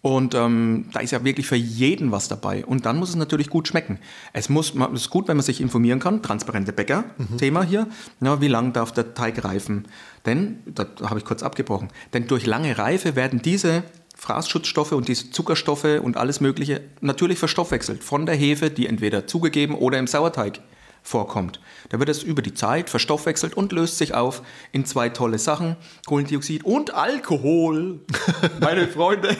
[0.02, 2.66] Und ähm, da ist ja wirklich für jeden was dabei.
[2.66, 4.00] Und dann muss es natürlich gut schmecken.
[4.34, 6.22] Es muss, man- es ist gut, wenn man sich informieren kann.
[6.22, 7.06] Transparente Bäcker,
[7.38, 7.88] Thema hier.
[8.20, 9.86] Ja, wie lang darf der Teig reifen?
[10.26, 13.84] Denn, da habe ich kurz abgebrochen, denn durch lange Reife werden diese
[14.24, 19.76] Fraßschutzstoffe und diese Zuckerstoffe und alles Mögliche natürlich verstoffwechselt von der Hefe, die entweder zugegeben
[19.76, 20.62] oder im Sauerteig
[21.02, 21.60] vorkommt.
[21.90, 25.76] Da wird es über die Zeit verstoffwechselt und löst sich auf in zwei tolle Sachen,
[26.06, 28.00] Kohlendioxid und Alkohol.
[28.62, 29.36] Meine Freunde.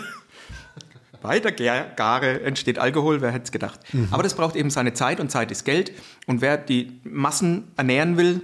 [1.22, 1.54] Bei der
[1.96, 3.80] Gare entsteht Alkohol, wer hätte es gedacht.
[4.12, 5.94] Aber das braucht eben seine Zeit und Zeit ist Geld.
[6.28, 8.42] Und wer die Massen ernähren will,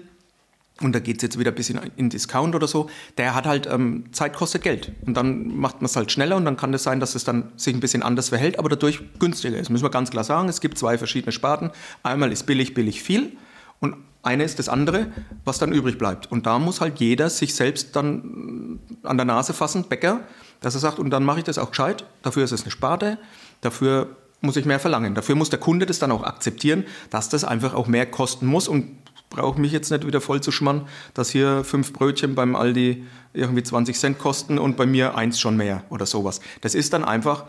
[0.81, 3.67] und da geht es jetzt wieder ein bisschen in Discount oder so, der hat halt,
[3.67, 4.91] ähm, Zeit kostet Geld.
[5.05, 7.51] Und dann macht man es halt schneller und dann kann es sein, dass es dann
[7.57, 9.69] sich ein bisschen anders verhält, aber dadurch günstiger ist.
[9.69, 11.71] Müssen wir ganz klar sagen, es gibt zwei verschiedene Sparten.
[12.03, 13.33] Einmal ist billig, billig viel
[13.79, 15.07] und eine ist das andere,
[15.45, 16.31] was dann übrig bleibt.
[16.31, 20.21] Und da muss halt jeder sich selbst dann an der Nase fassen, Bäcker,
[20.61, 22.05] dass er sagt, und dann mache ich das auch gescheit.
[22.21, 23.17] Dafür ist es eine Sparte,
[23.61, 25.15] dafür muss ich mehr verlangen.
[25.15, 28.67] Dafür muss der Kunde das dann auch akzeptieren, dass das einfach auch mehr kosten muss
[28.67, 28.89] und
[29.29, 33.63] brauche mich jetzt nicht wieder voll zu schmannen, dass hier fünf Brötchen beim Aldi irgendwie
[33.63, 36.41] 20 Cent kosten und bei mir eins schon mehr oder sowas.
[36.61, 37.45] Das ist dann einfach,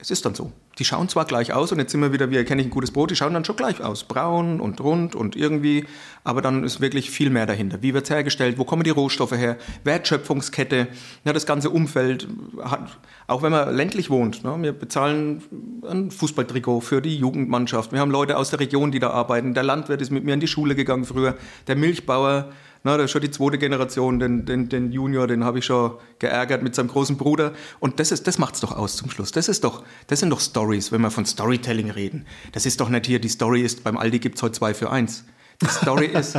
[0.00, 0.52] es ist dann so.
[0.78, 2.92] Die schauen zwar gleich aus und jetzt sind wir wieder, wie erkenne ich ein gutes
[2.92, 4.04] Brot, die schauen dann schon gleich aus.
[4.04, 5.86] Braun und rund und irgendwie,
[6.22, 7.82] aber dann ist wirklich viel mehr dahinter.
[7.82, 8.58] Wie wird es hergestellt?
[8.58, 9.56] Wo kommen die Rohstoffe her?
[9.82, 10.86] Wertschöpfungskette,
[11.24, 12.28] ja, das ganze Umfeld.
[12.62, 12.96] Hat,
[13.26, 15.42] auch wenn man ländlich wohnt, ne, wir bezahlen
[15.88, 17.90] ein Fußballtrikot für die Jugendmannschaft.
[17.90, 19.52] Wir haben Leute aus der Region, die da arbeiten.
[19.52, 21.36] Der Landwirt ist mit mir in die Schule gegangen früher.
[21.66, 22.52] Der Milchbauer,
[22.88, 25.92] na, das ist schon die zweite Generation, den, den, den Junior, den habe ich schon
[26.18, 27.52] geärgert mit seinem großen Bruder.
[27.80, 29.30] Und das, das macht's doch aus zum Schluss.
[29.30, 32.24] Das, ist doch, das sind doch Stories, wenn wir von Storytelling reden.
[32.52, 35.24] Das ist doch nicht hier, die Story ist, beim Aldi gibt's heute zwei für eins.
[35.60, 36.38] Die Story ist,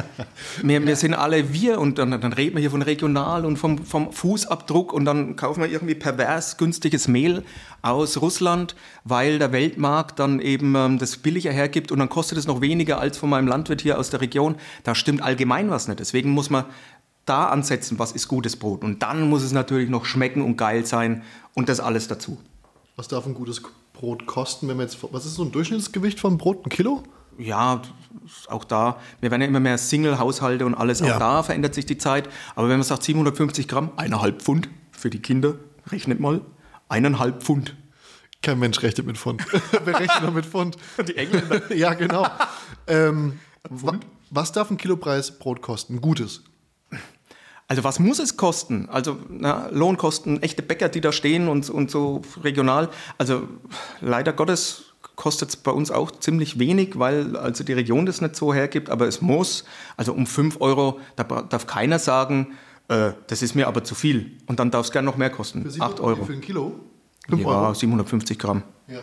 [0.63, 3.83] wir, wir sind alle wir und dann, dann reden wir hier von regional und vom,
[3.83, 7.43] vom Fußabdruck und dann kaufen wir irgendwie pervers günstiges Mehl
[7.81, 12.47] aus Russland, weil der Weltmarkt dann eben ähm, das billiger hergibt und dann kostet es
[12.47, 14.55] noch weniger als von meinem Landwirt hier aus der Region.
[14.83, 15.99] Da stimmt allgemein was nicht.
[15.99, 16.63] Deswegen muss man
[17.25, 18.83] da ansetzen, was ist gutes Brot.
[18.83, 22.37] Und dann muss es natürlich noch schmecken und geil sein und das alles dazu.
[22.95, 23.61] Was darf ein gutes
[23.93, 24.97] Brot kosten, wenn wir jetzt.
[25.11, 26.65] Was ist so ein Durchschnittsgewicht vom Brot?
[26.65, 27.03] Ein Kilo?
[27.39, 27.81] Ja,
[28.47, 31.19] auch da, wir werden ja immer mehr Single-Haushalte und alles, auch Ja.
[31.19, 32.29] da verändert sich die Zeit.
[32.55, 35.55] Aber wenn man sagt 750 Gramm, eineinhalb Pfund für die Kinder,
[35.89, 36.41] rechnet mal,
[36.89, 37.75] eineinhalb Pfund.
[38.41, 39.43] Kein Mensch rechnet mit Pfund.
[39.85, 40.75] Wer rechnet noch mit Pfund?
[41.07, 41.73] Die Engländer.
[41.75, 42.27] ja, genau.
[42.87, 43.39] ähm,
[43.69, 43.93] wa
[44.31, 46.01] was darf ein Kilopreis Brot kosten?
[46.01, 46.43] Gutes.
[47.67, 48.87] Also was muss es kosten?
[48.89, 52.89] Also na, Lohnkosten, echte Bäcker, die da stehen und, und so regional.
[53.17, 53.47] Also
[54.01, 54.88] leider Gottes
[55.19, 58.89] kostet es bei uns auch ziemlich wenig, weil also die Region das nicht so hergibt,
[58.89, 59.65] aber es muss.
[59.97, 62.53] Also um 5 Euro, da darf keiner sagen,
[62.87, 64.31] äh, das ist mir aber zu viel.
[64.47, 65.69] Und dann darf es gerne noch mehr kosten.
[65.77, 66.23] 8 Euro.
[66.23, 66.79] Für ein Kilo?
[67.27, 67.73] 5 Ja, Euro?
[67.73, 68.63] 750 Gramm.
[68.87, 69.01] Ja.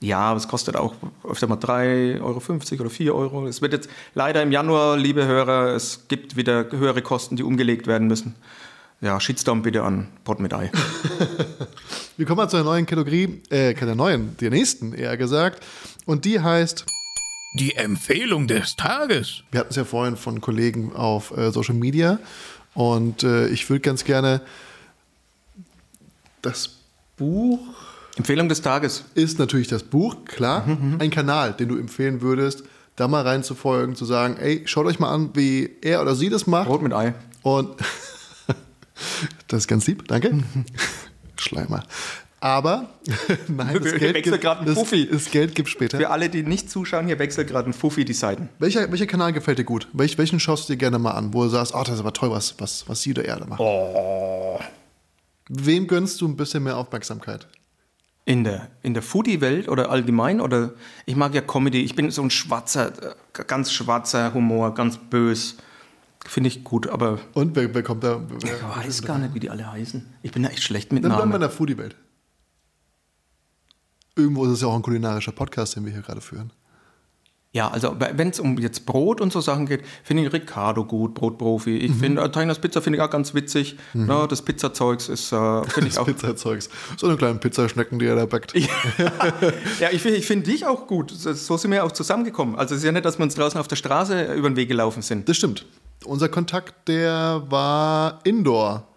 [0.00, 0.94] Ja, aber es kostet auch
[1.28, 3.46] öfter mal 3,50 Euro oder 4 Euro.
[3.46, 7.86] Es wird jetzt leider im Januar, liebe Hörer, es gibt wieder höhere Kosten, die umgelegt
[7.86, 8.36] werden müssen.
[9.00, 10.70] Ja, Shitstorm bitte an Pot mit Ei.
[12.16, 15.64] Wir kommen mal zu einer neuen Kategorie, äh, keine neuen, der nächsten eher gesagt.
[16.04, 16.84] Und die heißt,
[17.58, 19.42] Die Empfehlung des Tages.
[19.52, 22.18] wir hatten es ja vorhin von Kollegen auf äh, Social Media.
[22.74, 24.40] Und äh, ich würde ganz gerne
[26.42, 26.70] das
[27.16, 27.60] Buch
[28.16, 29.04] Empfehlung des Tages.
[29.14, 30.64] ist natürlich das Buch, klar.
[30.98, 32.64] Ein Kanal, den du empfehlen würdest,
[32.96, 36.48] da mal reinzufolgen, zu sagen, ey, schaut euch mal an, wie er oder sie das
[36.48, 36.66] macht.
[36.66, 37.14] Brot mit Ei.
[37.42, 37.76] Und
[39.48, 40.42] das ist ganz lieb, danke.
[41.36, 41.84] Schleimer.
[42.40, 42.88] Aber
[43.48, 45.98] nein, das Geld, gibt, das, das Geld gibt später.
[45.98, 48.48] Für alle, die nicht zuschauen, hier wechselt gerade ein Fuffi die Seiten.
[48.60, 49.88] Welcher, welcher Kanal gefällt dir gut?
[49.92, 52.12] Welch, welchen schaust du dir gerne mal an, wo du sagst, oh, das ist aber
[52.12, 53.60] toll, was, was, was sie da macht?
[53.60, 54.60] Oh.
[55.48, 57.48] Wem gönnst du ein bisschen mehr Aufmerksamkeit?
[58.24, 60.40] In der, in der Foodie-Welt oder allgemein?
[60.40, 60.74] Oder
[61.06, 61.82] ich mag ja Comedy.
[61.82, 65.56] Ich bin so ein schwarzer, äh, ganz schwarzer Humor, ganz bös.
[66.26, 68.20] Finde ich gut, aber Und wer, wer kommt da?
[68.28, 70.04] Wer, ich weiß gar nicht, wie die alle heißen.
[70.22, 71.40] Ich bin da echt schlecht mit Dann bleiben wir in Namen.
[71.42, 71.96] der Foodie-Welt.
[74.16, 76.52] Irgendwo ist es ja auch ein kulinarischer Podcast, den wir hier gerade führen.
[77.52, 81.14] Ja, also wenn es um jetzt Brot und so Sachen geht, finde ich Ricardo gut,
[81.14, 81.78] Brotprofi.
[81.78, 81.98] Ich Mhm.
[81.98, 83.78] finde, äh, Tainas Pizza finde ich auch ganz witzig.
[83.94, 86.04] Na, das Pizzazeugs ist, äh, finde ich Das auch.
[86.06, 86.68] Pizzazeugs.
[86.98, 88.52] So eine kleine Pizzaschnecken, die er da backt.
[88.54, 88.68] Ja,
[89.92, 91.10] ich, finde- ich finde dich auch gut.
[91.10, 92.54] So so sind wir auch zusammengekommen.
[92.56, 94.68] Also es ist ja nicht, dass wir uns draußen auf der Straße über den Weg
[94.68, 95.26] gelaufen sind.
[95.28, 95.64] Das stimmt.
[96.04, 98.87] Unser Kontakt, der war Indoor.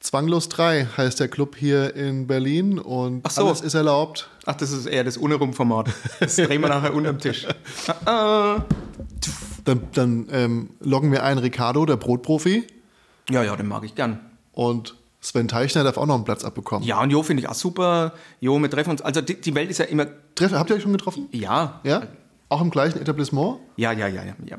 [0.00, 3.46] Zwanglos 3 heißt der Club hier in Berlin und Ach so.
[3.46, 4.30] alles ist erlaubt.
[4.46, 5.90] Ach, das ist eher das Unerum-Format.
[6.20, 7.46] Das drehen wir nachher unterm Tisch.
[8.06, 8.64] Ah, ah.
[9.66, 12.66] Dann, dann ähm, loggen wir ein Ricardo, der Brotprofi,
[13.28, 14.20] Ja, ja, den mag ich gern.
[14.52, 16.88] und Sven Teichner darf auch noch einen Platz abbekommen.
[16.88, 18.14] Ja, und Jo finde ich auch super.
[18.40, 19.02] Jo, wir treffen uns.
[19.02, 20.06] Also die, die Welt ist ja immer.
[20.34, 21.28] Treff, habt ihr euch schon getroffen?
[21.32, 21.80] Ja.
[21.84, 22.04] Ja?
[22.48, 23.58] Auch im gleichen Etablissement?
[23.76, 24.34] Ja, ja, ja, ja.
[24.46, 24.56] ja.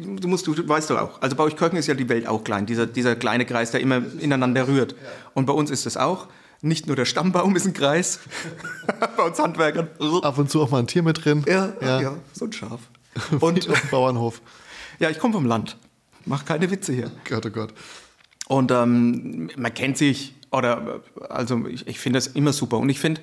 [0.00, 1.22] Du musst, du weißt doch auch.
[1.22, 2.66] Also bei euch Kirchen ist ja die Welt auch klein.
[2.66, 4.96] Dieser, dieser kleine Kreis, der immer ineinander rührt.
[5.34, 6.26] Und bei uns ist es auch.
[6.60, 8.18] Nicht nur der Stammbaum ist ein Kreis.
[9.16, 9.88] bei uns Handwerkern.
[10.22, 11.44] Ab und zu auch mal ein Tier mit drin.
[11.46, 12.16] Ja, ja, ja.
[12.32, 12.80] so ein Schaf.
[13.40, 14.40] Und auf dem Bauernhof.
[14.98, 15.76] ja, ich komme vom Land.
[16.24, 17.10] Mach keine Witze hier.
[17.28, 17.72] Gott, oh Gott.
[18.48, 22.78] Und ähm, man kennt sich, oder also ich, ich finde das immer super.
[22.78, 23.20] Und ich finde,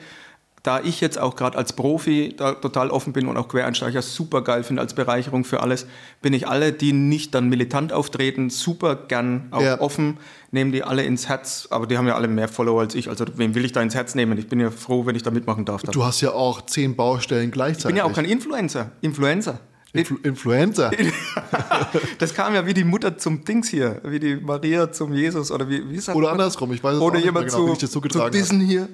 [0.65, 4.41] da ich jetzt auch gerade als Profi da total offen bin und auch Quereinsteiger super
[4.41, 5.85] geil finde als Bereicherung für alles,
[6.23, 9.79] bin ich alle, die nicht dann militant auftreten, super gern auch Ja.
[9.79, 10.17] offen,
[10.49, 11.67] nehmen die alle ins Herz.
[11.69, 13.09] Aber die haben ja alle mehr Follower als ich.
[13.09, 14.37] Also wem will ich da ins Herz nehmen?
[14.39, 15.83] Ich bin ja froh, wenn ich da mitmachen darf.
[15.83, 15.93] Dann.
[15.93, 17.87] Du hast ja auch zehn Baustellen Ich gleichzeitig.
[17.89, 18.91] bin ja auch kein Influencer.
[19.01, 19.59] Influencer.
[19.93, 20.91] Influ Influencer.
[22.17, 25.69] Das kam ja wie die Mutter zum Dings hier, wie die Maria zum Jesus oder
[25.69, 27.79] wie, wie sagt Oder andersrum, ich weiß es auch Oder nicht jemand genau, zu, ich
[27.79, 28.89] das zu dissen hier.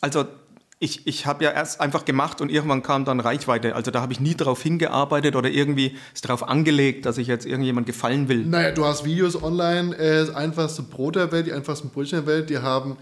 [0.00, 0.24] Also
[0.78, 3.74] ich, ich habe ja erst einfach gemacht und irgendwann kam dann Reichweite.
[3.74, 7.46] Also da habe ich nie darauf hingearbeitet oder irgendwie ist darauf angelegt, dass ich jetzt
[7.46, 8.44] irgendjemand gefallen will.
[8.44, 12.26] Naja, du hast Videos online, äh, das einfachste Brot der Welt, die einfachsten Brötchen der
[12.26, 12.98] Welt, die haben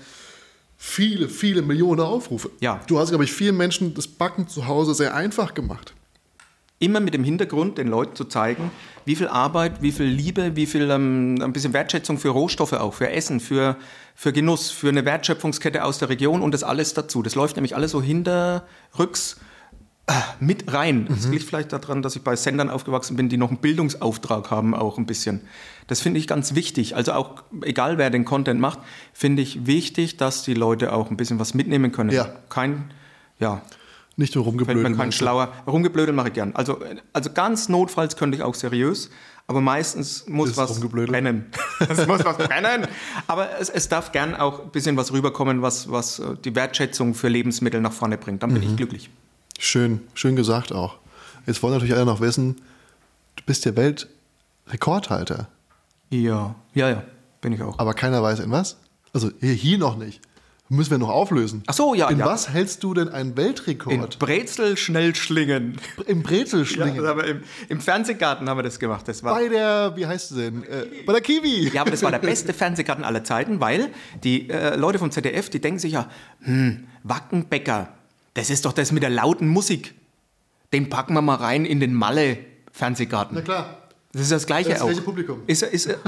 [0.76, 2.50] viele, viele Millionen Aufrufe.
[2.60, 2.80] Ja.
[2.86, 5.94] Du hast, glaube ich, vielen Menschen das Backen zu Hause sehr einfach gemacht.
[6.84, 8.70] Immer mit dem Hintergrund, den Leuten zu zeigen,
[9.06, 12.92] wie viel Arbeit, wie viel Liebe, wie viel ähm, ein bisschen Wertschätzung für Rohstoffe auch,
[12.92, 13.76] für Essen, für,
[14.14, 17.22] für Genuss, für eine Wertschöpfungskette aus der Region und das alles dazu.
[17.22, 19.40] Das läuft nämlich alles so hinterrücks
[20.06, 21.08] äh, mit rein.
[21.10, 24.74] Es liegt vielleicht daran, dass ich bei Sendern aufgewachsen bin, die noch einen Bildungsauftrag haben,
[24.74, 25.40] auch ein bisschen.
[25.86, 26.94] Das finde ich ganz wichtig.
[26.94, 28.80] Also auch, egal wer den Content macht,
[29.14, 32.10] finde ich wichtig, dass die Leute auch ein bisschen was mitnehmen können.
[32.10, 32.28] Ja.
[32.50, 32.92] Kein,
[33.38, 33.62] ja,
[34.16, 35.52] Nicht nur Fällt mir kein schlauer.
[35.66, 36.54] Rumgeblödel mache ich gern.
[36.54, 36.78] Also,
[37.12, 39.10] also ganz notfalls könnte ich auch seriös,
[39.48, 41.46] aber meistens muss Ist was brennen.
[41.88, 42.86] es muss was brennen.
[43.26, 47.14] Aber es, es darf gern auch ein bisschen was rüberkommen, was, was äh, die Wertschätzung
[47.14, 48.42] für Lebensmittel nach vorne bringt.
[48.42, 48.68] Dann bin Mhm.
[48.70, 49.10] ich glücklich.
[49.58, 50.96] Schön, schön gesagt auch.
[51.46, 52.56] Jetzt wollen natürlich alle noch wissen,
[53.36, 55.48] du bist der Weltrekordhalter,
[56.10, 57.02] Ja, ja, ja,
[57.40, 57.78] bin ich auch.
[57.78, 58.76] aber keiner weiß in was.
[59.12, 60.20] Also hier, hier noch nicht.
[60.70, 61.62] Müssen wir noch auflösen.
[61.66, 62.24] Ach so, ja, In ja.
[62.24, 64.18] was hältst du denn einen In Weltrekord?
[64.18, 65.78] Brezel schnell schlingen.
[66.06, 67.02] Im Ja, Brezelschlingen.
[67.02, 69.06] wir im, Im Fernsehgarten haben wir das gemacht.
[69.06, 70.64] Das war bei der, wie heißt sie denn?
[70.64, 71.68] Äh, bei der Kiwi.
[71.68, 73.90] Ja, aber das war der beste Fernsehgarten aller Zeiten, weil
[74.22, 76.08] die äh, Leute vom ZDF, die denken sich ja,
[76.40, 77.90] hm, Wackenbäcker,
[78.32, 79.94] das ist doch das mit der lauten Musik.
[80.72, 83.36] Den packen wir mal rein in den Malle-Fernsehgarten.
[83.36, 83.83] Na klar.
[84.14, 84.86] Das ist das Gleiche Das auch.
[84.86, 85.42] gleiche Publikum.
[85.46, 85.98] Ist, ist, ist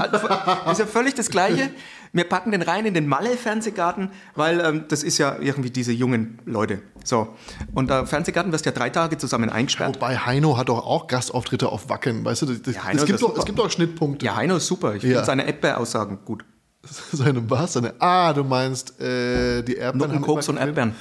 [0.79, 1.69] ja völlig das Gleiche.
[2.13, 6.39] Wir packen den rein in den Malle-Fernsehgarten, weil ähm, das ist ja irgendwie diese jungen
[6.45, 6.81] Leute.
[7.03, 7.35] So.
[7.73, 9.95] Und der Fernsehgarten wirst ja drei Tage zusammen eingesperrt.
[9.95, 12.45] Wobei Heino hat doch auch Gastauftritte auf Wacken, weißt du?
[12.47, 14.25] Das, das, Ja, Heino es, ist gibt doch, es gibt doch Schnittpunkte.
[14.25, 14.95] Ja, Heino ist super.
[14.95, 15.09] Ich Ja.
[15.09, 16.45] finde seine Erdbeeraussagen gut.
[17.11, 17.73] Seine was?
[17.73, 20.11] Seine, ah, du meinst äh, die Erdbeeren.
[20.11, 20.55] Nutten, Koks und.
[20.55, 20.95] Erdbeeren.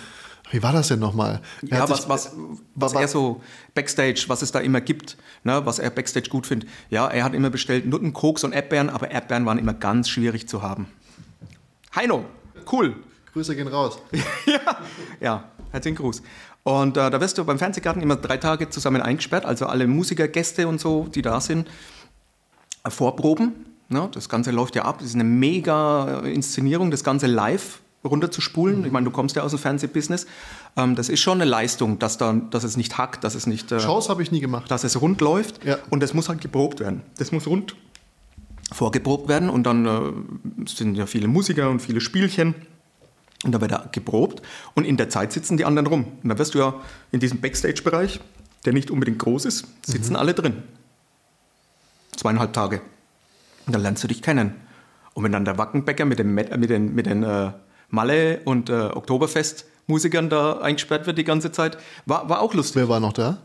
[0.50, 1.40] Wie war das denn nochmal?
[1.70, 2.32] Er Ja, was, was,
[2.74, 3.40] was wa- er so
[3.74, 6.68] Backstage, was es da immer gibt, ne, was er Backstage gut findet.
[6.88, 10.48] Ja, er hat immer bestellt Nutten, Koks und Erdbeeren, aber Erdbeeren waren immer ganz schwierig
[10.48, 10.86] zu haben.
[11.94, 12.24] Heino,
[12.70, 12.94] cool.
[13.32, 13.98] Grüße gehen raus.
[15.20, 16.22] Ja, herzlichen Gruß.
[16.62, 20.26] Und äh, da wirst du beim Fernsehgarten immer drei Tage zusammen eingesperrt, also alle Musiker,
[20.28, 21.68] Gäste und so, die da sind,
[22.84, 23.66] äh, vorproben.
[23.88, 24.08] Ne?
[24.12, 28.84] Das Ganze läuft ja ab, das ist eine mega Inszenierung, das Ganze live runterzuspulen.
[28.84, 30.26] Ich meine, du kommst ja aus dem Fernsehbusiness.
[30.76, 33.72] Ähm, das ist schon eine Leistung, dass, da, dass es nicht hackt, dass es nicht...
[33.72, 34.70] Äh, Shows habe ich nie gemacht.
[34.70, 35.78] dass es rund läuft Ja.
[35.90, 37.02] und das muss halt geprobt werden.
[37.18, 37.74] Das muss rund
[38.72, 42.54] vorgeprobt werden und dann äh, sind ja viele Musiker und viele Spielchen
[43.44, 44.42] und da wird er geprobt
[44.74, 46.06] und in der Zeit sitzen die anderen rum.
[46.22, 46.74] Und da wirst du ja
[47.12, 48.20] in diesem Backstage-Bereich,
[48.64, 50.62] der nicht unbedingt groß ist, sitzen alle drin.
[52.16, 52.80] Zweieinhalb Tage.
[53.66, 54.54] Und dann lernst du dich kennen.
[55.14, 57.52] Und wenn dann der Wackenbäcker mit, dem, Met- äh, mit den, mit den äh,
[57.88, 62.76] Malle- und äh, Oktoberfest-Musikern da eingesperrt wird die ganze Zeit, war, war auch lustig.
[62.76, 63.38] Wer war noch da?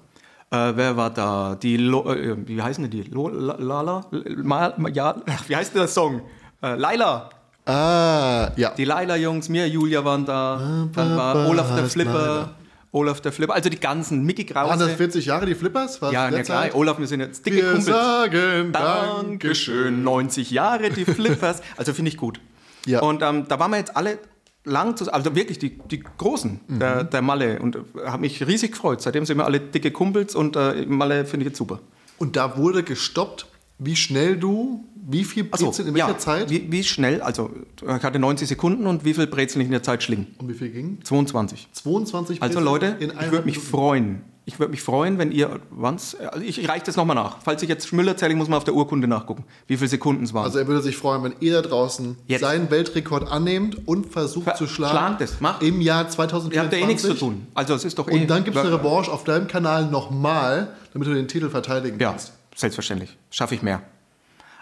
[0.51, 1.55] Äh, wer war da?
[1.55, 3.03] Die, Lo, äh, wie heißen die?
[3.03, 4.05] Lo, La- Lala?
[4.43, 5.15] Ma, ja,
[5.47, 6.21] wie heißt der Song?
[6.61, 7.29] Äh, Laila.
[7.65, 8.71] Ah, ja.
[8.75, 10.87] Die Laila-Jungs, mir, Julia waren da.
[10.93, 12.55] Dann war Olaf der Flipper.
[12.91, 13.53] Olaf der Flipper.
[13.53, 14.23] Also die ganzen.
[14.25, 14.97] Mickey Waren das Krause.
[14.97, 16.01] 40 Jahre die Flippers?
[16.01, 16.63] War Ja, na klar.
[16.63, 16.75] Zeit?
[16.75, 17.85] Olaf, wir sind jetzt dicke Wir Kumpels.
[17.85, 20.03] sagen Dankeschön.
[20.03, 21.61] 90 Jahre, die Flippers.
[21.77, 22.41] Also finde ich gut.
[22.85, 23.01] Ja.
[23.01, 24.17] Und ähm, da waren wir jetzt alle
[24.63, 26.79] lang zusammen, also wirklich die, die Großen, Mhm.
[26.79, 27.59] der, der Malle.
[27.59, 29.01] Und habe mich riesig gefreut.
[29.01, 31.79] Seitdem sind wir alle dicke Kumpels und äh, Malle finde ich jetzt super.
[32.17, 33.47] Und da wurde gestoppt,
[33.79, 37.21] wie schnell du, wie viel Ach so, Brezeln in welcher ja, Zeit Wie, wie schnell,
[37.21, 37.49] also
[37.81, 40.27] ich hatte 90 Sekunden und wie viel Brezeln ich in der Zeit schlingen?
[40.37, 40.99] und wie viel ging?
[41.03, 41.67] 22.
[41.71, 44.21] 22 Also Brezeln Leute, in ich würde mich freuen.
[44.51, 47.37] Ich würde mich freuen, wenn ihr, wann's, also ich, ich reiche das nochmal nach.
[47.41, 50.33] Falls ich jetzt Müller zähle, muss man auf der Urkunde nachgucken, wie viele Sekunden es
[50.33, 50.43] waren.
[50.43, 52.41] Also er würde sich freuen, wenn ihr da draußen Jetzt.
[52.41, 54.91] seinen Weltrekord annehmt und versucht Ver- zu schlagen.
[54.97, 55.63] schlagt es, macht.
[55.63, 56.59] Im Jahr ihr 2024.
[56.59, 57.47] habt ja eh nichts zu tun.
[57.53, 58.13] Also es ist doch eh...
[58.21, 61.97] Und dann gibt es eine Revanche auf deinem Kanal nochmal, damit du den Titel verteidigen
[61.99, 62.33] Ja, kannst.
[62.55, 63.17] selbstverständlich.
[63.29, 63.81] Schaffe ich mehr.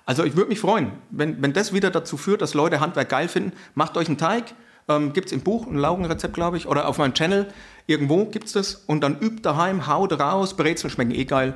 [0.06, 3.28] Also ich würde mich freuen, wenn, wenn das wieder dazu führt, dass Leute Handwerk geil
[3.28, 3.53] finden.
[3.76, 4.53] Macht euch einen Teig,
[4.90, 7.48] ähm, gibt es im Buch, ein Laugenrezept, glaube ich, oder auf meinem Channel.
[7.88, 8.76] Irgendwo gibt es das.
[8.88, 11.56] Und dann übt daheim, haut raus, Brezeln schmecken eh geil.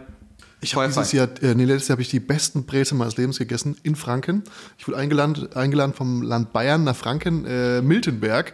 [0.61, 3.37] Ich habe dieses Jahr, äh, nee, letztes Jahr habe ich die besten Brezeln meines Lebens
[3.37, 4.43] gegessen in Franken.
[4.77, 8.53] Ich wurde eingeladen, eingeladen vom Land Bayern nach Franken, äh, Miltenberg.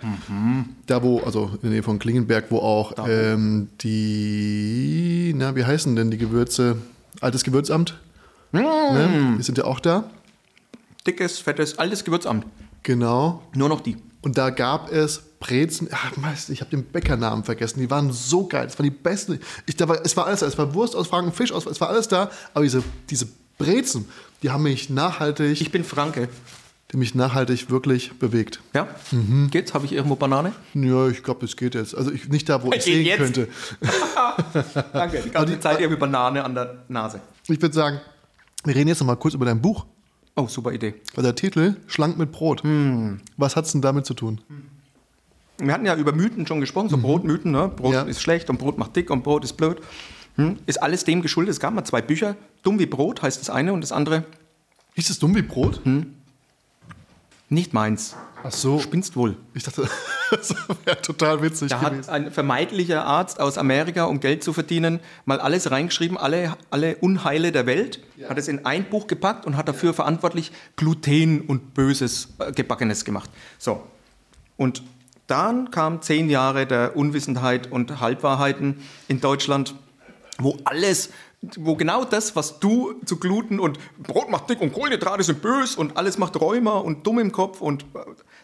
[0.88, 5.96] Da wo, also in der Nähe von Klingenberg, wo auch ähm, die, na, wie heißen
[5.96, 6.78] denn die Gewürze?
[7.22, 8.00] Altes Gewürzamt.
[8.52, 9.36] Ne?
[9.38, 10.10] Die sind ja auch da.
[11.06, 12.46] Dickes, fettes, altes Gewürzamt.
[12.82, 13.44] Genau.
[13.54, 13.98] Nur noch die.
[14.22, 17.80] Und da gab es Brezen, ach, Meister, ich habe den Bäckernamen vergessen.
[17.80, 18.66] Die waren so geil.
[18.66, 19.40] Das waren die besten.
[19.66, 20.48] Ich, da war, es war alles da.
[20.48, 22.30] Es war Wurst aus Franken, Fisch aus, es war alles da.
[22.54, 23.28] Aber diese, diese
[23.58, 24.06] Brezen,
[24.44, 26.28] die haben mich nachhaltig, Ich bin Franke.
[26.92, 28.60] die mich nachhaltig wirklich bewegt.
[28.74, 28.88] Ja?
[29.12, 29.50] Mhm.
[29.52, 29.74] Geht's?
[29.74, 30.52] Habe ich irgendwo Banane?
[30.74, 31.96] Ja, ich glaube, es geht jetzt.
[31.96, 33.20] Also ich, nicht da, wo ich sehen jetzt?
[33.20, 33.48] könnte.
[34.94, 35.22] Danke.
[35.24, 37.22] Die ganze Zeit irgendwie Banane an der Nase.
[37.48, 38.02] Ich würde sagen,
[38.66, 39.86] wir reden jetzt noch mal kurz über dein Buch.
[40.40, 40.94] Oh, super Idee.
[41.16, 42.64] Weil der Titel Schlank mit Brot.
[42.64, 43.20] Hm.
[43.36, 44.40] Was hat's denn damit zu tun?
[45.58, 47.52] Wir hatten ja über Mythen schon gesprochen, so Brotmythen.
[47.52, 47.68] Ne?
[47.68, 47.94] Brot Mhm.
[47.94, 48.02] Ja.
[48.04, 49.82] ist schlecht und Brot macht dick und Brot ist blöd.
[50.36, 50.58] Hm?
[50.66, 51.52] Ist alles dem geschuldet.
[51.52, 52.38] Es gab mal zwei Bücher.
[52.64, 54.24] Dumm wie Brot heißt das eine und das andere
[54.96, 55.82] Hieß es dumm wie Brot?
[55.84, 56.14] Hm.
[57.50, 58.16] Nicht meins.
[58.44, 58.80] Ach so.
[58.80, 59.36] Spinnst wohl.
[59.54, 59.90] Ich dachte,
[60.32, 60.56] das
[60.86, 62.08] wäre total witzig Da gewesen.
[62.08, 66.96] hat ein vermeintlicher Arzt aus Amerika, um Geld zu verdienen, mal alles reingeschrieben, alle, alle
[66.98, 71.74] Unheile der Welt, hat es in ein Buch gepackt und hat dafür verantwortlich Gluten und
[71.74, 73.30] Böses, äh, Gebackenes gemacht.
[73.58, 73.84] So.
[74.56, 74.84] Und
[75.28, 79.76] dann kamen zehn Jahre der Unwissenheit und Halbwahrheiten in Deutschland,
[80.38, 81.10] wo alles,
[81.56, 85.76] wo genau das, was du zu Gluten und Brot macht dick und Kohlenhydrate sind bös
[85.76, 88.00] und alles macht Rheuma und dumm im Kopf und äh,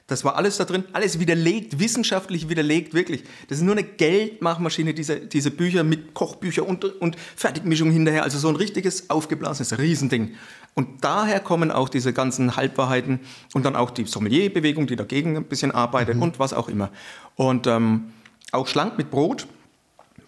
[0.07, 3.23] das war alles da drin, alles widerlegt, wissenschaftlich widerlegt, wirklich.
[3.49, 8.37] Das ist nur eine Geldmachmaschine, diese, diese Bücher mit Kochbücher und, und Fertigmischung hinterher, also
[8.37, 10.35] so ein richtiges aufgeblasenes Riesending.
[10.75, 13.19] Und daher kommen auch diese ganzen Halbwahrheiten
[13.53, 16.91] und dann auch die Sommelier-Bewegung, die dagegen ein bisschen arbeitet und was auch immer.
[17.35, 18.11] Und ähm,
[18.51, 19.47] auch schlank mit Brot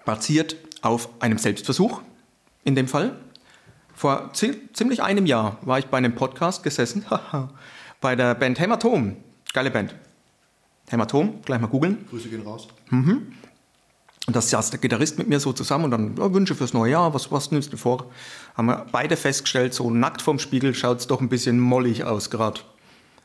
[0.05, 2.01] basiert auf einem Selbstversuch,
[2.67, 3.15] in dem Fall.
[3.95, 7.05] Vor zi ziemlich einem Jahr war ich bei einem Podcast gesessen,
[8.01, 9.15] bei der Band Hämatom.
[9.53, 9.95] Geile Band.
[10.89, 12.05] Hämatom, gleich mal googeln.
[12.09, 12.67] Grüße gehen raus.
[14.27, 16.91] Und da saß der Gitarrist mit mir so zusammen und dann ja, Wünsche fürs neue
[16.91, 18.11] Jahr, was, was nimmst du vor?
[18.55, 22.29] Haben wir beide festgestellt, so nackt vorm Spiegel schaut es doch ein bisschen mollig aus
[22.29, 22.59] gerade.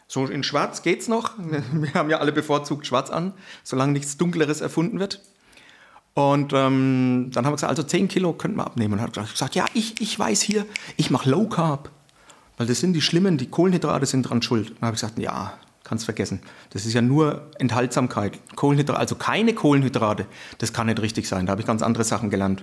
[0.07, 1.33] So in schwarz geht's noch.
[1.73, 3.33] Wir haben ja alle bevorzugt schwarz an,
[3.65, 5.23] solange nichts Dunkleres erfunden wird.
[6.15, 8.95] Und ähm, dann haben wir gesagt, also 10 Kilo könnten wir abnehmen.
[8.95, 10.67] Und hat gesagt, ja, ich, ich weiß hier,
[10.97, 11.91] ich mache Low Carb.
[12.59, 14.71] Weil das sind die Schlimmen, die Kohlenhydrate sind dran schuld.
[14.71, 16.41] Und dann habe ich gesagt, ja, kannst vergessen.
[16.71, 18.39] Das ist ja nur Enthaltsamkeit.
[18.57, 20.27] Kohlenhydrate, also keine Kohlenhydrate,
[20.59, 21.47] das kann nicht richtig sein.
[21.47, 22.63] Da habe ich ganz andere Sachen gelernt.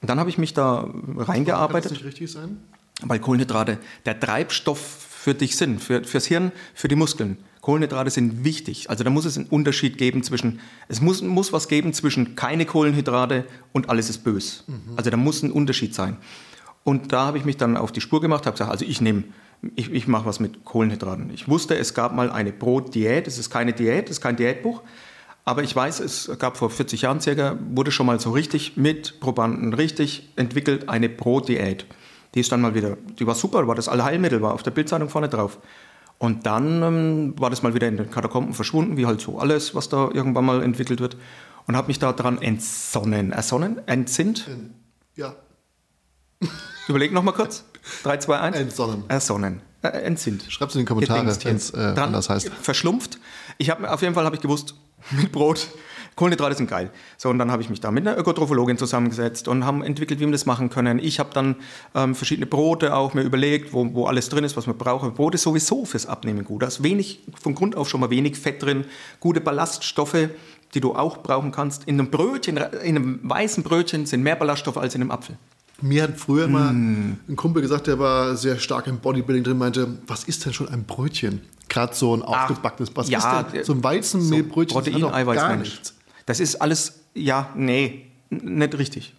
[0.00, 2.58] Und dann habe ich mich da Kann das reingearbeitet nicht richtig sein?
[3.02, 7.38] weil Kohlenhydrate der Treibstoff für dich sind, für, fürs Hirn, für die Muskeln.
[7.68, 8.88] Kohlenhydrate sind wichtig.
[8.88, 12.64] Also da muss es einen Unterschied geben zwischen, es muss, muss was geben zwischen keine
[12.64, 14.64] Kohlenhydrate und alles ist bös.
[14.96, 16.16] Also da muss ein Unterschied sein.
[16.82, 19.24] Und da habe ich mich dann auf die Spur gemacht, habe gesagt, also ich nehme,
[19.76, 21.28] ich, ich mache was mit Kohlenhydraten.
[21.28, 24.80] Ich wusste, es gab mal eine Brotdiät, es ist keine Diät, es ist kein Diätbuch,
[25.44, 29.20] aber ich weiß, es gab vor 40 Jahren circa, wurde schon mal so richtig mit
[29.20, 31.84] Probanden richtig entwickelt eine Brotdiät.
[32.34, 35.10] Die ist dann mal wieder, die war super, war das Allheilmittel, war auf der Bildzeitung
[35.10, 35.58] vorne drauf.
[36.18, 39.74] Und dann ähm, war das mal wieder in den Katakomben verschwunden, wie halt so alles,
[39.74, 41.16] was da irgendwann mal entwickelt wird.
[41.66, 43.32] Und habe mich da dran entsonnen.
[43.32, 43.86] Ersonnen?
[43.86, 44.48] Entsinnt?
[45.14, 45.36] Ja.
[46.88, 47.64] Überleg noch mal kurz.
[48.02, 48.56] 3, 2, 1.
[48.56, 49.04] Entsonnen.
[49.08, 49.60] Ersonnen.
[49.82, 50.44] Äh, entsinnt.
[50.48, 51.44] Schreib's in die Kommentare, hier.
[51.44, 52.48] wenn's, äh, anders heißt.
[52.48, 53.18] Verschlumpft.
[53.58, 54.74] Ich habe auf jeden Fall habe ich gewusst,
[55.12, 55.68] mit Brot,
[56.18, 56.90] Kohlenhydrate sind geil.
[57.16, 60.24] So, und dann habe ich mich da mit einer Ökotrophologin zusammengesetzt und haben entwickelt, wie
[60.24, 60.98] wir das machen können.
[60.98, 61.56] Ich habe dann
[61.94, 65.14] ähm, verschiedene Brote auch mir überlegt, wo, wo alles drin ist, was man braucht.
[65.14, 66.62] Brot ist sowieso fürs Abnehmen gut.
[66.62, 68.84] Da ist wenig, von Grund auf schon mal wenig Fett drin,
[69.20, 70.28] gute Ballaststoffe,
[70.74, 71.84] die du auch brauchen kannst.
[71.84, 75.36] In einem Brötchen, in einem weißen Brötchen sind mehr Ballaststoffe als in einem Apfel.
[75.80, 77.18] Mir hat früher mal Hm.
[77.28, 80.68] ein Kumpel gesagt, der war sehr stark im Bodybuilding drin, meinte, was ist denn schon
[80.68, 81.40] ein Brötchen?
[81.68, 84.74] Gerade so ein aufgebackenes, was ja, ist denn so ein Weizenmehlbrötchen?
[84.74, 85.94] Protein, hat doch Eiweiß, gar nichts.
[86.28, 89.14] Das ist alles, ja, nee, nicht richtig.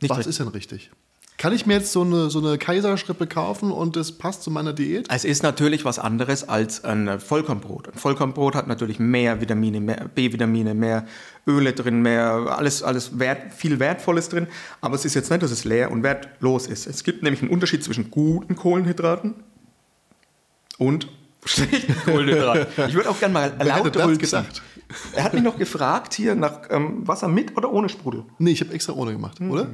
[0.00, 0.30] Nicht Was richtig.
[0.30, 0.90] ist denn richtig?
[1.38, 4.72] Kann ich mir jetzt so eine, so eine Kaiserschrippe kaufen und das passt zu meiner
[4.72, 5.06] Diät?
[5.08, 7.92] Es ist natürlich was anderes als ein Vollkornbrot.
[7.92, 11.06] Ein Vollkornbrot hat natürlich mehr Vitamine, mehr B-Vitamine, mehr
[11.46, 14.48] Öle drin, mehr alles, alles wert, viel Wertvolles drin.
[14.80, 16.88] Aber es ist jetzt nicht, dass es leer und wertlos ist.
[16.88, 19.34] Es gibt nämlich einen Unterschied zwischen guten Kohlenhydraten
[20.78, 21.06] und
[21.44, 22.88] schlechten Kohlenhydraten.
[22.88, 24.62] Ich würde auch gerne mal Wer hätte das gedacht?
[25.14, 28.24] Er hat mich noch gefragt hier nach ähm, Wasser mit oder ohne Sprudel.
[28.38, 29.68] Nee, ich habe extra ohne gemacht, oder?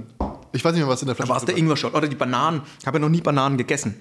[0.52, 2.16] Ich weiß nicht mehr, was in der Flasche Da war es der Ingwer-Shot oder die
[2.16, 2.62] Bananen.
[2.80, 3.94] Ich habe ja noch nie Bananen gegessen.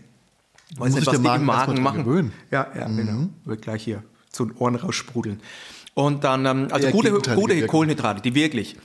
[0.77, 2.33] Weiß Muss sich der Magen erst mal dran gewöhnen.
[2.51, 3.29] Ja, ja, genau.
[3.45, 5.39] Wird gleich hier zu den Ohren raussprudeln.
[5.93, 7.67] Und dann, ähm, also Eher gute, gute Wirkung.
[7.67, 8.75] Kohlenhydrate, die wirklich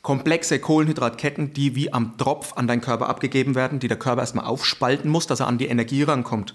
[0.00, 4.46] komplexe Kohlenhydratketten, die wie am Tropf an deinen Körper abgegeben werden, die der Körper erstmal
[4.46, 6.54] aufspalten muss, dass er an die Energie rankommt.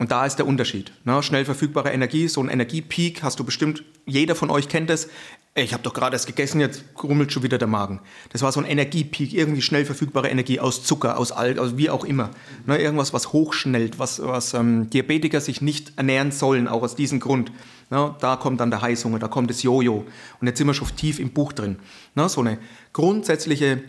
[0.00, 0.92] Und da ist der Unterschied.
[1.04, 1.22] Ne?
[1.22, 5.08] Schnell verfügbare Energie, so ein Energiepeak hast du bestimmt, jeder von euch kennt es.
[5.54, 8.00] Ich habe doch gerade erst gegessen, jetzt grummelt schon wieder der Magen.
[8.30, 11.90] Das war so ein Energiepeak, irgendwie schnell verfügbare Energie aus Zucker, aus Alk, aus wie
[11.90, 12.30] auch immer.
[12.66, 12.78] Ne?
[12.78, 17.52] Irgendwas, was hochschnellt, was, was ähm, Diabetiker sich nicht ernähren sollen, auch aus diesem Grund.
[17.90, 18.16] Ne?
[18.18, 20.04] Da kommt dann der Heißhunger, da kommt das Jojo.
[20.40, 21.76] Und jetzt sind wir schon tief im Buch drin.
[22.16, 22.28] Ne?
[22.28, 22.58] So eine
[22.92, 23.80] grundsätzliche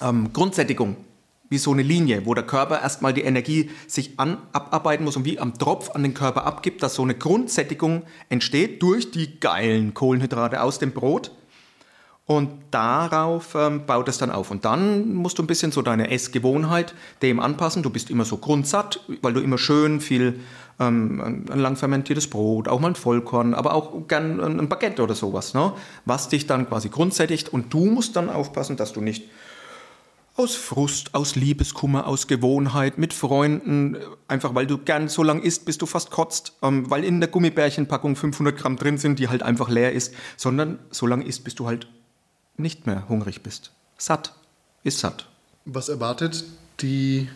[0.00, 0.96] ähm, Grundsättigung,
[1.50, 5.24] wie so eine Linie, wo der Körper erstmal die Energie sich an, abarbeiten muss und
[5.24, 9.92] wie am Tropf an den Körper abgibt, dass so eine Grundsättigung entsteht durch die geilen
[9.92, 11.32] Kohlenhydrate aus dem Brot.
[12.24, 14.52] Und darauf ähm, baut es dann auf.
[14.52, 17.82] Und dann musst du ein bisschen so deine Essgewohnheit dem anpassen.
[17.82, 20.38] Du bist immer so grundsatt, weil du immer schön viel
[20.78, 25.16] ähm, ein lang fermentiertes Brot, auch mal ein Vollkorn, aber auch gern ein Baguette oder
[25.16, 25.72] sowas, ne?
[26.04, 27.52] was dich dann quasi grundsättigt.
[27.52, 29.24] Und du musst dann aufpassen, dass du nicht
[30.36, 33.96] aus Frust, aus Liebeskummer, aus Gewohnheit, mit Freunden,
[34.28, 37.28] einfach weil du gern so lang isst, bis du fast kotzt, ähm, weil in der
[37.28, 41.54] Gummibärchenpackung 500 Gramm drin sind, die halt einfach leer ist, sondern so lang isst, bis
[41.54, 41.88] du halt
[42.56, 43.72] nicht mehr hungrig bist.
[43.98, 44.34] Satt
[44.82, 45.26] ist satt.
[45.66, 46.44] Was erwartet
[46.80, 47.28] die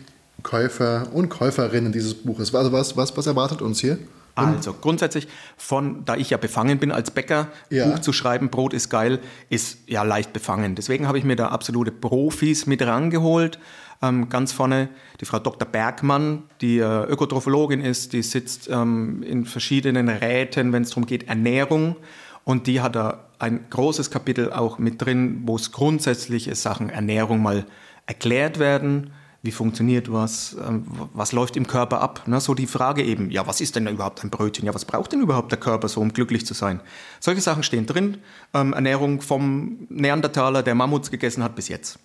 [0.43, 2.53] Käufer und Käuferinnen dieses Buches?
[2.55, 3.99] Also was, was, was erwartet uns hier?
[4.35, 7.87] Also grundsätzlich, von, da ich ja befangen bin als Bäcker, Ja.
[7.87, 10.75] Buch zu schreiben, Brot ist geil, ist ja leicht befangen.
[10.75, 13.59] Deswegen habe ich mir da absolute Profis mit rangeholt.
[14.01, 14.89] Ähm, ganz vorne
[15.21, 15.67] die Frau Dr.
[15.67, 21.29] Bergmann, die äh, Ökotrophologin ist, die sitzt ähm, in verschiedenen Räten, wenn es darum geht,
[21.29, 21.95] Ernährung.
[22.43, 27.41] Und die hat da ein großes Kapitel auch mit drin, wo es grundsätzliche Sachen Ernährung
[27.41, 27.65] mal
[28.05, 29.11] erklärt werden
[29.45, 32.27] wie funktioniert was, ähm, was läuft im Körper ab.
[32.27, 32.39] Ne?
[32.41, 34.65] So die Frage eben, ja, was ist denn überhaupt ein Brötchen?
[34.65, 36.81] Ja, was braucht denn überhaupt der Körper so, um glücklich zu sein?
[37.19, 38.17] Solche Sachen stehen drin.
[38.53, 41.99] Ähm, Ernährung vom Neandertaler, der Mammuts gegessen hat, bis jetzt.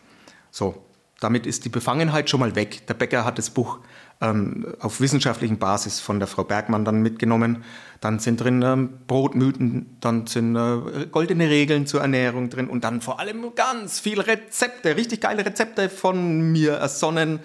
[0.51, 0.85] So,
[1.21, 2.87] damit ist die Befangenheit schon mal weg.
[2.87, 3.79] Der Bäcker hat das Buch
[4.21, 7.65] ähm, auf wissenschaftlichen Basis von der Frau Bergmann dann mitgenommen.
[8.01, 13.01] Dann sind drin ähm, Brotmythen, dann sind äh, goldene Regeln zur Ernährung drin und dann
[13.01, 17.41] vor allem ganz viele Rezepte, richtig geile Rezepte von mir ersonnen,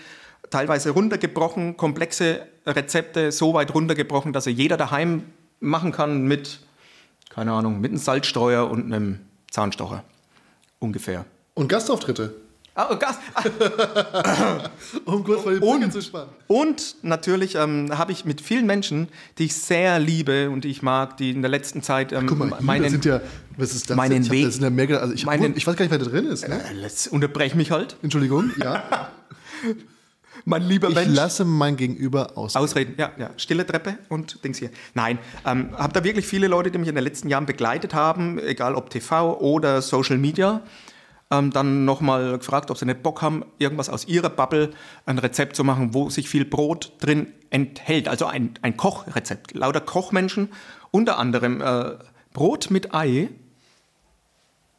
[0.49, 5.23] teilweise runtergebrochen, komplexe Rezepte, so weit runtergebrochen, dass sie jeder daheim
[5.59, 6.59] machen kann mit,
[7.29, 9.19] keine Ahnung, mit einem Salzstreuer und einem
[9.49, 10.03] Zahnstocher.
[10.79, 11.25] Ungefähr.
[11.53, 12.33] Und Gastauftritte,
[12.77, 13.19] Ah, oh, Gast.
[15.05, 16.29] um kurz mal die Brücke zu spannen.
[16.47, 19.07] Und natürlich ähm, habe ich mit vielen Menschen,
[19.37, 22.37] die ich sehr liebe und die ich mag, die in der letzten Zeit ähm, Guck
[22.37, 23.21] mal, hier, meinen, sind ja,
[23.57, 23.95] was ist das?
[23.95, 25.99] meinen ich hab, Weg- das ja also ich, hab, meinen- ich weiß gar nicht, wer
[25.99, 26.47] da drin ist.
[26.49, 26.55] Ne?
[26.59, 26.73] Äh,
[27.09, 27.95] unterbrech mich halt.
[28.01, 28.83] Entschuldigung, ja.
[30.45, 31.15] mein lieber Ich Mensch.
[31.15, 32.57] lasse mein Gegenüber aus.
[32.57, 33.29] Ausreden, ja, ja.
[33.37, 34.69] Stille Treppe und Dings hier.
[34.93, 38.37] Nein, ähm, habe da wirklich viele Leute, die mich in den letzten Jahren begleitet haben,
[38.39, 40.61] egal ob TV oder Social Media,
[41.31, 44.71] ähm, dann nochmal gefragt, ob sie nicht Bock haben, irgendwas aus ihrer Bubble,
[45.05, 48.07] ein Rezept zu machen, wo sich viel Brot drin enthält.
[48.07, 49.53] Also ein, ein Kochrezept.
[49.55, 50.49] Lauter Kochmenschen,
[50.91, 51.95] unter anderem äh,
[52.33, 53.29] Brot mit Ei,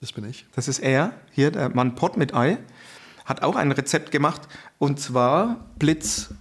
[0.01, 0.47] Das bin ich.
[0.55, 2.59] das ist er, hier der Mann Pott mit Ei,
[3.24, 4.43] hat auch ein Rezept gemacht
[4.78, 6.32] und zwar Blitz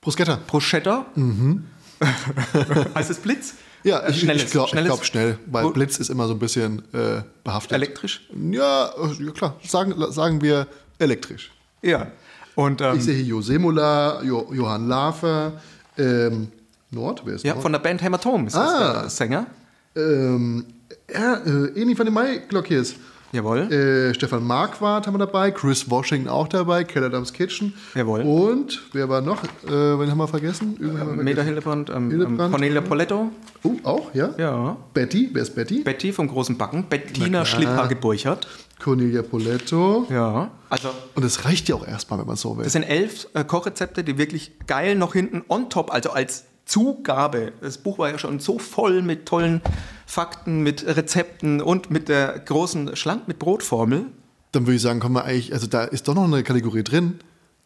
[0.00, 0.38] Bruschetta.
[0.46, 1.06] Bruschetta.
[2.94, 3.54] heißt es Blitz?
[3.84, 6.38] Ja, Äh, ich, schnelles, ich glaube glaub schnell, weil Wo- Blitz ist immer so ein
[6.38, 7.72] bisschen äh, behaftet.
[7.72, 8.28] Elektrisch?
[8.50, 9.56] Ja, äh, ja klar.
[9.66, 10.66] Sagen, sagen wir
[10.98, 11.50] elektrisch.
[11.82, 12.08] Ja.
[12.54, 15.52] Und ähm, Ich sehe hier Jo Semola, jo, Johann Lafer,
[15.96, 16.48] ähm,
[16.90, 17.62] Nord, wer ist ja, Nord?
[17.62, 18.92] von der Band Hämatom ist Ah.
[18.94, 19.46] das der Sänger.
[19.94, 20.64] ähm,
[21.12, 22.94] ja, äh, Eni von den Mai-Glockiers.
[23.32, 23.70] Jawohl.
[23.70, 27.74] Äh, Stefan Marquardt haben wir dabei, Chris Washington auch dabei, Keller Dams Kitchen.
[27.94, 28.22] Jawohl.
[28.22, 29.42] Und wer war noch?
[29.44, 30.76] Äh, wen haben wir vergessen?
[30.80, 31.46] Irgendwen haben wir Meda vergessen.
[31.46, 32.40] Hildebrand, ähm, Hildebrand.
[32.40, 33.30] ähm, Cornelia Poletto.
[33.64, 34.30] Oh, auch, ja?
[34.38, 34.76] Ja.
[34.94, 35.80] Betty, wer ist Betty?
[35.82, 36.84] Betty vom großen Backen.
[36.88, 38.46] Bettina Schlipphage-Burchert.
[38.82, 40.06] Cornelia Poletto.
[40.08, 40.50] Ja.
[40.70, 42.64] Also, Und es reicht ja auch erstmal, wenn man so will.
[42.64, 47.52] das sind elf äh, Kochrezepte, die wirklich geil noch hinten on top, also als Zugabe.
[47.60, 49.62] Das Buch war ja schon so voll mit tollen
[50.06, 54.06] Fakten, mit Rezepten und mit der großen Schlank mit Brotformel.
[54.52, 57.20] Dann würde ich sagen, kommen wir eigentlich, also da ist doch noch eine Kategorie drin,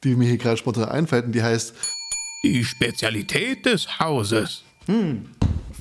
[0.04, 1.74] die mir hier gerade spontan einfällt und die heißt,
[2.44, 4.64] Die Spezialität des Hauses.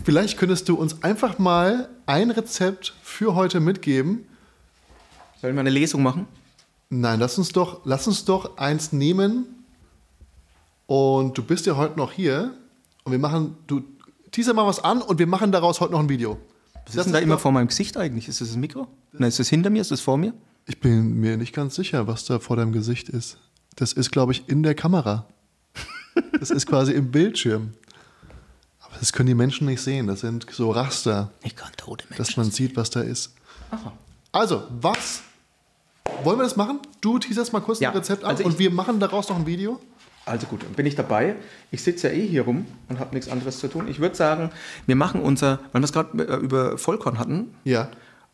[0.04, 4.26] vielleicht könntest du uns einfach mal ein Rezept für heute mitgeben.
[5.42, 6.28] Sollen wir eine Lesung machen?
[6.90, 9.46] Nein, lass uns doch, lass uns doch eins nehmen
[10.86, 12.54] und du bist ja heute noch hier
[13.04, 13.82] und wir machen, du
[14.32, 16.38] teaser mal was an und wir machen daraus heute noch ein Video.
[16.86, 18.28] Was ist denn da immer vor meinem Gesicht eigentlich?
[18.28, 18.88] Ist das das Mikro?
[19.14, 19.82] Nein, ist das hinter mir?
[19.82, 20.34] Ist das vor mir?
[20.68, 23.38] Ich bin mir nicht ganz sicher, was da vor deinem Gesicht ist.
[23.76, 25.28] Das ist, glaube ich, in der Kamera.
[26.40, 27.74] Das ist quasi im Bildschirm.
[28.82, 30.08] Aber das können die Menschen nicht sehen.
[30.08, 32.18] Das sind so Raster, Ich kann tote Menschen.
[32.18, 33.34] dass man sieht, was da ist.
[34.34, 35.22] Also, was?
[36.24, 36.80] Wollen wir das machen?
[37.00, 39.46] Du teaserst mal kurz Ja, ein Rezept an also und wir machen daraus noch ein
[39.46, 39.80] Video.
[40.26, 41.36] Also gut, dann bin ich dabei.
[41.72, 43.88] Ich sitze ja eh hier rum und habe nichts anderes zu tun.
[43.88, 44.52] Ich würde sagen,
[44.86, 47.90] wir machen unser, weil wir es gerade äh, über Vollkorn hatten, Ja.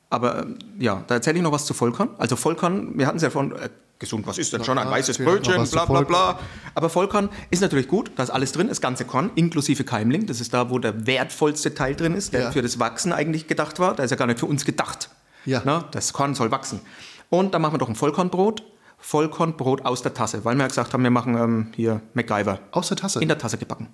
[0.09, 2.09] aber ähm, ja, da erzähle ich noch was zu Vollkorn.
[2.18, 3.69] Also Vollkorn, wir hatten es ja von äh,
[3.99, 6.39] gesund, was ist denn schon ein weißes Brötchen, bla bla bla.
[6.76, 10.26] Aber Vollkorn ist natürlich gut, da ist alles drin, das ganze Korn, inklusive Keimling.
[10.27, 12.51] Das ist da, wo der wertvollste Teil drin ist, der Ja.
[12.51, 13.95] für das Wachsen eigentlich gedacht war.
[13.95, 15.09] Der ist ja gar nicht für uns gedacht.
[15.45, 15.61] Ja.
[15.65, 16.81] Na, das Korn soll wachsen.
[17.30, 18.61] Und dann machen wir doch ein Vollkornbrot.
[18.98, 22.60] Vollkornbrot aus der Tasse, weil wir ja gesagt haben, wir machen ähm, hier MacGyver.
[22.72, 23.22] Aus der Tasse.
[23.22, 23.90] In der Tasse gebacken.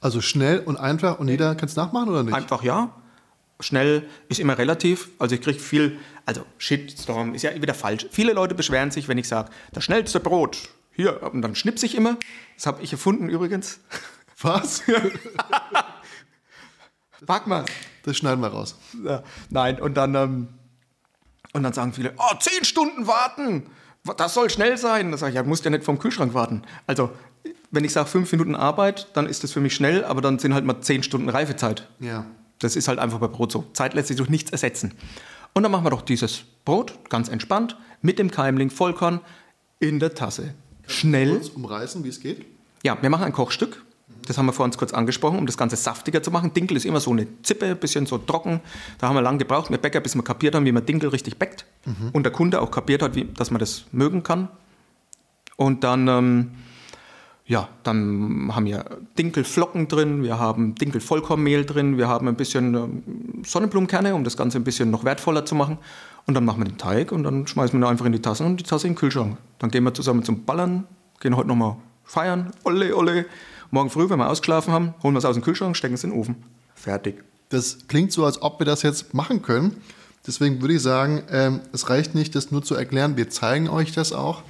[0.00, 2.34] Also schnell und einfach und jeder kann es nachmachen oder nicht?
[2.34, 2.94] Einfach ja.
[3.60, 5.10] Schnell ist immer relativ.
[5.18, 8.06] Also ich kriege viel, also Shitstorm ist ja wieder falsch.
[8.10, 10.68] Viele Leute beschweren sich, wenn ich sage, das schnellste Brot.
[10.92, 12.16] Hier, und dann schnipse ich immer.
[12.56, 13.80] Das habe ich erfunden übrigens.
[14.40, 14.82] Was?
[17.20, 17.64] Wag mal.
[18.04, 18.76] Das schneiden wir raus.
[19.04, 20.48] Ja, nein, und dann, ähm,
[21.52, 23.68] und dann sagen viele, oh, zehn Stunden warten.
[24.16, 25.10] Das soll schnell sein.
[25.10, 26.62] Da sage ich, ja, du musst ja nicht vom Kühlschrank warten.
[26.86, 27.10] Also,
[27.70, 30.54] wenn ich sage fünf Minuten Arbeit, dann ist das für mich schnell, aber dann sind
[30.54, 31.88] halt mal zehn Stunden Reifezeit.
[32.00, 32.24] Ja.
[32.58, 33.66] Das ist halt einfach bei Brot so.
[33.72, 34.94] Zeit lässt sich durch nichts ersetzen.
[35.52, 39.20] Und dann machen wir doch dieses Brot ganz entspannt mit dem Keimling Vollkorn
[39.80, 40.54] in der Tasse.
[40.86, 41.30] Schnell.
[41.30, 42.46] Kurz umreißen, wie es geht.
[42.82, 43.84] Ja, wir machen ein Kochstück.
[44.26, 46.52] Das haben wir vor uns kurz angesprochen, um das Ganze saftiger zu machen.
[46.52, 48.60] Dinkel ist immer so eine Zippe, ein bisschen so trocken.
[48.98, 51.38] Da haben wir lange gebraucht, wir Bäcker, bis wir kapiert haben, wie man Dinkel richtig
[51.38, 51.64] bäckt.
[52.12, 54.48] Und der Kunde auch kapiert hat, wie, dass man das mögen kann.
[55.56, 56.50] Und dann, ähm,
[57.46, 58.84] ja, dann haben wir
[59.18, 64.58] Dinkelflocken drin, wir haben Dinkelvollkornmehl drin, wir haben ein bisschen ähm, Sonnenblumenkerne, um das Ganze
[64.58, 65.78] ein bisschen noch wertvoller zu machen.
[66.26, 68.44] Und dann machen wir den Teig und dann schmeißen wir ihn einfach in die Tasse
[68.44, 69.38] und die Tasse in den Kühlschrank.
[69.58, 70.84] Dann gehen wir zusammen zum Ballern,
[71.20, 73.26] gehen heute nochmal feiern, olle, olle.
[73.70, 76.10] Morgen früh, wenn wir ausgeschlafen haben, holen wir es aus dem Kühlschrank, stecken es in
[76.10, 76.36] den Ofen.
[76.74, 77.22] Fertig.
[77.50, 79.82] Das klingt so, als ob wir das jetzt machen können.
[80.26, 83.16] Deswegen würde ich sagen, ähm, es reicht nicht, das nur zu erklären.
[83.16, 84.42] Wir zeigen euch das auch.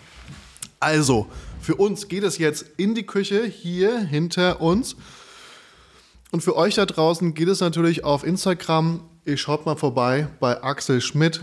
[0.80, 1.26] Also,
[1.60, 4.94] für uns geht es jetzt in die Küche hier hinter uns.
[6.30, 9.00] Und für euch da draußen geht es natürlich auf Instagram.
[9.24, 11.40] Ihr schaut mal vorbei bei Axel Schmidt.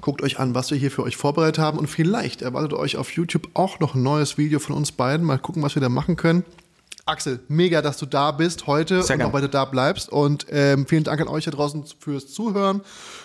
[0.00, 1.78] Guckt euch an, was wir hier für euch vorbereitet haben.
[1.78, 5.24] Und vielleicht erwartet euch auf YouTube auch noch ein neues Video von uns beiden.
[5.24, 6.44] Mal gucken, was wir da machen können.
[7.06, 10.10] Axel, mega, dass du da bist heute Sehr und auch weiter da bleibst.
[10.10, 12.82] Und ähm, vielen Dank an euch da draußen fürs Zuhören,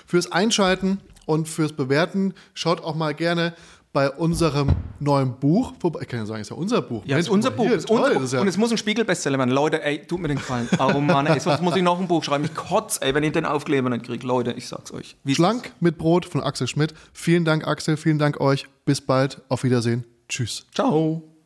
[0.07, 2.33] fürs Einschalten und fürs Bewerten.
[2.53, 3.53] Schaut auch mal gerne
[3.93, 5.99] bei unserem neuen Buch vorbei.
[6.01, 7.03] Ich kann ja sagen, es ist ja unser Buch.
[7.05, 7.65] Ja, Mensch, ist unser guck Buch.
[7.67, 8.31] hier, ist unser Buch.
[8.33, 9.51] ja- Und es muss ein Spiegel-Bestseller werden.
[9.51, 10.67] Leute, ey, tut mir den Gefallen.
[10.79, 12.43] Oh Mann, ey, sonst muss ich noch ein Buch schreiben.
[12.43, 14.27] Ich kotze, ey, wenn ich den Aufkleber nicht kriege.
[14.27, 15.15] Leute, ich sag's euch.
[15.23, 16.93] Wie Schlank mit Brot von Axel Schmidt.
[17.13, 17.95] Vielen Dank, Axel.
[17.95, 18.65] Vielen Dank euch.
[18.83, 19.41] Bis bald.
[19.47, 20.03] Auf Wiedersehen.
[20.27, 20.65] Tschüss.
[20.67, 20.73] es?
[20.75, 21.31] Ciao.